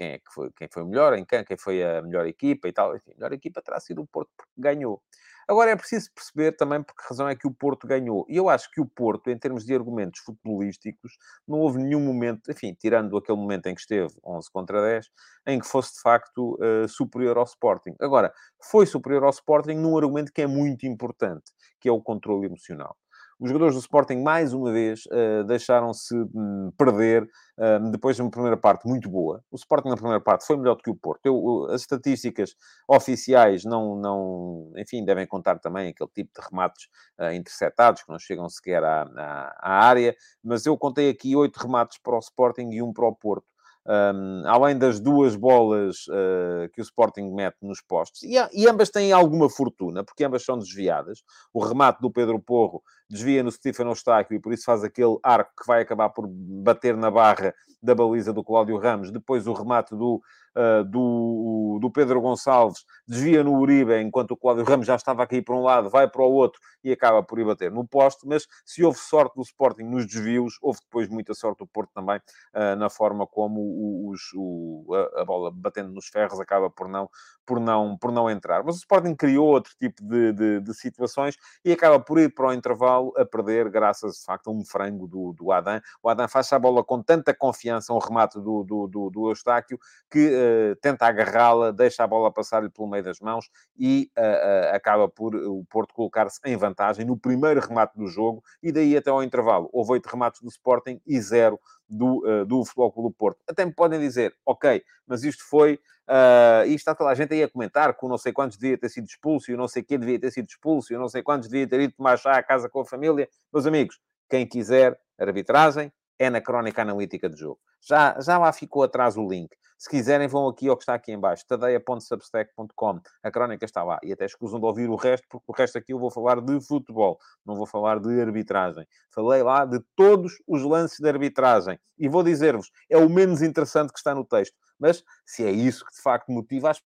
quem 0.00 0.12
é 0.12 0.18
que 0.18 0.32
foi, 0.32 0.50
quem 0.56 0.68
foi 0.72 0.84
melhor, 0.84 1.12
em 1.14 1.24
quem, 1.24 1.44
quem 1.44 1.56
foi 1.58 1.82
a 1.82 2.00
melhor 2.00 2.26
equipa 2.26 2.66
e 2.66 2.72
tal. 2.72 2.96
Enfim, 2.96 3.10
a 3.12 3.14
melhor 3.16 3.32
equipa 3.32 3.60
terá 3.60 3.78
sido 3.78 4.00
o 4.00 4.06
Porto, 4.06 4.30
porque 4.36 4.52
ganhou. 4.56 5.02
Agora 5.50 5.72
é 5.72 5.74
preciso 5.74 6.12
perceber 6.14 6.52
também 6.52 6.80
por 6.80 6.94
que 6.94 7.02
razão 7.08 7.28
é 7.28 7.34
que 7.34 7.44
o 7.44 7.52
Porto 7.52 7.84
ganhou. 7.84 8.24
E 8.28 8.36
eu 8.36 8.48
acho 8.48 8.70
que 8.70 8.80
o 8.80 8.86
Porto, 8.86 9.30
em 9.30 9.36
termos 9.36 9.64
de 9.64 9.74
argumentos 9.74 10.20
futebolísticos, 10.20 11.18
não 11.46 11.58
houve 11.58 11.82
nenhum 11.82 11.98
momento, 11.98 12.52
enfim, 12.52 12.72
tirando 12.78 13.16
aquele 13.16 13.36
momento 13.36 13.66
em 13.66 13.74
que 13.74 13.80
esteve 13.80 14.14
11 14.24 14.48
contra 14.52 14.80
10, 14.80 15.10
em 15.48 15.58
que 15.58 15.66
fosse 15.66 15.94
de 15.94 16.02
facto 16.02 16.56
uh, 16.60 16.86
superior 16.86 17.36
ao 17.36 17.42
Sporting. 17.42 17.96
Agora, 18.00 18.32
foi 18.62 18.86
superior 18.86 19.24
ao 19.24 19.30
Sporting 19.30 19.74
num 19.74 19.98
argumento 19.98 20.32
que 20.32 20.40
é 20.40 20.46
muito 20.46 20.86
importante, 20.86 21.50
que 21.80 21.88
é 21.88 21.92
o 21.92 22.00
controle 22.00 22.46
emocional. 22.46 22.96
Os 23.40 23.48
jogadores 23.48 23.74
do 23.74 23.80
Sporting, 23.80 24.16
mais 24.16 24.52
uma 24.52 24.70
vez, 24.70 25.06
uh, 25.06 25.42
deixaram-se 25.44 26.14
um, 26.14 26.70
perder 26.76 27.22
uh, 27.22 27.90
depois 27.90 28.14
de 28.14 28.20
uma 28.20 28.30
primeira 28.30 28.54
parte 28.56 28.86
muito 28.86 29.08
boa. 29.08 29.42
O 29.50 29.56
Sporting, 29.56 29.88
na 29.88 29.94
primeira 29.96 30.20
parte, 30.20 30.44
foi 30.44 30.58
melhor 30.58 30.76
do 30.76 30.82
que 30.82 30.90
o 30.90 30.94
Porto. 30.94 31.24
Eu, 31.24 31.66
as 31.70 31.80
estatísticas 31.80 32.54
oficiais 32.86 33.64
não, 33.64 33.96
não, 33.96 34.70
enfim, 34.76 35.02
devem 35.06 35.26
contar 35.26 35.58
também 35.58 35.88
aquele 35.88 36.10
tipo 36.10 36.30
de 36.38 36.46
remates 36.50 36.84
uh, 37.18 37.32
interceptados, 37.32 38.02
que 38.02 38.10
não 38.10 38.18
chegam 38.18 38.46
sequer 38.46 38.84
à, 38.84 39.04
à, 39.04 39.56
à 39.58 39.84
área, 39.86 40.14
mas 40.44 40.66
eu 40.66 40.76
contei 40.76 41.08
aqui 41.08 41.34
oito 41.34 41.56
remates 41.56 41.96
para 41.96 42.16
o 42.16 42.18
Sporting 42.18 42.68
e 42.72 42.82
um 42.82 42.92
para 42.92 43.06
o 43.06 43.16
Porto. 43.16 43.49
Um, 43.86 44.42
além 44.46 44.76
das 44.76 45.00
duas 45.00 45.34
bolas 45.34 46.06
uh, 46.08 46.68
que 46.74 46.80
o 46.80 46.84
Sporting 46.84 47.32
mete 47.34 47.56
nos 47.62 47.80
postos, 47.80 48.22
e, 48.22 48.34
e, 48.52 48.68
ambas 48.68 48.90
têm 48.90 49.10
alguma 49.10 49.48
fortuna, 49.48 50.04
porque 50.04 50.22
ambas 50.22 50.44
são 50.44 50.58
desviadas. 50.58 51.22
O 51.52 51.64
remate 51.64 52.00
do 52.00 52.10
Pedro 52.10 52.38
Porro 52.38 52.82
desvia 53.08 53.42
no 53.42 53.50
Stefano 53.50 53.90
Eustáquio 53.90 54.36
e 54.36 54.40
por 54.40 54.52
isso 54.52 54.64
faz 54.64 54.84
aquele 54.84 55.18
arco 55.22 55.50
que 55.58 55.66
vai 55.66 55.80
acabar 55.80 56.10
por 56.10 56.26
bater 56.28 56.94
na 56.94 57.10
barra 57.10 57.54
da 57.82 57.94
baliza 57.94 58.32
do 58.32 58.44
Cláudio 58.44 58.76
Ramos. 58.76 59.10
Depois 59.10 59.46
o 59.46 59.52
remate 59.54 59.96
do 59.96 60.20
uh, 60.56 60.84
do, 60.84 61.78
do 61.80 61.90
Pedro 61.90 62.20
Gonçalves, 62.20 62.84
desvia 63.06 63.42
no 63.42 63.58
Uribe, 63.58 64.00
enquanto 64.00 64.32
o 64.32 64.36
Cláudio 64.36 64.64
Ramos 64.64 64.86
já 64.86 64.96
estava 64.96 65.22
aqui 65.22 65.42
para 65.42 65.54
um 65.54 65.62
lado, 65.62 65.90
vai 65.90 66.08
para 66.08 66.22
o 66.22 66.32
outro 66.32 66.60
e 66.82 66.92
acaba 66.92 67.22
por 67.22 67.38
ir 67.38 67.44
bater 67.44 67.70
no 67.70 67.86
poste. 67.86 68.26
Mas 68.26 68.46
se 68.64 68.84
houve 68.84 68.98
sorte 68.98 69.34
do 69.36 69.42
Sporting 69.42 69.84
nos 69.84 70.06
desvios, 70.06 70.58
houve 70.60 70.80
depois 70.80 71.08
muita 71.08 71.34
sorte 71.34 71.58
do 71.58 71.66
Porto 71.66 71.90
também 71.94 72.16
uh, 72.16 72.76
na 72.76 72.88
forma 72.88 73.26
como 73.26 74.10
os, 74.10 74.20
o, 74.34 74.86
a, 74.94 75.22
a, 75.22 75.24
bola 75.24 75.50
batendo 75.52 75.92
nos 75.92 76.08
ferros 76.08 76.40
acaba 76.40 76.70
por 76.70 76.88
não, 76.88 77.08
por 77.44 77.60
não, 77.60 77.96
por 77.96 78.12
não 78.12 78.30
entrar. 78.30 78.62
Mas 78.64 78.76
o 78.76 78.78
Sporting 78.78 79.14
criou 79.14 79.48
outro 79.48 79.72
tipo 79.78 80.02
de, 80.02 80.32
de, 80.32 80.60
de 80.60 80.74
situações 80.74 81.36
e 81.64 81.72
acaba 81.72 82.00
por 82.00 82.18
ir 82.18 82.32
para 82.34 82.48
o 82.48 82.52
intervalo 82.52 83.12
a 83.16 83.24
perder, 83.24 83.70
graças 83.70 84.16
de 84.16 84.24
facto 84.24 84.48
a 84.48 84.52
um 84.52 84.64
frango 84.64 85.06
do, 85.06 85.32
do 85.32 85.52
Adam. 85.52 85.80
O 86.02 86.08
Adam 86.08 86.28
faz 86.28 86.52
a 86.52 86.58
bola 86.58 86.82
com 86.82 87.02
tanta 87.02 87.34
confiança, 87.34 87.92
um 87.92 87.98
remate 87.98 88.40
do, 88.40 88.64
do, 88.64 88.86
do, 88.86 89.10
do 89.10 89.28
Eustáquio, 89.28 89.78
que 90.10 90.39
uh, 90.40 90.76
tenta 90.80 91.06
agarrá-la, 91.06 91.70
deixa 91.70 92.02
a 92.02 92.06
bola 92.06 92.32
passar-lhe 92.32 92.70
pelo 92.70 92.88
meio 92.88 93.04
das 93.04 93.20
mãos 93.20 93.50
e 93.78 94.10
uh, 94.18 94.74
acaba 94.74 95.08
por 95.08 95.34
o 95.36 95.64
Porto 95.68 95.92
colocar-se 95.94 96.40
em 96.44 96.56
vantagem 96.56 97.04
no 97.04 97.16
primeiro 97.16 97.60
remate 97.60 97.96
do 97.96 98.06
jogo 98.06 98.42
e 98.62 98.72
daí 98.72 98.96
até 98.96 99.10
ao 99.10 99.22
intervalo. 99.22 99.68
Houve 99.72 99.92
oito 99.92 100.06
remates 100.06 100.40
do 100.40 100.48
Sporting 100.48 101.00
e 101.06 101.20
zero 101.20 101.60
do, 101.88 102.44
do 102.46 102.64
Futebol 102.64 102.92
Clube 102.92 103.08
do 103.10 103.14
Porto. 103.14 103.40
Até 103.48 103.64
me 103.64 103.72
podem 103.72 104.00
dizer, 104.00 104.34
ok, 104.46 104.82
mas 105.06 105.22
isto 105.22 105.44
foi... 105.48 105.78
Uh, 106.08 106.66
e 106.66 106.74
está 106.74 106.92
toda 106.92 107.10
a 107.10 107.14
gente 107.14 107.32
aí 107.32 107.42
a 107.44 107.48
comentar 107.48 107.96
que 107.96 108.04
o 108.04 108.08
não 108.08 108.18
sei 108.18 108.32
quantos 108.32 108.58
devia 108.58 108.76
ter 108.76 108.88
sido 108.88 109.06
expulso 109.06 109.48
e 109.48 109.54
o 109.54 109.56
não 109.56 109.68
sei 109.68 109.80
quem 109.80 109.96
devia 109.96 110.18
ter 110.18 110.32
sido 110.32 110.48
expulso 110.48 110.92
e 110.92 110.96
o 110.96 110.98
não 110.98 111.08
sei 111.08 111.22
quantos 111.22 111.48
devia 111.48 111.68
ter 111.68 111.80
ido 111.82 111.94
tomar 111.94 112.18
chá 112.18 112.32
à 112.32 112.42
casa 112.42 112.68
com 112.68 112.80
a 112.80 112.84
família. 112.84 113.28
Meus 113.52 113.64
amigos, 113.64 114.00
quem 114.28 114.44
quiser 114.44 114.98
arbitragem, 115.16 115.92
é 116.18 116.28
na 116.28 116.40
crónica 116.40 116.82
analítica 116.82 117.28
do 117.28 117.36
jogo. 117.36 117.60
Já, 117.80 118.20
já 118.20 118.38
lá 118.38 118.52
ficou 118.52 118.82
atrás 118.82 119.16
o 119.16 119.26
link. 119.26 119.50
Se 119.80 119.88
quiserem, 119.88 120.28
vão 120.28 120.46
aqui 120.46 120.68
ao 120.68 120.76
que 120.76 120.82
está 120.82 120.92
aqui 120.92 121.10
em 121.10 121.18
baixo, 121.18 121.46
tadeia.substack.com. 121.46 123.00
A 123.22 123.30
crónica 123.30 123.64
está 123.64 123.82
lá. 123.82 123.98
E 124.02 124.12
até 124.12 124.26
escusam 124.26 124.60
de 124.60 124.66
ouvir 124.66 124.90
o 124.90 124.94
resto, 124.94 125.26
porque 125.26 125.46
o 125.48 125.52
resto 125.54 125.78
aqui 125.78 125.94
eu 125.94 125.98
vou 125.98 126.10
falar 126.10 126.38
de 126.42 126.60
futebol. 126.60 127.18
Não 127.46 127.56
vou 127.56 127.64
falar 127.64 127.98
de 127.98 128.20
arbitragem. 128.20 128.86
Falei 129.10 129.42
lá 129.42 129.64
de 129.64 129.80
todos 129.96 130.34
os 130.46 130.62
lances 130.62 130.98
de 130.98 131.08
arbitragem. 131.08 131.80
E 131.98 132.10
vou 132.10 132.22
dizer-vos, 132.22 132.70
é 132.90 132.98
o 132.98 133.08
menos 133.08 133.40
interessante 133.40 133.90
que 133.90 133.98
está 133.98 134.14
no 134.14 134.22
texto. 134.22 134.54
Mas, 134.78 135.02
se 135.24 135.46
é 135.46 135.50
isso 135.50 135.82
que 135.86 135.94
de 135.94 136.02
facto 136.02 136.30
motiva 136.30 136.70
as 136.70 136.82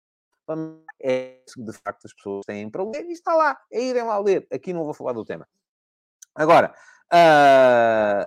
é 1.01 1.41
isso 1.47 1.55
que 1.55 1.65
de 1.65 1.73
facto 1.73 2.05
as 2.05 2.13
pessoas 2.13 2.45
têm 2.45 2.69
para 2.69 2.83
ler, 2.83 3.07
e 3.07 3.13
está 3.13 3.35
lá, 3.35 3.59
é 3.71 3.81
irem 3.81 4.03
lá 4.03 4.19
ler. 4.19 4.47
Aqui 4.53 4.73
não 4.73 4.85
vou 4.85 4.93
falar 4.93 5.13
do 5.13 5.25
tema. 5.25 5.49
Agora, 6.35 6.75
uh, 7.13 8.27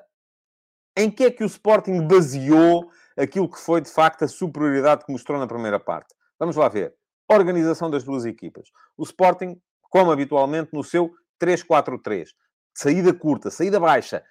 em 0.96 1.12
que 1.12 1.26
é 1.26 1.32
que 1.32 1.44
o 1.44 1.48
Sporting 1.48 2.08
baseou 2.08 2.90
aquilo 3.18 3.50
que 3.50 3.60
foi, 3.60 3.82
de 3.82 3.90
facto, 3.90 4.24
a 4.24 4.28
superioridade 4.28 5.06
que 5.06 5.12
mostrou 5.12 5.40
na 5.40 5.48
primeira 5.48 5.80
parte? 5.80 6.14
Vamos 6.40 6.56
lá 6.56 6.68
ver. 6.68 6.94
Organização 7.30 7.90
das 7.90 8.04
duas 8.04 8.26
equipas. 8.26 8.70
O 8.98 9.04
Sporting, 9.04 9.60
como 9.90 10.12
habitualmente, 10.12 10.70
no 10.74 10.84
seu 10.84 11.12
3-4-3. 11.42 12.30
Saída 12.74 13.14
curta, 13.14 13.50
saída 13.50 13.80
baixa. 13.80 14.24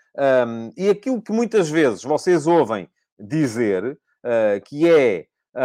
Um, 0.47 0.71
e 0.77 0.89
aquilo 0.89 1.21
que 1.21 1.33
muitas 1.33 1.71
vezes 1.71 2.03
vocês 2.03 2.47
ouvem 2.47 2.89
dizer, 3.19 3.99
uh, 4.25 4.61
que 4.65 4.89
é 4.89 5.27
Uh, 5.57 5.61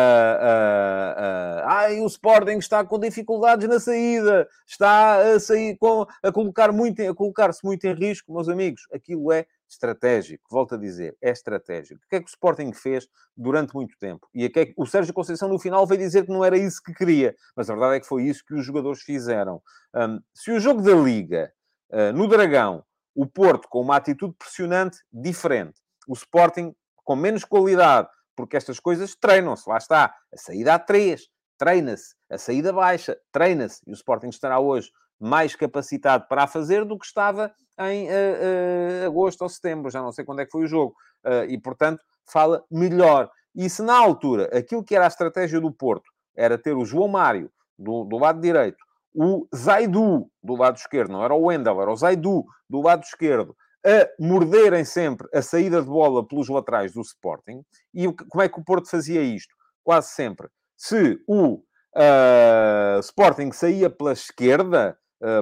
uh, 1.98 2.00
uh, 2.00 2.04
o 2.04 2.08
Sporting 2.08 2.60
está 2.60 2.86
com 2.86 3.00
dificuldades 3.00 3.68
na 3.68 3.80
saída, 3.80 4.48
está 4.68 5.34
a 5.34 5.40
sair 5.40 5.76
com 5.78 6.06
a 6.22 6.32
colocar 6.32 6.72
muito, 6.72 7.02
a 7.02 7.16
colocar-se 7.16 7.66
muito 7.66 7.86
em 7.86 7.96
risco, 7.96 8.32
meus 8.32 8.48
amigos. 8.48 8.84
Aquilo 8.94 9.32
é 9.32 9.48
estratégico, 9.70 10.44
volto 10.50 10.76
a 10.76 10.78
dizer, 10.78 11.16
é 11.22 11.30
estratégico. 11.30 12.02
O 12.04 12.10
que 12.10 12.16
é 12.16 12.20
que 12.20 12.26
o 12.26 12.30
Sporting 12.30 12.74
fez 12.74 13.08
durante 13.36 13.74
muito 13.74 13.98
tempo? 13.98 14.28
E 14.34 14.46
é 14.46 14.50
que 14.50 14.74
o 14.76 14.86
Sérgio 14.86 15.14
Conceição 15.14 15.48
no 15.48 15.60
final 15.60 15.86
veio 15.86 16.00
dizer 16.00 16.26
que 16.26 16.32
não 16.32 16.44
era 16.44 16.58
isso 16.58 16.82
que 16.82 16.94
queria, 16.94 17.36
mas 17.56 17.70
a 17.70 17.74
verdade 17.74 17.98
é 17.98 18.00
que 18.00 18.08
foi 18.08 18.24
isso 18.24 18.44
que 18.46 18.54
os 18.54 18.66
jogadores 18.66 19.02
fizeram. 19.02 19.62
Um, 19.96 20.20
se 20.34 20.52
o 20.52 20.60
jogo 20.60 20.82
da 20.82 20.94
Liga, 20.94 21.52
uh, 21.92 22.14
no 22.14 22.28
Dragão, 22.28 22.84
o 23.16 23.26
Porto 23.26 23.68
com 23.68 23.82
uma 23.82 23.96
atitude 23.96 24.36
pressionante 24.38 24.98
diferente, 25.12 25.80
o 26.08 26.14
Sporting 26.14 26.74
com 27.04 27.16
menos 27.16 27.44
qualidade, 27.44 28.08
porque 28.36 28.58
estas 28.58 28.80
coisas 28.80 29.16
treinam-se, 29.16 29.70
lá 29.70 29.78
está, 29.78 30.16
a 30.34 30.38
saída 30.38 30.74
a 30.74 30.80
três, 30.80 31.28
treina-se, 31.58 32.16
a 32.30 32.38
saída 32.38 32.72
baixa, 32.72 33.20
treina-se, 33.32 33.82
e 33.86 33.92
o 33.92 33.94
Sporting 33.94 34.30
estará 34.30 34.60
hoje 34.60 34.92
mais 35.20 35.56
capacitado 35.56 36.26
para 36.28 36.44
a 36.44 36.48
fazer 36.48 36.86
do 36.86 36.98
que 36.98 37.06
estava 37.06 37.52
em 37.80 38.08
uh, 38.08 38.12
uh, 38.12 39.08
agosto 39.08 39.42
ou 39.42 39.50
setembro, 39.50 39.90
já 39.90 40.02
não 40.02 40.12
sei 40.12 40.26
quando 40.26 40.42
é 40.42 40.46
que 40.46 40.52
foi 40.52 40.64
o 40.64 40.68
jogo. 40.68 40.96
Uh, 41.26 41.46
e, 41.50 41.58
portanto, 41.58 42.02
fala 42.26 42.64
melhor. 42.72 43.30
E 43.56 43.70
se 43.70 43.82
na 43.82 43.98
altura 43.98 44.50
aquilo 44.58 44.84
que 44.84 44.96
era 44.96 45.06
a 45.06 45.08
estratégia 45.08 45.60
do 45.60 45.72
Porto 45.72 46.10
era 46.36 46.58
ter 46.58 46.76
o 46.76 46.86
João 46.86 47.08
Mário 47.08 47.52
do, 47.78 48.04
do 48.06 48.18
lado 48.18 48.40
direito, 48.40 48.78
o 49.14 49.48
Zaidu 49.56 50.30
do 50.44 50.56
lado 50.56 50.78
esquerdo, 50.78 51.12
não 51.12 51.24
era 51.24 51.34
o 51.34 51.46
Wendel, 51.46 51.82
era 51.82 51.92
o 51.92 51.96
Zaidu 51.96 52.46
do 52.70 52.82
lado 52.82 53.04
esquerdo, 53.04 53.56
a 53.86 54.10
morderem 54.20 54.84
sempre 54.84 55.28
a 55.34 55.42
saída 55.42 55.82
de 55.82 55.88
bola 55.88 56.26
pelos 56.26 56.50
laterais 56.50 56.94
do 56.94 57.02
Sporting. 57.02 57.64
E 57.94 58.12
como 58.12 58.42
é 58.42 58.50
que 58.50 58.60
o 58.60 58.64
Porto 58.64 58.90
fazia 58.90 59.22
isto? 59.22 59.56
Quase 59.84 60.10
sempre. 60.10 60.48
Se 60.78 61.20
o 61.28 61.56
uh, 61.96 63.00
Sporting 63.00 63.52
saía 63.52 63.90
pela 63.90 64.14
esquerda, 64.14 64.98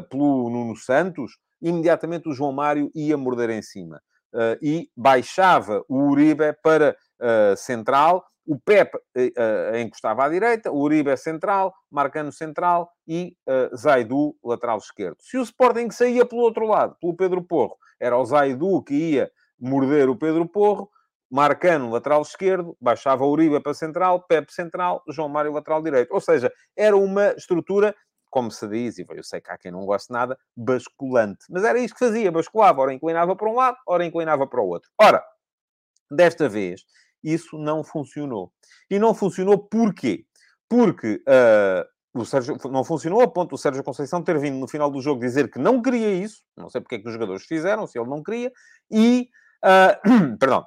pelo 0.10 0.50
Nuno 0.50 0.76
Santos, 0.76 1.38
imediatamente 1.62 2.28
o 2.28 2.34
João 2.34 2.52
Mário 2.52 2.92
ia 2.96 3.18
morder 3.18 3.50
em 3.50 3.62
cima. 3.62 4.02
Uh, 4.34 4.58
e 4.62 4.90
baixava 4.96 5.84
o 5.88 6.10
Uribe 6.10 6.54
para 6.62 6.96
uh, 7.22 7.56
central, 7.56 8.26
o 8.46 8.58
Pepe 8.58 8.98
encostava 9.82 10.24
à 10.24 10.30
direita, 10.30 10.72
o 10.72 10.80
Uribe 10.80 11.16
central, 11.18 11.74
Marcano 11.92 12.32
central 12.32 12.90
e 13.06 13.36
Zaidu 13.76 14.38
lateral 14.42 14.78
esquerdo. 14.78 15.18
Se 15.20 15.38
o 15.38 15.42
Sporting 15.42 15.92
saía 15.92 16.26
pelo 16.26 16.44
outro 16.44 16.66
lado, 16.66 16.96
pelo 17.02 17.14
Pedro 17.14 17.44
Porro, 17.44 17.76
era 18.00 18.18
o 18.18 18.24
Zaidu 18.24 18.82
que 18.84 18.94
ia 18.94 19.30
morder 19.60 20.10
o 20.10 20.16
Pedro 20.16 20.48
Porro, 20.48 20.90
Marcano, 21.30 21.92
lateral 21.92 22.22
esquerdo, 22.22 22.78
baixava 22.80 23.26
o 23.26 23.30
Uribe 23.30 23.60
para 23.60 23.74
central, 23.74 24.24
Pepe 24.26 24.54
central, 24.54 25.04
João 25.10 25.28
Mário 25.28 25.52
lateral 25.52 25.84
direito. 25.84 26.14
Ou 26.14 26.22
seja, 26.22 26.50
era 26.74 26.96
uma 26.96 27.34
estrutura 27.34 27.94
como 28.30 28.52
se 28.52 28.68
diz, 28.68 28.98
e 28.98 29.06
eu 29.10 29.24
sei 29.24 29.42
que 29.42 29.52
há 29.52 29.58
quem 29.58 29.72
não 29.72 29.86
goste 29.86 30.12
nada, 30.12 30.38
basculante. 30.56 31.46
Mas 31.50 31.64
era 31.64 31.80
isto 31.80 31.94
que 31.96 32.06
fazia, 32.06 32.32
basculava, 32.32 32.82
ora 32.82 32.94
inclinava 32.94 33.36
para 33.36 33.50
um 33.50 33.56
lado, 33.56 33.78
ora 33.88 34.06
inclinava 34.06 34.48
para 34.48 34.62
o 34.62 34.68
outro. 34.68 34.90
Ora, 35.02 35.24
desta 36.12 36.48
vez, 36.48 36.84
isso 37.24 37.58
não 37.58 37.84
funcionou. 37.84 38.52
E 38.90 39.00
não 39.00 39.14
funcionou 39.14 39.58
porquê? 39.58 40.26
Porque 40.70 41.22
uh, 41.28 41.88
o 42.14 42.26
Sérgio, 42.26 42.58
não 42.72 42.84
funcionou 42.84 43.22
a 43.22 43.28
ponto 43.28 43.52
do 43.52 43.58
Sérgio 43.58 43.84
Conceição 43.84 44.24
ter 44.24 44.38
vindo 44.40 44.58
no 44.58 44.68
final 44.68 44.90
do 44.90 45.02
jogo 45.02 45.22
dizer 45.22 45.50
que 45.50 45.60
não 45.60 45.82
queria 45.82 46.14
isso, 46.14 46.44
não 46.56 46.70
sei 46.70 46.82
porque 46.82 46.96
é 46.96 47.00
que 47.00 47.08
os 47.08 47.14
jogadores 47.14 47.46
fizeram, 47.46 47.88
se 47.88 47.98
ele 48.00 48.10
não 48.10 48.24
queria, 48.24 48.52
e, 48.92 49.30
uh, 49.64 50.38
perdão, 50.40 50.66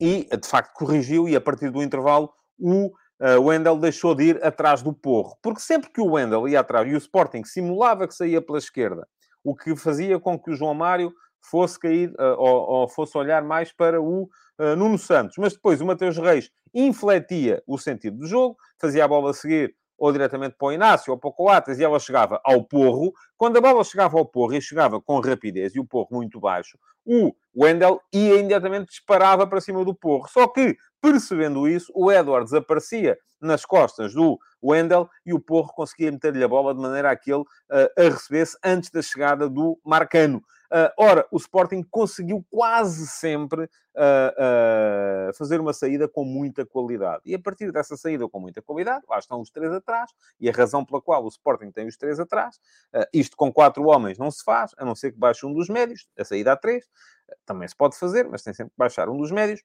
e 0.00 0.24
de 0.24 0.48
facto 0.48 0.72
corrigiu, 0.74 1.28
e 1.28 1.36
a 1.36 1.40
partir 1.40 1.70
do 1.70 1.82
intervalo, 1.82 2.32
o 2.58 2.92
uh, 3.22 3.40
o 3.40 3.44
Wendel 3.44 3.78
deixou 3.78 4.14
de 4.14 4.24
ir 4.24 4.44
atrás 4.44 4.82
do 4.82 4.92
Porro. 4.92 5.38
Porque 5.40 5.60
sempre 5.60 5.90
que 5.90 6.00
o 6.00 6.12
Wendel 6.12 6.48
ia 6.48 6.60
atrás 6.60 6.86
e 6.90 6.94
o 6.94 6.98
Sporting 6.98 7.44
simulava 7.44 8.08
que 8.08 8.14
saía 8.14 8.42
pela 8.42 8.58
esquerda, 8.58 9.06
o 9.44 9.54
que 9.54 9.76
fazia 9.76 10.18
com 10.18 10.38
que 10.38 10.50
o 10.50 10.54
João 10.54 10.74
Mário 10.74 11.12
fosse 11.40 11.78
cair 11.78 12.10
uh, 12.10 12.36
ou, 12.36 12.70
ou, 12.70 12.88
fosse 12.88 13.16
olhar 13.16 13.42
mais 13.42 13.72
para 13.72 14.00
o 14.00 14.24
uh, 14.58 14.76
Nuno 14.76 14.98
Santos. 14.98 15.36
Mas 15.38 15.54
depois 15.54 15.80
o 15.80 15.86
Mateus 15.86 16.16
Reis 16.18 16.50
infletia 16.74 17.62
o 17.66 17.78
sentido 17.78 18.18
do 18.18 18.26
jogo, 18.26 18.56
fazia 18.80 19.04
a 19.04 19.08
bola 19.08 19.32
seguir 19.32 19.74
ou 19.98 20.10
diretamente 20.10 20.56
para 20.58 20.66
o 20.66 20.72
Inácio 20.72 21.12
ou 21.12 21.18
para 21.18 21.30
o 21.30 21.32
Coates 21.32 21.78
e 21.78 21.84
ela 21.84 22.00
chegava 22.00 22.40
ao 22.42 22.64
Porro. 22.64 23.12
Quando 23.36 23.58
a 23.58 23.60
bola 23.60 23.84
chegava 23.84 24.18
ao 24.18 24.26
Porro 24.26 24.54
e 24.54 24.60
chegava 24.60 25.00
com 25.00 25.20
rapidez 25.20 25.76
e 25.76 25.80
o 25.80 25.84
Porro 25.84 26.08
muito 26.10 26.40
baixo, 26.40 26.76
o 27.04 27.32
Wendel 27.56 28.00
ia 28.12 28.34
imediatamente 28.34 28.88
disparava 28.88 29.46
para 29.46 29.60
cima 29.60 29.84
do 29.84 29.94
Porro. 29.94 30.28
Só 30.28 30.48
que 30.48 30.76
Percebendo 31.02 31.66
isso, 31.66 31.92
o 31.96 32.12
Edwards 32.12 32.54
aparecia 32.54 33.18
nas 33.40 33.64
costas 33.64 34.14
do 34.14 34.38
Wendel 34.62 35.10
e 35.26 35.34
o 35.34 35.40
Porro 35.40 35.72
conseguia 35.74 36.12
meter-lhe 36.12 36.44
a 36.44 36.46
bola 36.46 36.72
de 36.72 36.80
maneira 36.80 37.10
a 37.10 37.16
que 37.16 37.32
ele 37.32 37.42
uh, 37.42 37.90
a 37.98 38.02
recebesse 38.04 38.56
antes 38.64 38.88
da 38.88 39.02
chegada 39.02 39.48
do 39.48 39.76
Marcano. 39.84 40.38
Uh, 40.70 40.88
ora, 40.96 41.26
o 41.32 41.36
Sporting 41.38 41.82
conseguiu 41.90 42.46
quase 42.48 43.08
sempre 43.08 43.64
uh, 43.64 45.34
fazer 45.36 45.60
uma 45.60 45.72
saída 45.72 46.08
com 46.08 46.24
muita 46.24 46.64
qualidade. 46.64 47.22
E 47.26 47.34
a 47.34 47.38
partir 47.38 47.72
dessa 47.72 47.96
saída 47.96 48.28
com 48.28 48.38
muita 48.38 48.62
qualidade, 48.62 49.04
lá 49.10 49.18
estão 49.18 49.40
os 49.40 49.50
três 49.50 49.72
atrás, 49.72 50.08
e 50.38 50.48
a 50.48 50.52
razão 50.52 50.84
pela 50.84 51.02
qual 51.02 51.24
o 51.24 51.28
Sporting 51.28 51.72
tem 51.72 51.88
os 51.88 51.96
três 51.96 52.20
atrás, 52.20 52.60
isto 53.12 53.36
com 53.36 53.52
quatro 53.52 53.82
homens 53.84 54.18
não 54.18 54.30
se 54.30 54.44
faz, 54.44 54.70
a 54.78 54.84
não 54.84 54.94
ser 54.94 55.10
que 55.10 55.18
baixe 55.18 55.44
um 55.44 55.52
dos 55.52 55.68
médios, 55.68 56.06
a 56.16 56.24
saída 56.24 56.52
a 56.52 56.56
três, 56.56 56.86
também 57.44 57.66
se 57.66 57.76
pode 57.76 57.98
fazer, 57.98 58.26
mas 58.28 58.42
tem 58.42 58.54
sempre 58.54 58.70
que 58.70 58.78
baixar 58.78 59.10
um 59.10 59.18
dos 59.18 59.30
médios 59.30 59.62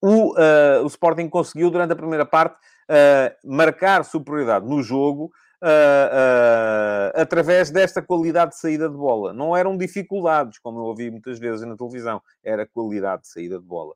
o, 0.00 0.32
uh, 0.32 0.82
o 0.82 0.86
Sporting 0.86 1.28
conseguiu, 1.28 1.70
durante 1.70 1.92
a 1.92 1.96
primeira 1.96 2.24
parte, 2.24 2.56
uh, 2.56 3.48
marcar 3.48 4.04
superioridade 4.04 4.66
no 4.66 4.82
jogo 4.82 5.30
uh, 5.62 7.12
através 7.14 7.70
desta 7.70 8.00
qualidade 8.00 8.52
de 8.52 8.58
saída 8.58 8.88
de 8.88 8.96
bola. 8.96 9.32
Não 9.32 9.54
eram 9.54 9.76
dificuldades, 9.76 10.58
como 10.58 10.78
eu 10.78 10.84
ouvi 10.84 11.10
muitas 11.10 11.38
vezes 11.38 11.66
na 11.66 11.76
televisão, 11.76 12.22
era 12.42 12.66
qualidade 12.66 13.22
de 13.22 13.28
saída 13.28 13.58
de 13.58 13.64
bola. 13.64 13.94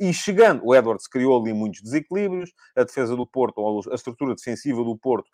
e 0.00 0.12
chegando, 0.12 0.66
o 0.66 0.74
Edwards 0.74 1.06
criou 1.06 1.40
ali 1.40 1.52
muitos 1.54 1.80
desequilíbrios, 1.80 2.52
a 2.76 2.82
defesa 2.82 3.14
do 3.16 3.26
Porto, 3.26 3.58
ou 3.58 3.80
a 3.90 3.94
estrutura 3.94 4.34
defensiva 4.34 4.82
do 4.82 4.98
Porto, 4.98 5.30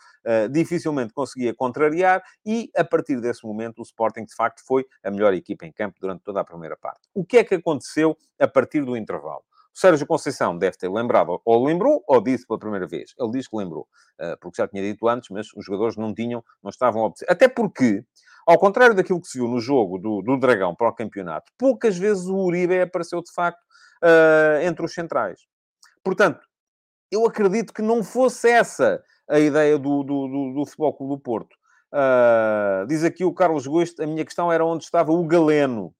dificilmente 0.51 1.15
conseguia 1.15 1.55
contrariar, 1.55 2.23
e 2.45 2.71
a 2.77 2.85
partir 2.85 3.21
desse 3.21 3.45
momento 3.45 3.79
o 3.79 3.83
Sporting, 3.83 4.25
de 4.27 4.35
facto, 4.35 4.62
foi 4.67 4.85
a 5.03 5.11
melhor 5.11 5.33
equipa 5.33 5.65
em 5.65 5.73
campo 5.73 5.97
durante 5.99 6.23
toda 6.23 6.41
a 6.41 6.45
primeira 6.45 6.77
parte. 6.77 7.01
O 7.15 7.25
que 7.25 7.39
é 7.39 7.45
que 7.45 7.55
aconteceu 7.55 8.17
a 8.39 8.47
partir 8.47 8.85
do 8.85 8.97
intervalo? 8.97 9.43
Sérgio 9.75 10.07
Conceição 10.07 10.57
deve 10.57 10.77
ter 10.77 10.89
lembrado, 10.89 11.41
ou 11.45 11.64
lembrou, 11.64 12.03
ou 12.07 12.20
disse 12.22 12.47
pela 12.47 12.59
primeira 12.59 12.87
vez. 12.87 13.12
Ele 13.18 13.33
diz 13.33 13.49
que 13.49 13.57
lembrou, 13.57 13.89
eh, 14.20 14.37
porque 14.41 14.62
já 14.62 14.68
tinha 14.68 14.83
dito 14.83 15.09
antes, 15.09 15.31
mas 15.31 15.49
os 15.57 15.64
jogadores 15.64 15.97
não 15.97 16.14
tinham, 16.14 16.45
não 16.62 16.70
estavam. 16.70 17.12
Até 17.29 17.49
porque, 17.49 18.05
ao 18.47 18.57
contrário 18.57 18.95
daquilo 18.95 19.20
que 19.20 19.27
se 19.27 19.39
viu 19.39 19.49
no 19.49 19.59
jogo 19.59 19.99
do, 19.99 20.22
do 20.22 20.39
Dragão 20.39 20.77
para 20.77 20.89
o 20.89 20.95
campeonato, 20.95 21.51
poucas 21.59 21.99
vezes 21.99 22.27
o 22.27 22.37
Uribe 22.37 22.81
apareceu 22.81 23.20
de 23.20 23.33
facto 23.33 23.61
uh, 24.03 24.62
entre 24.62 24.85
os 24.85 24.95
centrais. 24.95 25.41
Portanto, 26.05 26.47
eu 27.11 27.27
acredito 27.27 27.72
que 27.72 27.83
não 27.83 28.05
fosse 28.05 28.49
essa 28.49 29.03
a 29.29 29.41
ideia 29.41 29.79
do, 29.79 30.03
do, 30.03 30.29
do, 30.29 30.55
do 30.55 30.66
Futebol 30.66 30.95
Clube 30.95 31.14
do 31.14 31.18
Porto. 31.18 31.57
Uh, 31.93 32.87
diz 32.87 33.03
aqui 33.05 33.25
o 33.25 33.33
Carlos 33.33 33.66
Gosto, 33.66 34.03
a 34.03 34.07
minha 34.07 34.25
questão 34.25 34.53
era 34.53 34.64
onde 34.64 34.85
estava 34.85 35.12
o 35.12 35.25
Galeno. 35.25 35.95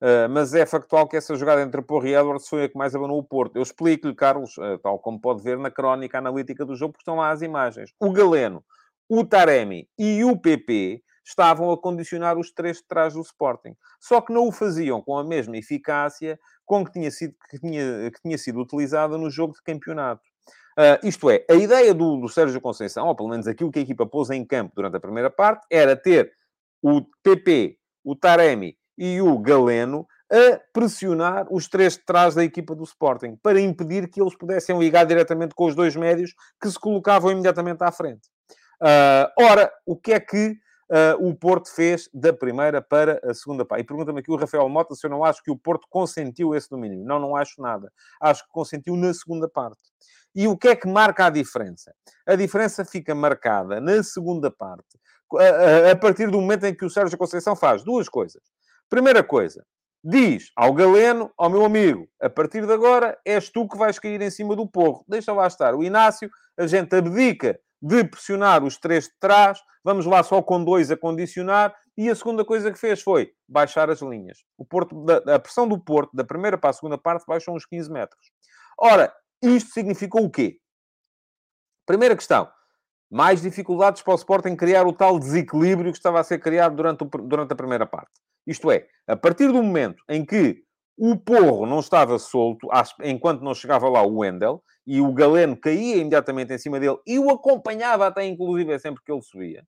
Uh, 0.00 0.30
mas 0.30 0.54
é 0.54 0.64
factual 0.64 1.08
que 1.08 1.16
essa 1.16 1.34
jogada 1.34 1.60
entre 1.60 1.82
Porro 1.82 2.06
e 2.06 2.14
Edwards 2.14 2.48
foi 2.48 2.64
a 2.64 2.68
que 2.68 2.78
mais 2.78 2.94
abanou 2.94 3.18
o 3.18 3.24
Porto. 3.24 3.56
Eu 3.56 3.62
explico-lhe, 3.62 4.14
Carlos, 4.14 4.56
uh, 4.56 4.78
tal 4.78 4.98
como 5.00 5.20
pode 5.20 5.42
ver 5.42 5.58
na 5.58 5.70
crónica 5.70 6.18
analítica 6.18 6.64
do 6.64 6.76
jogo, 6.76 6.92
porque 6.92 7.02
estão 7.02 7.16
lá 7.16 7.30
as 7.30 7.42
imagens. 7.42 7.92
O 7.98 8.12
Galeno, 8.12 8.64
o 9.08 9.24
Taremi 9.24 9.88
e 9.98 10.22
o 10.24 10.36
PP 10.36 11.02
estavam 11.26 11.70
a 11.72 11.76
condicionar 11.76 12.38
os 12.38 12.52
três 12.52 12.78
de 12.78 12.86
trás 12.86 13.14
do 13.14 13.20
Sporting. 13.20 13.74
Só 14.00 14.20
que 14.20 14.32
não 14.32 14.46
o 14.46 14.52
faziam 14.52 15.02
com 15.02 15.18
a 15.18 15.24
mesma 15.24 15.56
eficácia 15.58 16.38
com 16.64 16.84
que 16.84 16.92
tinha 16.92 17.10
sido, 17.10 17.34
que 17.50 17.58
tinha, 17.58 18.10
que 18.10 18.22
tinha 18.22 18.38
sido 18.38 18.60
utilizada 18.60 19.18
no 19.18 19.28
jogo 19.28 19.52
de 19.52 19.62
campeonato. 19.62 20.22
Uh, 20.78 21.04
isto 21.06 21.28
é, 21.28 21.44
a 21.50 21.54
ideia 21.54 21.92
do, 21.92 22.18
do 22.18 22.28
Sérgio 22.28 22.60
Conceição, 22.60 23.08
ou 23.08 23.16
pelo 23.16 23.28
menos 23.28 23.48
aquilo 23.48 23.70
que 23.70 23.80
a 23.80 23.82
equipa 23.82 24.06
pôs 24.06 24.30
em 24.30 24.44
campo 24.46 24.72
durante 24.76 24.96
a 24.96 25.00
primeira 25.00 25.28
parte, 25.28 25.66
era 25.70 25.96
ter 25.96 26.32
o 26.80 27.02
PP, 27.22 27.76
o 28.04 28.14
Taremi 28.14 28.77
e 28.98 29.22
o 29.22 29.38
Galeno 29.38 30.06
a 30.30 30.60
pressionar 30.72 31.46
os 31.50 31.68
três 31.68 31.94
de 31.94 32.04
trás 32.04 32.34
da 32.34 32.44
equipa 32.44 32.74
do 32.74 32.84
Sporting, 32.84 33.36
para 33.42 33.60
impedir 33.60 34.08
que 34.08 34.20
eles 34.20 34.36
pudessem 34.36 34.78
ligar 34.78 35.06
diretamente 35.06 35.54
com 35.54 35.66
os 35.66 35.74
dois 35.74 35.96
médios 35.96 36.34
que 36.60 36.70
se 36.70 36.78
colocavam 36.78 37.30
imediatamente 37.30 37.82
à 37.82 37.90
frente. 37.90 38.28
Uh, 38.82 39.26
ora, 39.40 39.72
o 39.86 39.96
que 39.96 40.12
é 40.12 40.20
que 40.20 40.50
uh, 40.90 41.26
o 41.26 41.34
Porto 41.34 41.72
fez 41.74 42.08
da 42.12 42.32
primeira 42.32 42.82
para 42.82 43.20
a 43.24 43.32
segunda 43.32 43.64
parte? 43.64 43.82
E 43.82 43.86
pergunta-me 43.86 44.20
aqui 44.20 44.30
o 44.30 44.36
Rafael 44.36 44.68
Mota 44.68 44.94
se 44.94 45.06
eu 45.06 45.10
não 45.10 45.24
acho 45.24 45.42
que 45.42 45.50
o 45.50 45.56
Porto 45.56 45.86
consentiu 45.88 46.54
esse 46.54 46.68
domínio. 46.68 47.04
Não, 47.04 47.18
não 47.18 47.34
acho 47.34 47.62
nada. 47.62 47.90
Acho 48.20 48.44
que 48.44 48.50
consentiu 48.50 48.96
na 48.96 49.14
segunda 49.14 49.48
parte. 49.48 49.80
E 50.34 50.46
o 50.46 50.56
que 50.56 50.68
é 50.68 50.76
que 50.76 50.86
marca 50.86 51.26
a 51.26 51.30
diferença? 51.30 51.92
A 52.26 52.36
diferença 52.36 52.84
fica 52.84 53.14
marcada 53.14 53.80
na 53.80 54.02
segunda 54.02 54.50
parte, 54.50 54.98
a, 55.34 55.42
a, 55.42 55.92
a 55.92 55.96
partir 55.96 56.30
do 56.30 56.40
momento 56.40 56.64
em 56.64 56.74
que 56.74 56.84
o 56.84 56.90
Sérgio 56.90 57.16
Conceição 57.16 57.56
faz 57.56 57.82
duas 57.82 58.08
coisas. 58.08 58.42
Primeira 58.90 59.22
coisa, 59.22 59.66
diz 60.02 60.50
ao 60.56 60.72
Galeno, 60.72 61.30
ao 61.36 61.50
meu 61.50 61.64
amigo, 61.64 62.08
a 62.20 62.30
partir 62.30 62.66
de 62.66 62.72
agora 62.72 63.18
és 63.24 63.50
tu 63.50 63.68
que 63.68 63.76
vais 63.76 63.98
cair 63.98 64.20
em 64.22 64.30
cima 64.30 64.56
do 64.56 64.66
porro. 64.66 65.04
Deixa 65.06 65.32
lá 65.32 65.46
estar 65.46 65.74
o 65.74 65.84
Inácio, 65.84 66.30
a 66.58 66.66
gente 66.66 66.94
abdica 66.96 67.60
de 67.82 68.04
pressionar 68.04 68.64
os 68.64 68.78
três 68.78 69.04
de 69.04 69.12
trás, 69.20 69.60
vamos 69.84 70.06
lá 70.06 70.22
só 70.22 70.42
com 70.42 70.64
dois 70.64 70.90
a 70.90 70.96
condicionar, 70.96 71.74
e 71.98 72.08
a 72.08 72.14
segunda 72.14 72.44
coisa 72.44 72.72
que 72.72 72.78
fez 72.78 73.02
foi 73.02 73.32
baixar 73.48 73.90
as 73.90 74.00
linhas. 74.00 74.38
O 74.56 74.64
Porto, 74.64 75.04
a 75.28 75.38
pressão 75.38 75.68
do 75.68 75.78
Porto, 75.78 76.16
da 76.16 76.24
primeira 76.24 76.56
para 76.56 76.70
a 76.70 76.72
segunda 76.72 76.96
parte, 76.96 77.24
baixou 77.26 77.54
uns 77.54 77.66
15 77.66 77.90
metros. 77.90 78.30
Ora, 78.80 79.12
isto 79.42 79.72
significou 79.72 80.24
o 80.24 80.30
quê? 80.30 80.58
Primeira 81.84 82.14
questão, 82.16 82.48
mais 83.10 83.40
dificuldades 83.40 84.02
para 84.02 84.12
o 84.12 84.16
Sporting 84.16 84.56
criar 84.56 84.86
o 84.86 84.92
tal 84.92 85.18
desequilíbrio 85.18 85.92
que 85.92 85.98
estava 85.98 86.20
a 86.20 86.24
ser 86.24 86.38
criado 86.38 86.76
durante, 86.76 87.04
o, 87.04 87.06
durante 87.06 87.52
a 87.52 87.56
primeira 87.56 87.86
parte. 87.86 88.12
Isto 88.46 88.70
é, 88.70 88.86
a 89.06 89.16
partir 89.16 89.48
do 89.48 89.62
momento 89.62 90.02
em 90.08 90.24
que 90.24 90.62
o 90.96 91.16
Porro 91.16 91.64
não 91.64 91.80
estava 91.80 92.18
solto, 92.18 92.68
enquanto 93.02 93.42
não 93.42 93.54
chegava 93.54 93.88
lá 93.88 94.02
o 94.02 94.18
Wendel, 94.18 94.62
e 94.86 95.02
o 95.02 95.12
Galeno 95.12 95.54
caía 95.54 95.96
imediatamente 95.96 96.52
em 96.52 96.58
cima 96.58 96.80
dele 96.80 96.96
e 97.06 97.18
o 97.18 97.30
acompanhava 97.30 98.06
até, 98.06 98.24
inclusive, 98.24 98.78
sempre 98.78 99.02
que 99.04 99.12
ele 99.12 99.20
subia, 99.20 99.62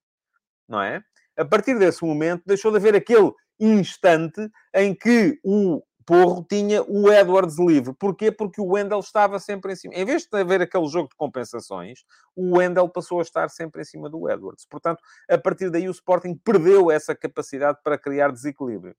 não 0.66 0.80
é? 0.80 1.03
A 1.36 1.45
partir 1.45 1.78
desse 1.78 2.03
momento, 2.03 2.43
deixou 2.47 2.70
de 2.70 2.78
haver 2.78 2.97
aquele 2.97 3.30
instante 3.61 4.49
em 4.74 4.95
que 4.95 5.38
o 5.45 5.82
Porro 6.05 6.45
tinha 6.49 6.83
o 6.83 7.13
Edwards 7.13 7.59
livre. 7.59 7.95
Porquê? 7.95 8.31
Porque 8.31 8.61
o 8.61 8.73
Wendel 8.73 9.01
estava 9.01 9.39
sempre 9.39 9.73
em 9.73 9.77
cima. 9.77 9.95
Em 9.95 10.05
vez 10.05 10.27
de 10.27 10.39
haver 10.39 10.63
aquele 10.63 10.89
jogo 10.89 11.09
de 11.09 11.17
compensações, 11.17 12.01
o 12.35 12.57
Wendel 12.57 12.89
passou 12.89 13.19
a 13.19 13.23
estar 13.23 13.49
sempre 13.51 13.83
em 13.83 13.85
cima 13.85 14.09
do 14.09 14.29
Edwards. 14.31 14.67
Portanto, 14.69 15.03
a 15.29 15.39
partir 15.39 15.71
daí 15.71 15.89
o 15.89 15.93
Sporting 15.93 16.35
perdeu 16.35 16.91
essa 16.91 17.15
capacidade 17.15 17.79
para 17.85 17.99
criar 17.99 18.33
desequilíbrio. 18.33 18.95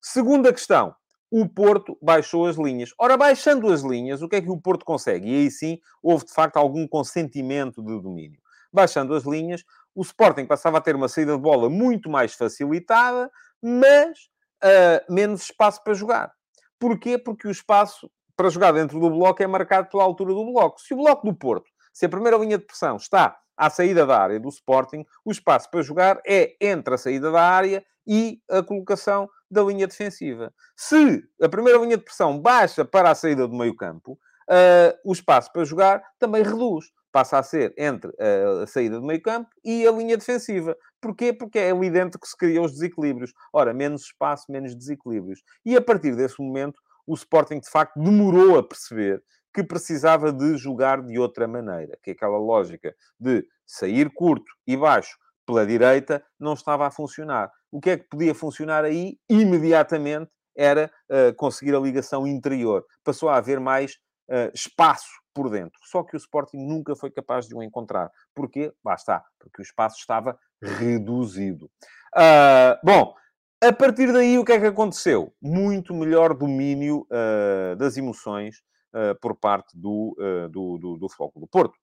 Segunda 0.00 0.52
questão. 0.52 0.94
O 1.30 1.48
Porto 1.48 1.98
baixou 2.00 2.46
as 2.46 2.56
linhas. 2.56 2.90
Ora, 2.98 3.16
baixando 3.16 3.68
as 3.72 3.82
linhas, 3.82 4.22
o 4.22 4.28
que 4.28 4.36
é 4.36 4.40
que 4.40 4.50
o 4.50 4.60
Porto 4.60 4.84
consegue? 4.84 5.28
E 5.28 5.34
aí 5.34 5.50
sim, 5.50 5.80
houve 6.00 6.24
de 6.24 6.32
facto 6.32 6.56
algum 6.56 6.86
consentimento 6.86 7.82
de 7.82 8.00
domínio. 8.00 8.40
Baixando 8.72 9.12
as 9.14 9.24
linhas, 9.24 9.64
o 9.94 10.02
Sporting 10.02 10.46
passava 10.46 10.78
a 10.78 10.80
ter 10.80 10.94
uma 10.94 11.08
saída 11.08 11.32
de 11.32 11.42
bola 11.42 11.68
muito 11.68 12.08
mais 12.08 12.34
facilitada, 12.34 13.30
mas 13.60 14.28
uh, 14.62 15.12
menos 15.12 15.42
espaço 15.42 15.82
para 15.82 15.94
jogar. 15.94 16.35
Porquê? 16.78 17.18
Porque 17.18 17.48
o 17.48 17.50
espaço 17.50 18.10
para 18.36 18.50
jogar 18.50 18.72
dentro 18.72 19.00
do 19.00 19.10
bloco 19.10 19.42
é 19.42 19.46
marcado 19.46 19.88
pela 19.88 20.02
altura 20.02 20.34
do 20.34 20.44
bloco. 20.44 20.80
Se 20.80 20.92
o 20.92 20.98
bloco 20.98 21.26
do 21.26 21.34
Porto, 21.34 21.70
se 21.92 22.04
a 22.04 22.08
primeira 22.08 22.36
linha 22.36 22.58
de 22.58 22.64
pressão 22.64 22.96
está 22.96 23.36
à 23.56 23.70
saída 23.70 24.04
da 24.04 24.20
área 24.20 24.38
do 24.38 24.50
Sporting, 24.50 25.04
o 25.24 25.32
espaço 25.32 25.70
para 25.70 25.82
jogar 25.82 26.20
é 26.26 26.54
entre 26.60 26.94
a 26.94 26.98
saída 26.98 27.30
da 27.30 27.42
área 27.42 27.84
e 28.06 28.40
a 28.50 28.62
colocação 28.62 29.28
da 29.50 29.62
linha 29.62 29.86
defensiva. 29.86 30.52
Se 30.76 31.24
a 31.40 31.48
primeira 31.48 31.78
linha 31.78 31.96
de 31.96 32.04
pressão 32.04 32.38
baixa 32.38 32.84
para 32.84 33.10
a 33.10 33.14
saída 33.14 33.48
do 33.48 33.56
meio-campo, 33.56 34.12
uh, 34.12 34.98
o 35.04 35.12
espaço 35.12 35.50
para 35.52 35.64
jogar 35.64 36.02
também 36.18 36.42
reduz. 36.42 36.86
Passa 37.16 37.38
a 37.38 37.42
ser 37.42 37.72
entre 37.78 38.12
a 38.20 38.66
saída 38.66 39.00
do 39.00 39.06
meio-campo 39.06 39.48
e 39.64 39.86
a 39.86 39.90
linha 39.90 40.18
defensiva. 40.18 40.76
Porquê? 41.00 41.32
Porque 41.32 41.58
é 41.58 41.70
evidente 41.70 42.18
que 42.18 42.28
se 42.28 42.36
criam 42.36 42.62
os 42.62 42.72
desequilíbrios. 42.72 43.32
Ora, 43.54 43.72
menos 43.72 44.02
espaço, 44.02 44.52
menos 44.52 44.74
desequilíbrios. 44.76 45.40
E 45.64 45.74
a 45.74 45.80
partir 45.80 46.14
desse 46.14 46.38
momento, 46.38 46.78
o 47.06 47.14
Sporting, 47.14 47.58
de 47.58 47.70
facto, 47.70 47.98
demorou 47.98 48.58
a 48.58 48.62
perceber 48.62 49.22
que 49.54 49.64
precisava 49.64 50.30
de 50.30 50.58
jogar 50.58 51.00
de 51.00 51.18
outra 51.18 51.48
maneira. 51.48 51.98
Que 52.02 52.10
aquela 52.10 52.36
lógica 52.36 52.94
de 53.18 53.46
sair 53.64 54.12
curto 54.12 54.52
e 54.66 54.76
baixo 54.76 55.16
pela 55.46 55.66
direita 55.66 56.22
não 56.38 56.52
estava 56.52 56.86
a 56.86 56.90
funcionar. 56.90 57.50
O 57.72 57.80
que 57.80 57.88
é 57.88 57.96
que 57.96 58.10
podia 58.10 58.34
funcionar 58.34 58.84
aí? 58.84 59.18
Imediatamente 59.26 60.30
era 60.54 60.90
uh, 61.10 61.34
conseguir 61.34 61.74
a 61.74 61.80
ligação 61.80 62.26
interior. 62.26 62.84
Passou 63.02 63.30
a 63.30 63.38
haver 63.38 63.58
mais 63.58 63.96
uh, 64.28 64.50
espaço 64.54 65.10
por 65.34 65.50
dentro. 65.50 65.78
Só 65.84 66.02
que 66.02 66.16
o 66.16 66.18
Sporting 66.18 66.58
nunca 66.58 66.96
foi 66.96 67.10
capaz 67.10 67.46
de 67.46 67.54
o 67.54 67.62
encontrar. 67.62 68.10
Porquê? 68.34 68.72
Lá 68.84 68.94
está. 68.94 69.24
Porque 69.38 69.60
o 69.60 69.62
espaço 69.62 69.98
estava 69.98 70.38
reduzido. 70.62 71.70
Uh, 72.16 72.78
bom, 72.82 73.14
a 73.62 73.72
partir 73.72 74.12
daí, 74.12 74.38
o 74.38 74.44
que 74.44 74.52
é 74.52 74.60
que 74.60 74.66
aconteceu? 74.66 75.34
Muito 75.40 75.94
melhor 75.94 76.34
domínio 76.34 77.06
uh, 77.10 77.76
das 77.76 77.96
emoções 77.96 78.62
uh, 78.94 79.18
por 79.20 79.36
parte 79.36 79.78
do, 79.78 80.16
do, 80.50 80.78
do, 80.78 80.96
do 80.96 81.08
Futebol 81.08 81.32
do 81.36 81.46
Porto. 81.46 81.76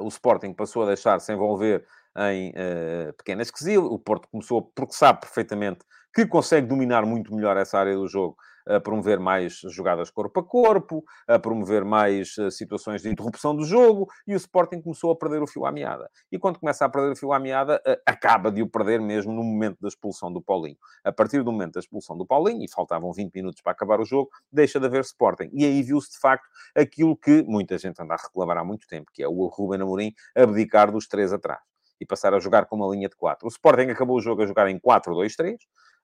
o 0.00 0.08
Sporting 0.08 0.54
passou 0.54 0.84
a 0.84 0.86
deixar-se 0.86 1.32
envolver 1.32 1.86
em 2.32 2.52
pequenas 3.16 3.50
quesilhas. 3.50 3.84
O 3.84 3.98
Porto 3.98 4.28
começou, 4.28 4.62
porque 4.74 4.94
sabe 4.94 5.20
perfeitamente 5.20 5.80
que 6.14 6.26
consegue 6.26 6.66
dominar 6.66 7.06
muito 7.06 7.34
melhor 7.34 7.56
essa 7.56 7.78
área 7.78 7.94
do 7.94 8.08
jogo, 8.08 8.36
a 8.66 8.80
promover 8.80 9.18
mais 9.18 9.60
jogadas 9.70 10.10
corpo 10.10 10.40
a 10.40 10.44
corpo, 10.44 11.04
a 11.26 11.38
promover 11.38 11.84
mais 11.84 12.36
uh, 12.36 12.50
situações 12.50 13.02
de 13.02 13.08
interrupção 13.08 13.56
do 13.56 13.64
jogo, 13.64 14.06
e 14.26 14.34
o 14.34 14.36
Sporting 14.36 14.82
começou 14.82 15.10
a 15.10 15.16
perder 15.16 15.42
o 15.42 15.46
fio 15.46 15.64
à 15.64 15.72
meada. 15.72 16.10
E 16.30 16.38
quando 16.38 16.58
começa 16.58 16.84
a 16.84 16.88
perder 16.88 17.12
o 17.12 17.16
fio 17.16 17.32
à 17.32 17.38
meada, 17.38 17.80
uh, 17.86 17.96
acaba 18.04 18.50
de 18.50 18.62
o 18.62 18.68
perder 18.68 19.00
mesmo 19.00 19.32
no 19.32 19.42
momento 19.42 19.78
da 19.80 19.88
expulsão 19.88 20.30
do 20.30 20.42
Paulinho. 20.42 20.76
A 21.04 21.12
partir 21.12 21.42
do 21.42 21.50
momento 21.52 21.74
da 21.74 21.80
expulsão 21.80 22.16
do 22.16 22.26
Paulinho, 22.26 22.62
e 22.62 22.70
faltavam 22.70 23.12
20 23.12 23.32
minutos 23.34 23.62
para 23.62 23.72
acabar 23.72 24.00
o 24.00 24.04
jogo, 24.04 24.28
deixa 24.52 24.78
de 24.78 24.86
haver 24.86 25.00
Sporting. 25.02 25.50
E 25.52 25.64
aí 25.64 25.82
viu-se, 25.82 26.10
de 26.10 26.18
facto, 26.18 26.46
aquilo 26.76 27.16
que 27.16 27.42
muita 27.44 27.78
gente 27.78 28.02
anda 28.02 28.14
a 28.14 28.18
reclamar 28.18 28.58
há 28.58 28.64
muito 28.64 28.86
tempo, 28.86 29.10
que 29.14 29.22
é 29.22 29.28
o 29.28 29.46
Ruben 29.46 29.80
Amorim 29.80 30.12
abdicar 30.36 30.92
dos 30.92 31.06
três 31.06 31.32
atrás 31.32 31.60
e 32.00 32.06
passar 32.06 32.34
a 32.34 32.38
jogar 32.38 32.66
com 32.66 32.76
uma 32.76 32.94
linha 32.94 33.08
de 33.08 33.16
4. 33.16 33.46
O 33.46 33.48
Sporting 33.48 33.90
acabou 33.90 34.16
o 34.16 34.20
jogo 34.20 34.42
a 34.42 34.46
jogar 34.46 34.68
em 34.68 34.78
4-2-3, 34.78 35.56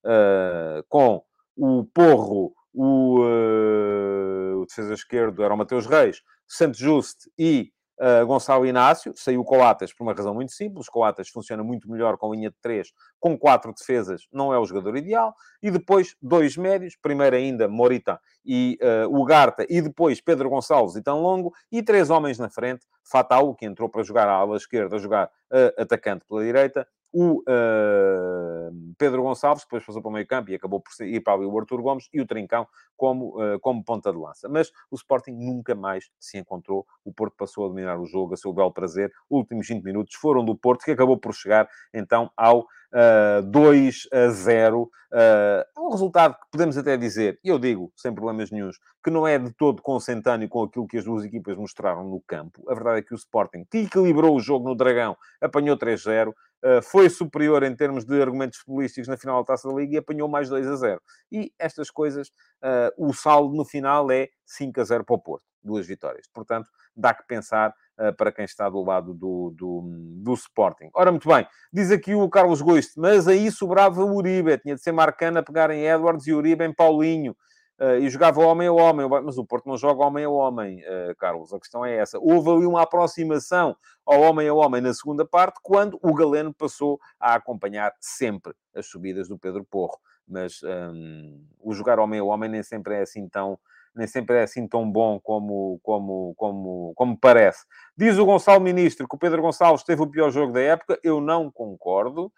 uh, 0.05 0.85
com 0.89 1.23
o 1.57 1.85
Porro, 1.85 2.53
o, 2.73 3.21
uh, 3.21 4.61
o 4.61 4.67
defesa 4.67 4.95
esquerdo 4.95 5.43
era 5.43 5.55
o 5.55 5.57
Mateus 5.57 5.87
Reis, 5.87 6.23
Santos 6.47 6.81
Juste 6.81 7.31
e 7.39 7.73
uh, 8.01 8.27
Gonçalo 8.27 8.67
Inácio. 8.67 9.13
Saiu 9.17 9.41
o 9.41 9.45
Coates 9.45 9.93
por 9.93 10.05
uma 10.05 10.13
razão 10.13 10.35
muito 10.35 10.53
simples. 10.53 10.89
Coates 10.89 11.29
funciona 11.29 11.63
muito 11.63 11.91
melhor 11.91 12.17
com 12.17 12.33
linha 12.33 12.51
de 12.51 12.57
3, 12.61 12.93
com 13.19 13.39
quatro 13.39 13.73
defesas, 13.73 14.27
não 14.33 14.53
é 14.53 14.59
o 14.59 14.65
jogador 14.65 14.97
ideal. 14.97 15.35
E 15.63 15.71
depois 15.71 16.17
dois 16.21 16.57
médios, 16.57 16.97
primeiro 17.01 17.37
ainda 17.37 17.69
Morita 17.69 18.21
e 18.45 18.79
uh, 18.83 19.21
Ugarta, 19.21 19.67
e 19.69 19.81
depois 19.81 20.21
Pedro 20.21 20.51
Gonçalves 20.51 20.97
e 20.97 21.03
Tão 21.03 21.21
Longo, 21.21 21.53
e 21.71 21.83
três 21.83 22.11
homens 22.11 22.39
na 22.39 22.51
frente, 22.51 22.87
Fatal, 23.03 23.55
que 23.55 23.67
entrou 23.67 23.89
para 23.89 24.03
jogar 24.03 24.29
à 24.29 24.33
ala 24.33 24.57
esquerda, 24.57 24.97
a 24.97 24.99
jogar 24.99 25.27
uh, 25.27 25.81
atacante 25.83 26.25
pela 26.27 26.43
direita, 26.43 26.87
o 27.17 27.43
uh, 27.43 28.95
Pedro 28.99 29.23
Gonçalves, 29.23 29.63
que 29.63 29.69
depois 29.69 29.87
passou 29.87 30.03
para 30.03 30.09
o 30.09 30.13
meio 30.13 30.27
campo 30.27 30.51
e 30.51 30.55
acabou 30.57 30.81
por 30.81 30.91
ir 31.07 31.21
para 31.21 31.35
ali 31.35 31.47
o 31.47 31.59
Arthur 31.59 31.81
Gomes, 31.81 32.09
e 32.13 32.21
o 32.21 32.27
Trincão 32.27 32.67
como, 32.97 33.41
uh, 33.41 33.61
como 33.61 33.85
ponta 33.85 34.11
de 34.13 34.19
lança. 34.19 34.49
Mas 34.49 34.73
o 34.91 34.97
Sporting 34.97 35.31
nunca 35.31 35.77
mais 35.77 36.11
se 36.19 36.39
encontrou. 36.39 36.85
O 37.05 37.13
Porto 37.13 37.37
passou 37.37 37.67
a 37.67 37.69
dominar 37.69 38.01
o 38.01 38.05
jogo 38.05 38.35
a 38.35 38.37
seu 38.37 38.53
belo 38.53 38.73
prazer. 38.73 39.13
Últimos 39.31 39.69
20 39.69 39.85
minutos 39.85 40.17
foram 40.17 40.45
do 40.45 40.57
Porto, 40.57 40.85
que 40.85 40.91
acabou 40.91 41.17
por 41.17 41.33
chegar 41.33 41.69
então 41.93 42.29
ao 42.37 42.61
uh, 42.61 43.43
2 43.45 44.09
a 44.13 44.29
0. 44.31 44.83
Uh, 44.83 45.81
um 45.81 45.91
resultado 45.91 46.35
que 46.35 46.51
podemos 46.51 46.77
até 46.77 46.97
dizer, 46.97 47.39
e 47.45 47.49
eu 47.49 47.59
digo, 47.59 47.93
sem 47.95 48.13
problemas 48.13 48.51
nenhums, 48.51 48.77
que 49.05 49.11
não 49.11 49.27
é 49.29 49.39
de 49.39 49.53
todo 49.53 49.83
consentâneo 49.83 50.49
com 50.49 50.65
aquilo 50.65 50.89
que 50.89 50.99
as 50.99 51.05
duas 51.05 51.25
equipas 51.25 51.57
mostraram 51.57 52.03
no 52.03 52.21
campo. 52.27 52.65
A 52.69 52.75
verdade 52.75 52.99
é 52.99 53.03
que 53.03 53.15
o 53.15 53.17
Sporting, 53.17 53.65
que 53.71 53.79
equilibrou 53.79 54.35
o 54.35 54.41
jogo 54.41 54.69
no 54.69 54.75
Dragão, 54.75 55.17
apanhou 55.41 55.77
3-0, 55.77 56.31
eh, 56.31 56.35
foi 56.83 57.11
superior 57.11 57.63
em 57.63 57.75
termos 57.75 58.05
de 58.05 58.21
argumentos 58.23 58.59
futbolísticos 58.59 59.09
na 59.09 59.17
final 59.17 59.41
da 59.41 59.47
Taça 59.47 59.69
da 59.69 59.75
Liga 59.75 59.95
e 59.95 59.99
apanhou 59.99 60.29
mais 60.29 60.49
2 60.49 60.67
a 60.67 60.77
0. 60.77 61.01
E 61.31 61.53
estas 61.59 61.91
coisas, 61.91 62.29
uh, 62.63 62.91
o 62.97 63.13
saldo 63.13 63.55
no 63.55 63.65
final 63.65 64.11
é 64.11 64.29
5 64.47 64.81
a 64.81 64.85
0 64.85 65.05
para 65.05 65.15
o 65.15 65.19
Porto, 65.19 65.45
duas 65.63 65.87
vitórias. 65.87 66.27
Portanto, 66.33 66.71
dá 66.97 67.13
que 67.13 67.27
pensar 67.27 67.75
uh, 67.99 68.15
para 68.17 68.33
quem 68.33 68.45
está 68.45 68.69
do 68.69 68.83
lado 68.83 69.13
do, 69.15 69.51
do, 69.55 69.83
do, 70.23 70.35
Sporting. 70.35 70.91
Ora, 70.95 71.11
muito 71.11 71.29
bem, 71.29 71.47
diz 71.73 71.91
aqui 71.91 72.15
o 72.15 72.29
Carlos 72.29 72.63
Goiste, 72.63 72.99
mas 72.99 73.29
aí 73.29 73.51
sobrava 73.51 74.03
o 74.03 74.15
Uribe, 74.15 74.59
tinha 74.59 74.75
de 74.75 74.83
ser 74.83 74.93
Marcana 74.93 75.43
pegar 75.43 75.71
em 75.71 75.87
Edwards 75.87 76.27
e 76.27 76.33
Uribe 76.33 76.65
em 76.65 76.73
Paulinho. 76.73 77.37
Uh, 77.81 77.99
e 77.99 78.09
jogava 78.09 78.41
homem 78.41 78.69
a 78.69 78.73
homem, 78.73 79.09
mas 79.09 79.37
o 79.37 79.45
Porto 79.45 79.69
não 79.69 79.77
joga 79.77 80.05
homem 80.05 80.25
a 80.25 80.31
homem, 80.31 80.81
uh, 80.83 81.15
Carlos. 81.17 81.53
A 81.53 81.59
questão 81.59 81.85
é 81.85 81.97
essa. 81.97 82.19
Houve 82.21 82.49
ali 82.51 82.67
uma 82.67 82.83
aproximação 82.83 83.77
ao 84.07 84.21
homem 84.21 84.49
a 84.49 84.55
homem 84.55 84.81
na 84.81 84.95
segunda 84.95 85.25
parte, 85.25 85.59
quando 85.61 85.99
o 86.01 86.15
Galeno 86.15 86.55
passou 86.55 87.01
a 87.19 87.35
acompanhar 87.35 87.93
sempre 87.99 88.55
as 88.75 88.87
subidas 88.87 89.29
do 89.29 89.37
Pedro 89.37 89.65
Porro. 89.65 89.99
Mas 90.27 90.61
um, 90.63 91.45
o 91.59 91.75
jogar 91.75 91.99
homem 91.99 92.21
a 92.21 92.25
homem 92.25 92.49
nem 92.49 92.63
sempre 92.63 92.95
é 92.95 93.03
assim 93.03 93.29
tão, 93.29 93.59
nem 93.95 94.07
sempre 94.07 94.37
é 94.37 94.43
assim 94.45 94.69
tão 94.69 94.91
bom 94.91 95.19
como, 95.21 95.81
como, 95.83 96.33
como, 96.37 96.93
como 96.95 97.19
parece. 97.19 97.65
Diz 97.97 98.19
o 98.19 98.25
Gonçalo 98.25 98.61
Ministro 98.61 99.09
que 99.09 99.17
o 99.17 99.19
Pedro 99.19 99.43
Gonçalves 99.43 99.83
teve 99.83 100.01
o 100.01 100.07
pior 100.07 100.31
jogo 100.31 100.53
da 100.53 100.61
época. 100.61 100.99
Eu 101.03 101.21
não 101.21 101.51
concordo. 101.51 102.33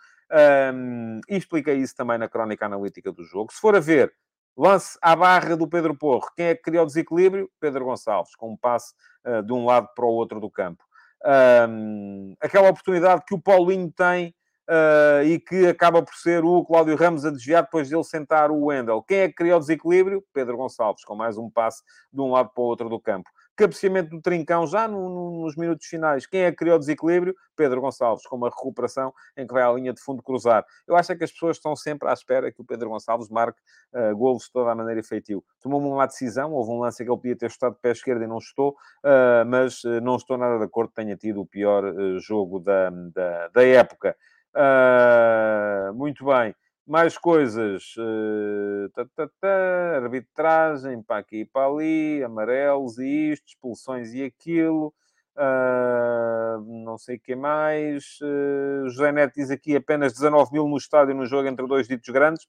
Um, 0.74 1.20
e 1.28 1.36
expliquei 1.36 1.76
isso 1.76 1.94
também 1.94 2.18
na 2.18 2.28
crónica 2.28 2.66
analítica 2.66 3.12
do 3.12 3.22
jogo. 3.22 3.52
Se 3.52 3.60
for 3.60 3.76
a 3.76 3.80
ver 3.80 4.12
Lance 4.56 4.98
à 5.02 5.14
barra 5.14 5.56
do 5.56 5.68
Pedro 5.68 5.96
Porro. 5.96 6.28
Quem 6.34 6.46
é 6.46 6.54
que 6.54 6.62
criou 6.62 6.84
o 6.84 6.86
desequilíbrio? 6.86 7.50
Pedro 7.60 7.84
Gonçalves, 7.84 8.34
com 8.34 8.52
um 8.52 8.56
passe 8.56 8.94
uh, 9.26 9.42
de 9.42 9.52
um 9.52 9.66
lado 9.66 9.88
para 9.94 10.06
o 10.06 10.08
outro 10.08 10.40
do 10.40 10.50
campo. 10.50 10.82
Um, 11.68 12.34
aquela 12.40 12.70
oportunidade 12.70 13.22
que 13.26 13.34
o 13.34 13.40
Paulinho 13.40 13.92
tem 13.92 14.34
uh, 14.68 15.24
e 15.24 15.38
que 15.38 15.66
acaba 15.66 16.02
por 16.02 16.14
ser 16.14 16.44
o 16.44 16.64
Cláudio 16.64 16.96
Ramos 16.96 17.26
a 17.26 17.30
desviar 17.30 17.64
depois 17.64 17.90
dele 17.90 18.04
sentar 18.04 18.50
o 18.50 18.66
Wendel. 18.66 19.02
Quem 19.02 19.18
é 19.18 19.28
que 19.28 19.34
criou 19.34 19.58
o 19.58 19.60
desequilíbrio? 19.60 20.24
Pedro 20.32 20.56
Gonçalves, 20.56 21.04
com 21.04 21.14
mais 21.14 21.36
um 21.36 21.50
passe 21.50 21.82
de 22.12 22.20
um 22.20 22.30
lado 22.30 22.50
para 22.54 22.62
o 22.62 22.66
outro 22.66 22.88
do 22.88 22.98
campo 22.98 23.28
cabeceamento 23.56 24.10
do 24.10 24.20
Trincão 24.20 24.66
já 24.66 24.86
no, 24.86 25.08
no, 25.08 25.42
nos 25.42 25.56
minutos 25.56 25.86
finais. 25.86 26.26
Quem 26.26 26.42
é 26.42 26.50
que 26.50 26.58
criou 26.58 26.76
o 26.76 26.78
desequilíbrio? 26.78 27.34
Pedro 27.56 27.80
Gonçalves, 27.80 28.26
com 28.26 28.36
uma 28.36 28.50
recuperação 28.50 29.12
em 29.36 29.46
que 29.46 29.52
vai 29.52 29.62
à 29.62 29.72
linha 29.72 29.92
de 29.92 30.00
fundo 30.00 30.22
cruzar. 30.22 30.64
Eu 30.86 30.94
acho 30.94 31.12
é 31.12 31.16
que 31.16 31.24
as 31.24 31.32
pessoas 31.32 31.56
estão 31.56 31.74
sempre 31.74 32.08
à 32.08 32.12
espera 32.12 32.52
que 32.52 32.60
o 32.60 32.64
Pedro 32.64 32.90
Gonçalves 32.90 33.30
marque 33.30 33.58
uh, 33.94 34.14
golos 34.14 34.44
de 34.44 34.52
toda 34.52 34.70
a 34.70 34.74
maneira 34.74 35.00
efetivo. 35.00 35.42
Tomou 35.60 35.80
uma 35.80 36.06
decisão, 36.06 36.52
houve 36.52 36.70
um 36.70 36.80
lance 36.80 37.02
que 37.02 37.10
ele 37.10 37.16
podia 37.16 37.36
ter 37.36 37.46
estado 37.46 37.74
de 37.74 37.80
pé 37.80 37.92
esquerdo 37.92 38.22
e 38.22 38.26
não 38.26 38.38
estou, 38.38 38.70
uh, 38.70 39.46
mas 39.46 39.82
uh, 39.84 40.00
não 40.02 40.16
estou 40.16 40.36
nada 40.36 40.58
de 40.58 40.64
acordo 40.64 40.90
que 40.90 40.96
tenha 40.96 41.16
tido 41.16 41.40
o 41.40 41.46
pior 41.46 41.84
jogo 42.20 42.60
da, 42.60 42.90
da, 42.90 43.48
da 43.48 43.64
época. 43.64 44.14
muito 45.94 46.26
bem 46.26 46.54
mais 46.86 47.18
coisas, 47.18 47.94
uh, 47.96 48.90
arbitragem 49.96 51.02
para 51.02 51.18
aqui 51.18 51.40
e 51.40 51.44
para 51.44 51.66
ali, 51.66 52.22
amarelos 52.22 52.98
e 52.98 53.32
isto, 53.32 53.48
expulsões 53.48 54.14
e 54.14 54.22
aquilo, 54.22 54.94
uh, 55.36 56.84
não 56.84 56.96
sei 56.96 57.16
o 57.16 57.20
que 57.20 57.34
mais. 57.34 58.18
Uh, 58.22 58.88
José 58.88 59.10
Neto 59.10 59.34
diz 59.34 59.50
aqui 59.50 59.74
apenas 59.74 60.12
19 60.12 60.52
mil 60.52 60.68
no 60.68 60.76
estádio 60.76 61.14
no 61.14 61.26
jogo 61.26 61.48
entre 61.48 61.66
dois 61.66 61.88
ditos 61.88 62.08
grandes. 62.10 62.46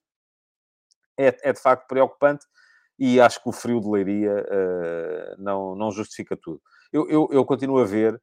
É, 1.18 1.50
é 1.50 1.52
de 1.52 1.60
facto 1.60 1.88
preocupante 1.88 2.46
e 2.96 3.20
acho 3.20 3.42
que 3.42 3.48
o 3.48 3.52
frio 3.52 3.80
de 3.80 3.88
Leiria 3.88 4.46
não, 5.36 5.74
não 5.74 5.90
justifica 5.90 6.36
tudo. 6.36 6.60
Eu, 6.92 7.08
eu, 7.10 7.28
eu 7.32 7.44
continuo 7.44 7.80
a 7.80 7.84
ver 7.84 8.20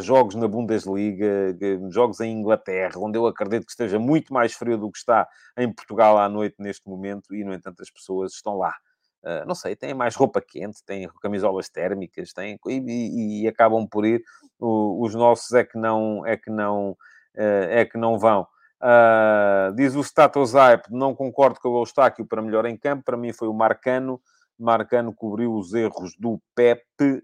jogos 0.00 0.34
na 0.34 0.48
Bundesliga, 0.48 1.56
jogos 1.90 2.20
em 2.20 2.32
Inglaterra, 2.32 2.94
onde 2.96 3.16
eu 3.16 3.26
acredito 3.26 3.64
que 3.64 3.70
esteja 3.70 3.98
muito 3.98 4.32
mais 4.32 4.52
frio 4.52 4.76
do 4.76 4.90
que 4.90 4.98
está 4.98 5.28
em 5.56 5.72
Portugal 5.72 6.18
à 6.18 6.28
noite 6.28 6.56
neste 6.58 6.88
momento, 6.88 7.34
e 7.34 7.44
no 7.44 7.54
entanto 7.54 7.82
as 7.82 7.90
pessoas 7.90 8.32
estão 8.32 8.56
lá. 8.56 8.74
Uh, 9.22 9.44
não 9.46 9.54
sei, 9.54 9.74
têm 9.74 9.92
mais 9.92 10.14
roupa 10.14 10.40
quente, 10.40 10.84
têm 10.84 11.08
camisolas 11.20 11.68
térmicas, 11.68 12.32
têm, 12.32 12.58
e, 12.68 13.42
e, 13.42 13.48
acabam 13.48 13.86
por 13.86 14.06
ir. 14.06 14.22
Os 14.60 15.14
nossos 15.14 15.52
é 15.52 15.64
que 15.64 15.76
não, 15.76 16.24
é 16.24 16.36
que 16.36 16.50
não, 16.50 16.90
uh, 16.90 17.68
é 17.68 17.84
que 17.84 17.98
não 17.98 18.18
vão. 18.18 18.46
Uh, 18.80 19.74
diz 19.74 19.96
o 19.96 20.04
Status 20.04 20.52
Hype, 20.52 20.88
não 20.90 21.14
concordo 21.16 21.58
com 21.60 21.68
o 21.68 21.80
Eustáquio 21.80 22.24
para 22.24 22.40
melhor 22.40 22.64
em 22.64 22.76
campo, 22.76 23.04
para 23.04 23.16
mim 23.16 23.32
foi 23.32 23.48
o 23.48 23.54
Marcano. 23.54 24.20
Marcano 24.56 25.12
cobriu 25.12 25.52
os 25.54 25.72
erros 25.72 26.16
do 26.18 26.40
Pepe. 26.54 27.22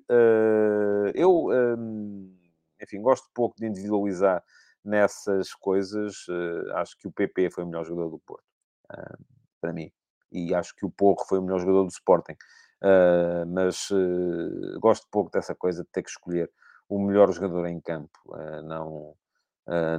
eu 1.15 1.49
enfim, 2.85 3.03
gosto 3.03 3.29
pouco 3.35 3.57
de 3.59 3.67
individualizar 3.67 4.43
nessas 4.85 5.55
coisas. 5.55 6.29
Uh, 6.29 6.73
acho 6.75 6.97
que 6.99 7.09
o 7.09 7.13
PP 7.13 7.51
foi 7.51 7.65
o 7.65 7.67
melhor 7.67 7.85
jogador 7.85 8.11
do 8.11 8.19
Porto, 8.19 8.45
uh, 8.93 9.25
para 9.61 9.73
mim. 9.73 9.91
E 10.31 10.55
acho 10.55 10.75
que 10.75 10.85
o 10.85 10.91
Porro 10.91 11.25
foi 11.27 11.39
o 11.39 11.43
melhor 11.43 11.61
jogador 11.61 11.85
do 11.85 11.91
Sporting. 11.91 12.37
Uh, 12.83 13.47
mas 13.47 13.89
gosto 14.79 15.07
pouco 15.11 15.31
dessa 15.31 15.55
coisa 15.55 15.83
de 15.83 15.89
ter 15.91 16.03
que 16.03 16.11
escolher 16.11 16.51
o 16.89 16.99
melhor 16.99 17.33
jogador 17.33 17.67
em 17.67 17.81
campo. 17.81 18.19
não, 18.65 19.15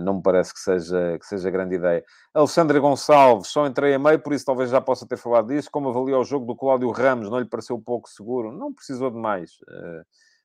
não 0.01 0.15
me 0.15 0.21
parece 0.21 0.53
que 0.53 0.59
seja, 0.59 1.17
que 1.17 1.25
seja 1.25 1.49
grande 1.49 1.75
ideia. 1.75 2.03
Alexandre 2.31 2.79
Gonçalves, 2.79 3.47
só 3.47 3.65
entrei 3.65 3.95
a 3.95 3.99
meio, 3.99 4.19
por 4.19 4.33
isso 4.33 4.45
talvez 4.45 4.69
já 4.69 4.79
possa 4.79 5.07
ter 5.07 5.17
falado 5.17 5.47
disso. 5.47 5.71
Como 5.71 5.89
avalia 5.89 6.19
o 6.19 6.23
jogo 6.23 6.45
do 6.45 6.55
Cláudio 6.55 6.91
Ramos? 6.91 7.29
Não 7.29 7.39
lhe 7.39 7.49
pareceu 7.49 7.79
pouco 7.79 8.07
seguro? 8.07 8.51
Não 8.51 8.71
precisou 8.71 9.09
de 9.09 9.17
mais. 9.17 9.53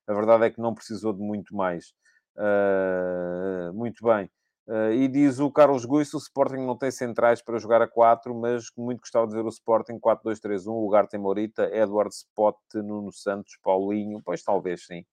a 0.07 0.15
verdade 0.15 0.45
é 0.47 0.51
que 0.51 0.61
não 0.61 0.73
precisou 0.73 1.13
de 1.13 1.21
muito 1.21 1.55
mais. 1.55 1.93
Uh, 2.41 3.73
muito 3.75 4.03
bem. 4.03 4.31
Uh, 4.67 4.93
e 4.93 5.09
diz 5.09 5.41
o 5.41 5.51
Carlos 5.51 5.85
Guiço, 5.85 6.17
o 6.17 6.21
Sporting 6.21 6.65
não 6.65 6.77
tem 6.77 6.91
centrais 6.91 7.43
para 7.43 7.59
jogar 7.59 7.83
a 7.83 7.89
4, 7.89 8.35
mas 8.35 8.65
muito 8.77 9.01
gostava 9.01 9.27
de 9.27 9.35
ver 9.35 9.45
o 9.45 9.49
Sporting 9.49 9.99
4-2-3-1, 9.99 10.69
o 10.69 10.81
lugar 10.81 11.07
tem 11.07 11.21
Morita, 11.21 11.69
Edward 11.75 12.15
Spot, 12.15 12.57
Nuno 12.75 13.13
Santos, 13.13 13.59
Paulinho, 13.63 14.23
pois 14.25 14.43
talvez 14.43 14.87
sim. 14.87 15.05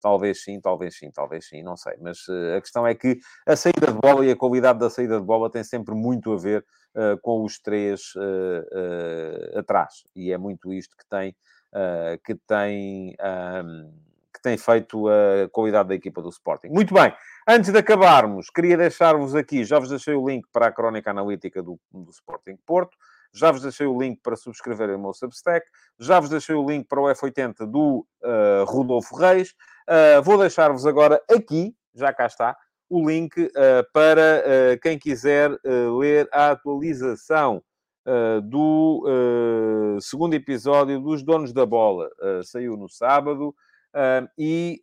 Talvez 0.00 0.42
sim, 0.42 0.58
talvez 0.58 0.96
sim, 0.96 1.10
talvez 1.10 1.46
sim, 1.46 1.62
não 1.62 1.76
sei. 1.76 1.94
Mas 2.00 2.26
uh, 2.28 2.56
a 2.56 2.60
questão 2.60 2.86
é 2.86 2.94
que 2.94 3.18
a 3.46 3.54
saída 3.54 3.88
de 3.88 4.00
bola 4.00 4.24
e 4.24 4.30
a 4.30 4.36
qualidade 4.36 4.78
da 4.78 4.88
saída 4.88 5.20
de 5.20 5.26
bola 5.26 5.50
tem 5.50 5.62
sempre 5.62 5.94
muito 5.94 6.32
a 6.32 6.38
ver 6.38 6.64
uh, 6.94 7.20
com 7.20 7.44
os 7.44 7.60
três 7.60 8.14
atrás. 9.54 10.02
E 10.16 10.32
é 10.32 10.38
muito 10.38 10.72
isto 10.72 10.96
que 10.96 11.04
tem, 11.06 11.36
que 12.24 12.34
tem 12.46 13.14
que 14.40 14.42
tem 14.42 14.56
feito 14.56 15.06
a 15.06 15.48
qualidade 15.52 15.90
da 15.90 15.94
equipa 15.94 16.22
do 16.22 16.30
Sporting. 16.30 16.68
Muito 16.68 16.94
bem, 16.94 17.12
antes 17.46 17.70
de 17.70 17.78
acabarmos, 17.78 18.48
queria 18.48 18.76
deixar-vos 18.76 19.36
aqui, 19.36 19.64
já 19.64 19.78
vos 19.78 19.90
deixei 19.90 20.14
o 20.14 20.26
link 20.26 20.46
para 20.50 20.66
a 20.66 20.72
crónica 20.72 21.10
analítica 21.10 21.62
do, 21.62 21.78
do 21.92 22.10
Sporting 22.10 22.58
Porto, 22.66 22.96
já 23.32 23.52
vos 23.52 23.62
deixei 23.62 23.86
o 23.86 24.00
link 24.00 24.20
para 24.22 24.34
subscreverem 24.34 24.96
o 24.96 24.98
meu 24.98 25.12
Substack, 25.12 25.66
já 25.98 26.18
vos 26.18 26.30
deixei 26.30 26.54
o 26.54 26.66
link 26.66 26.88
para 26.88 27.00
o 27.00 27.04
F80 27.04 27.66
do 27.66 28.06
uh, 28.24 28.64
Rodolfo 28.64 29.14
Reis. 29.14 29.54
Uh, 29.88 30.22
vou 30.22 30.38
deixar-vos 30.38 30.86
agora 30.86 31.22
aqui, 31.30 31.74
já 31.94 32.12
cá 32.12 32.26
está, 32.26 32.56
o 32.88 33.08
link 33.08 33.40
uh, 33.40 33.50
para 33.92 34.78
quem 34.82 34.98
quiser 34.98 35.50
ler 35.98 36.28
a 36.32 36.50
atualização 36.50 37.62
do 38.42 39.04
segundo 40.00 40.34
episódio 40.34 40.98
dos 41.00 41.22
Donos 41.22 41.52
da 41.52 41.64
Bola. 41.64 42.08
saiu 42.42 42.76
no 42.76 42.88
sábado. 42.88 43.54
E 44.38 44.80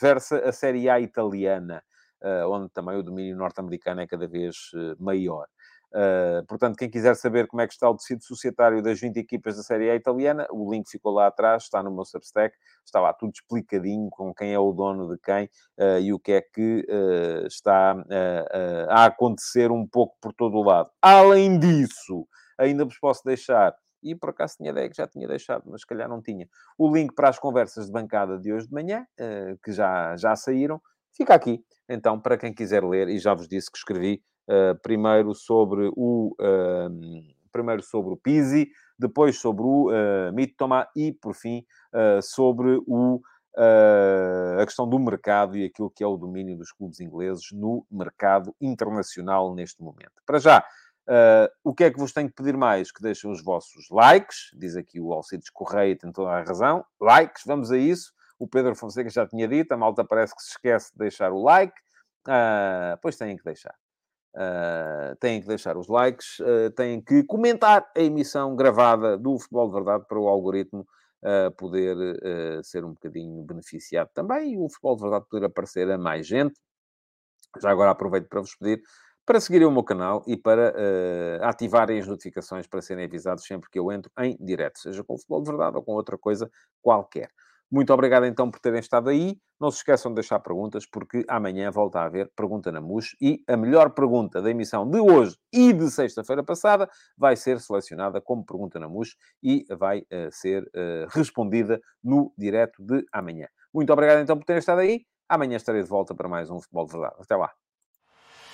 versa 0.00 0.38
a 0.38 0.52
Série 0.52 0.88
A 0.88 1.00
italiana, 1.00 1.82
uh, 2.22 2.48
onde 2.50 2.70
também 2.70 2.96
o 2.96 3.02
domínio 3.02 3.36
norte-americano 3.36 4.00
é 4.00 4.06
cada 4.06 4.26
vez 4.26 4.56
uh, 4.74 5.02
maior. 5.02 5.46
Uh, 5.88 6.44
portanto, 6.46 6.76
quem 6.76 6.90
quiser 6.90 7.16
saber 7.16 7.46
como 7.46 7.62
é 7.62 7.66
que 7.66 7.72
está 7.72 7.88
o 7.88 7.96
tecido 7.96 8.22
societário 8.22 8.82
das 8.82 9.00
20 9.00 9.16
equipas 9.16 9.56
da 9.56 9.62
Série 9.62 9.90
A 9.90 9.96
italiana, 9.96 10.46
o 10.50 10.70
link 10.70 10.88
ficou 10.88 11.12
lá 11.12 11.28
atrás, 11.28 11.62
está 11.62 11.82
no 11.82 11.90
meu 11.90 12.04
Substack, 12.04 12.54
está 12.84 13.00
lá 13.00 13.12
tudo 13.14 13.32
explicadinho 13.34 14.08
com 14.10 14.34
quem 14.34 14.52
é 14.52 14.58
o 14.58 14.70
dono 14.72 15.08
de 15.08 15.18
quem 15.18 15.46
uh, 15.78 15.98
e 16.00 16.12
o 16.12 16.18
que 16.18 16.32
é 16.32 16.42
que 16.42 16.86
uh, 16.90 17.46
está 17.46 17.96
a 18.90 19.06
acontecer 19.06 19.70
um 19.70 19.86
pouco 19.86 20.14
por 20.20 20.34
todo 20.34 20.58
o 20.58 20.62
lado. 20.62 20.90
Além 21.00 21.58
disso, 21.58 22.28
ainda 22.58 22.84
vos 22.84 22.98
posso 22.98 23.24
deixar 23.24 23.74
e 24.02 24.14
por 24.14 24.30
acaso 24.30 24.56
tinha 24.56 24.70
ideia 24.70 24.88
que 24.88 24.96
já 24.96 25.06
tinha 25.06 25.26
deixado, 25.26 25.64
mas 25.66 25.82
se 25.82 25.86
calhar 25.86 26.08
não 26.08 26.22
tinha. 26.22 26.48
O 26.76 26.92
link 26.92 27.14
para 27.14 27.28
as 27.28 27.38
conversas 27.38 27.86
de 27.86 27.92
bancada 27.92 28.38
de 28.38 28.52
hoje 28.52 28.66
de 28.66 28.72
manhã, 28.72 29.06
uh, 29.20 29.58
que 29.62 29.72
já, 29.72 30.16
já 30.16 30.34
saíram, 30.36 30.80
fica 31.12 31.34
aqui. 31.34 31.64
Então, 31.88 32.20
para 32.20 32.36
quem 32.36 32.52
quiser 32.52 32.84
ler, 32.84 33.08
e 33.08 33.18
já 33.18 33.32
vos 33.32 33.48
disse 33.48 33.70
que 33.70 33.78
escrevi 33.78 34.22
uh, 34.48 34.78
primeiro 34.82 35.34
sobre 35.34 35.90
o 35.96 36.34
uh, 36.38 37.38
primeiro 37.50 37.82
sobre 37.82 38.12
o 38.12 38.16
Pisi, 38.16 38.70
depois 38.98 39.38
sobre 39.38 39.62
o 39.64 39.90
uh, 39.90 40.32
Mitoma 40.32 40.86
e, 40.94 41.12
por 41.12 41.34
fim, 41.34 41.64
sobre 42.22 42.78
o, 42.86 43.22
a 44.60 44.64
questão 44.64 44.86
do 44.86 44.98
mercado 44.98 45.56
e 45.56 45.64
aquilo 45.64 45.90
que 45.90 46.04
é 46.04 46.06
o 46.06 46.18
domínio 46.18 46.56
dos 46.56 46.70
clubes 46.72 47.00
ingleses 47.00 47.50
no 47.52 47.86
mercado 47.90 48.54
internacional 48.60 49.54
neste 49.54 49.82
momento. 49.82 50.12
Para 50.26 50.38
já, 50.38 50.62
Uh, 51.08 51.48
o 51.64 51.74
que 51.74 51.84
é 51.84 51.90
que 51.90 51.98
vos 51.98 52.12
tenho 52.12 52.28
que 52.28 52.34
pedir 52.34 52.54
mais? 52.54 52.92
Que 52.92 53.00
deixem 53.00 53.30
os 53.30 53.42
vossos 53.42 53.88
likes. 53.90 54.50
Diz 54.52 54.76
aqui 54.76 55.00
o 55.00 55.12
Alcides 55.12 55.48
Correia, 55.48 55.96
tem 55.96 56.12
toda 56.12 56.30
a 56.30 56.42
razão. 56.42 56.84
Likes, 57.00 57.44
vamos 57.46 57.72
a 57.72 57.78
isso. 57.78 58.12
O 58.38 58.46
Pedro 58.46 58.74
Fonseca 58.76 59.08
já 59.08 59.26
tinha 59.26 59.48
dito, 59.48 59.72
a 59.72 59.76
malta 59.76 60.04
parece 60.04 60.34
que 60.36 60.42
se 60.42 60.50
esquece 60.50 60.92
de 60.92 60.98
deixar 60.98 61.32
o 61.32 61.42
like. 61.42 61.74
Uh, 62.26 62.98
pois 63.00 63.16
têm 63.16 63.36
que 63.38 63.42
deixar. 63.42 63.74
Uh, 64.34 65.16
têm 65.16 65.40
que 65.40 65.48
deixar 65.48 65.78
os 65.78 65.88
likes, 65.88 66.38
uh, 66.40 66.70
têm 66.76 67.00
que 67.00 67.24
comentar 67.24 67.90
a 67.96 68.00
emissão 68.00 68.54
gravada 68.54 69.16
do 69.16 69.38
Futebol 69.38 69.68
de 69.68 69.74
Verdade 69.74 70.04
para 70.06 70.18
o 70.18 70.28
algoritmo 70.28 70.86
uh, 71.24 71.50
poder 71.56 71.96
ser 72.62 72.84
um 72.84 72.90
bocadinho 72.90 73.42
beneficiado 73.42 74.10
também 74.12 74.52
e 74.52 74.58
o 74.58 74.68
Futebol 74.68 74.96
de 74.96 75.02
Verdade 75.02 75.26
poder 75.30 75.46
aparecer 75.46 75.90
a 75.90 75.96
mais 75.96 76.26
gente. 76.26 76.60
Já 77.60 77.70
agora 77.70 77.90
aproveito 77.90 78.28
para 78.28 78.40
vos 78.40 78.54
pedir 78.54 78.82
para 79.28 79.40
seguirem 79.40 79.66
o 79.66 79.70
meu 79.70 79.84
canal 79.84 80.24
e 80.26 80.38
para 80.38 80.74
ativarem 81.42 82.00
as 82.00 82.06
notificações 82.06 82.66
para 82.66 82.80
serem 82.80 83.04
avisados 83.04 83.44
sempre 83.44 83.68
que 83.68 83.78
eu 83.78 83.92
entro 83.92 84.10
em 84.20 84.34
direto, 84.40 84.78
seja 84.78 85.04
com 85.04 85.16
o 85.16 85.18
Futebol 85.18 85.42
de 85.42 85.50
Verdade 85.50 85.76
ou 85.76 85.82
com 85.82 85.92
outra 85.92 86.16
coisa 86.16 86.50
qualquer. 86.80 87.28
Muito 87.70 87.92
obrigado 87.92 88.24
então 88.24 88.50
por 88.50 88.58
terem 88.58 88.80
estado 88.80 89.10
aí. 89.10 89.36
Não 89.60 89.70
se 89.70 89.78
esqueçam 89.78 90.10
de 90.10 90.14
deixar 90.14 90.40
perguntas, 90.40 90.86
porque 90.86 91.26
amanhã 91.28 91.70
volta 91.70 92.00
a 92.00 92.06
haver 92.06 92.32
Pergunta 92.34 92.72
na 92.72 92.80
MUS 92.80 93.14
e 93.20 93.44
a 93.46 93.54
melhor 93.54 93.90
pergunta 93.90 94.40
da 94.40 94.50
emissão 94.50 94.88
de 94.88 94.98
hoje 94.98 95.36
e 95.52 95.74
de 95.74 95.90
sexta-feira 95.90 96.42
passada 96.42 96.88
vai 97.14 97.36
ser 97.36 97.60
selecionada 97.60 98.22
como 98.22 98.46
Pergunta 98.46 98.80
na 98.80 98.88
MUS 98.88 99.14
e 99.42 99.66
vai 99.76 99.98
uh, 99.98 100.30
ser 100.30 100.62
uh, 100.62 101.06
respondida 101.10 101.78
no 102.02 102.32
direto 102.38 102.82
de 102.82 103.04
amanhã. 103.12 103.46
Muito 103.74 103.92
obrigado 103.92 104.20
então 104.20 104.38
por 104.38 104.46
terem 104.46 104.60
estado 104.60 104.78
aí. 104.78 105.04
Amanhã 105.28 105.58
estarei 105.58 105.82
de 105.82 105.88
volta 105.90 106.14
para 106.14 106.30
mais 106.30 106.48
um 106.48 106.58
Futebol 106.58 106.86
de 106.86 106.92
Verdade. 106.92 107.16
Até 107.20 107.36
lá. 107.36 107.67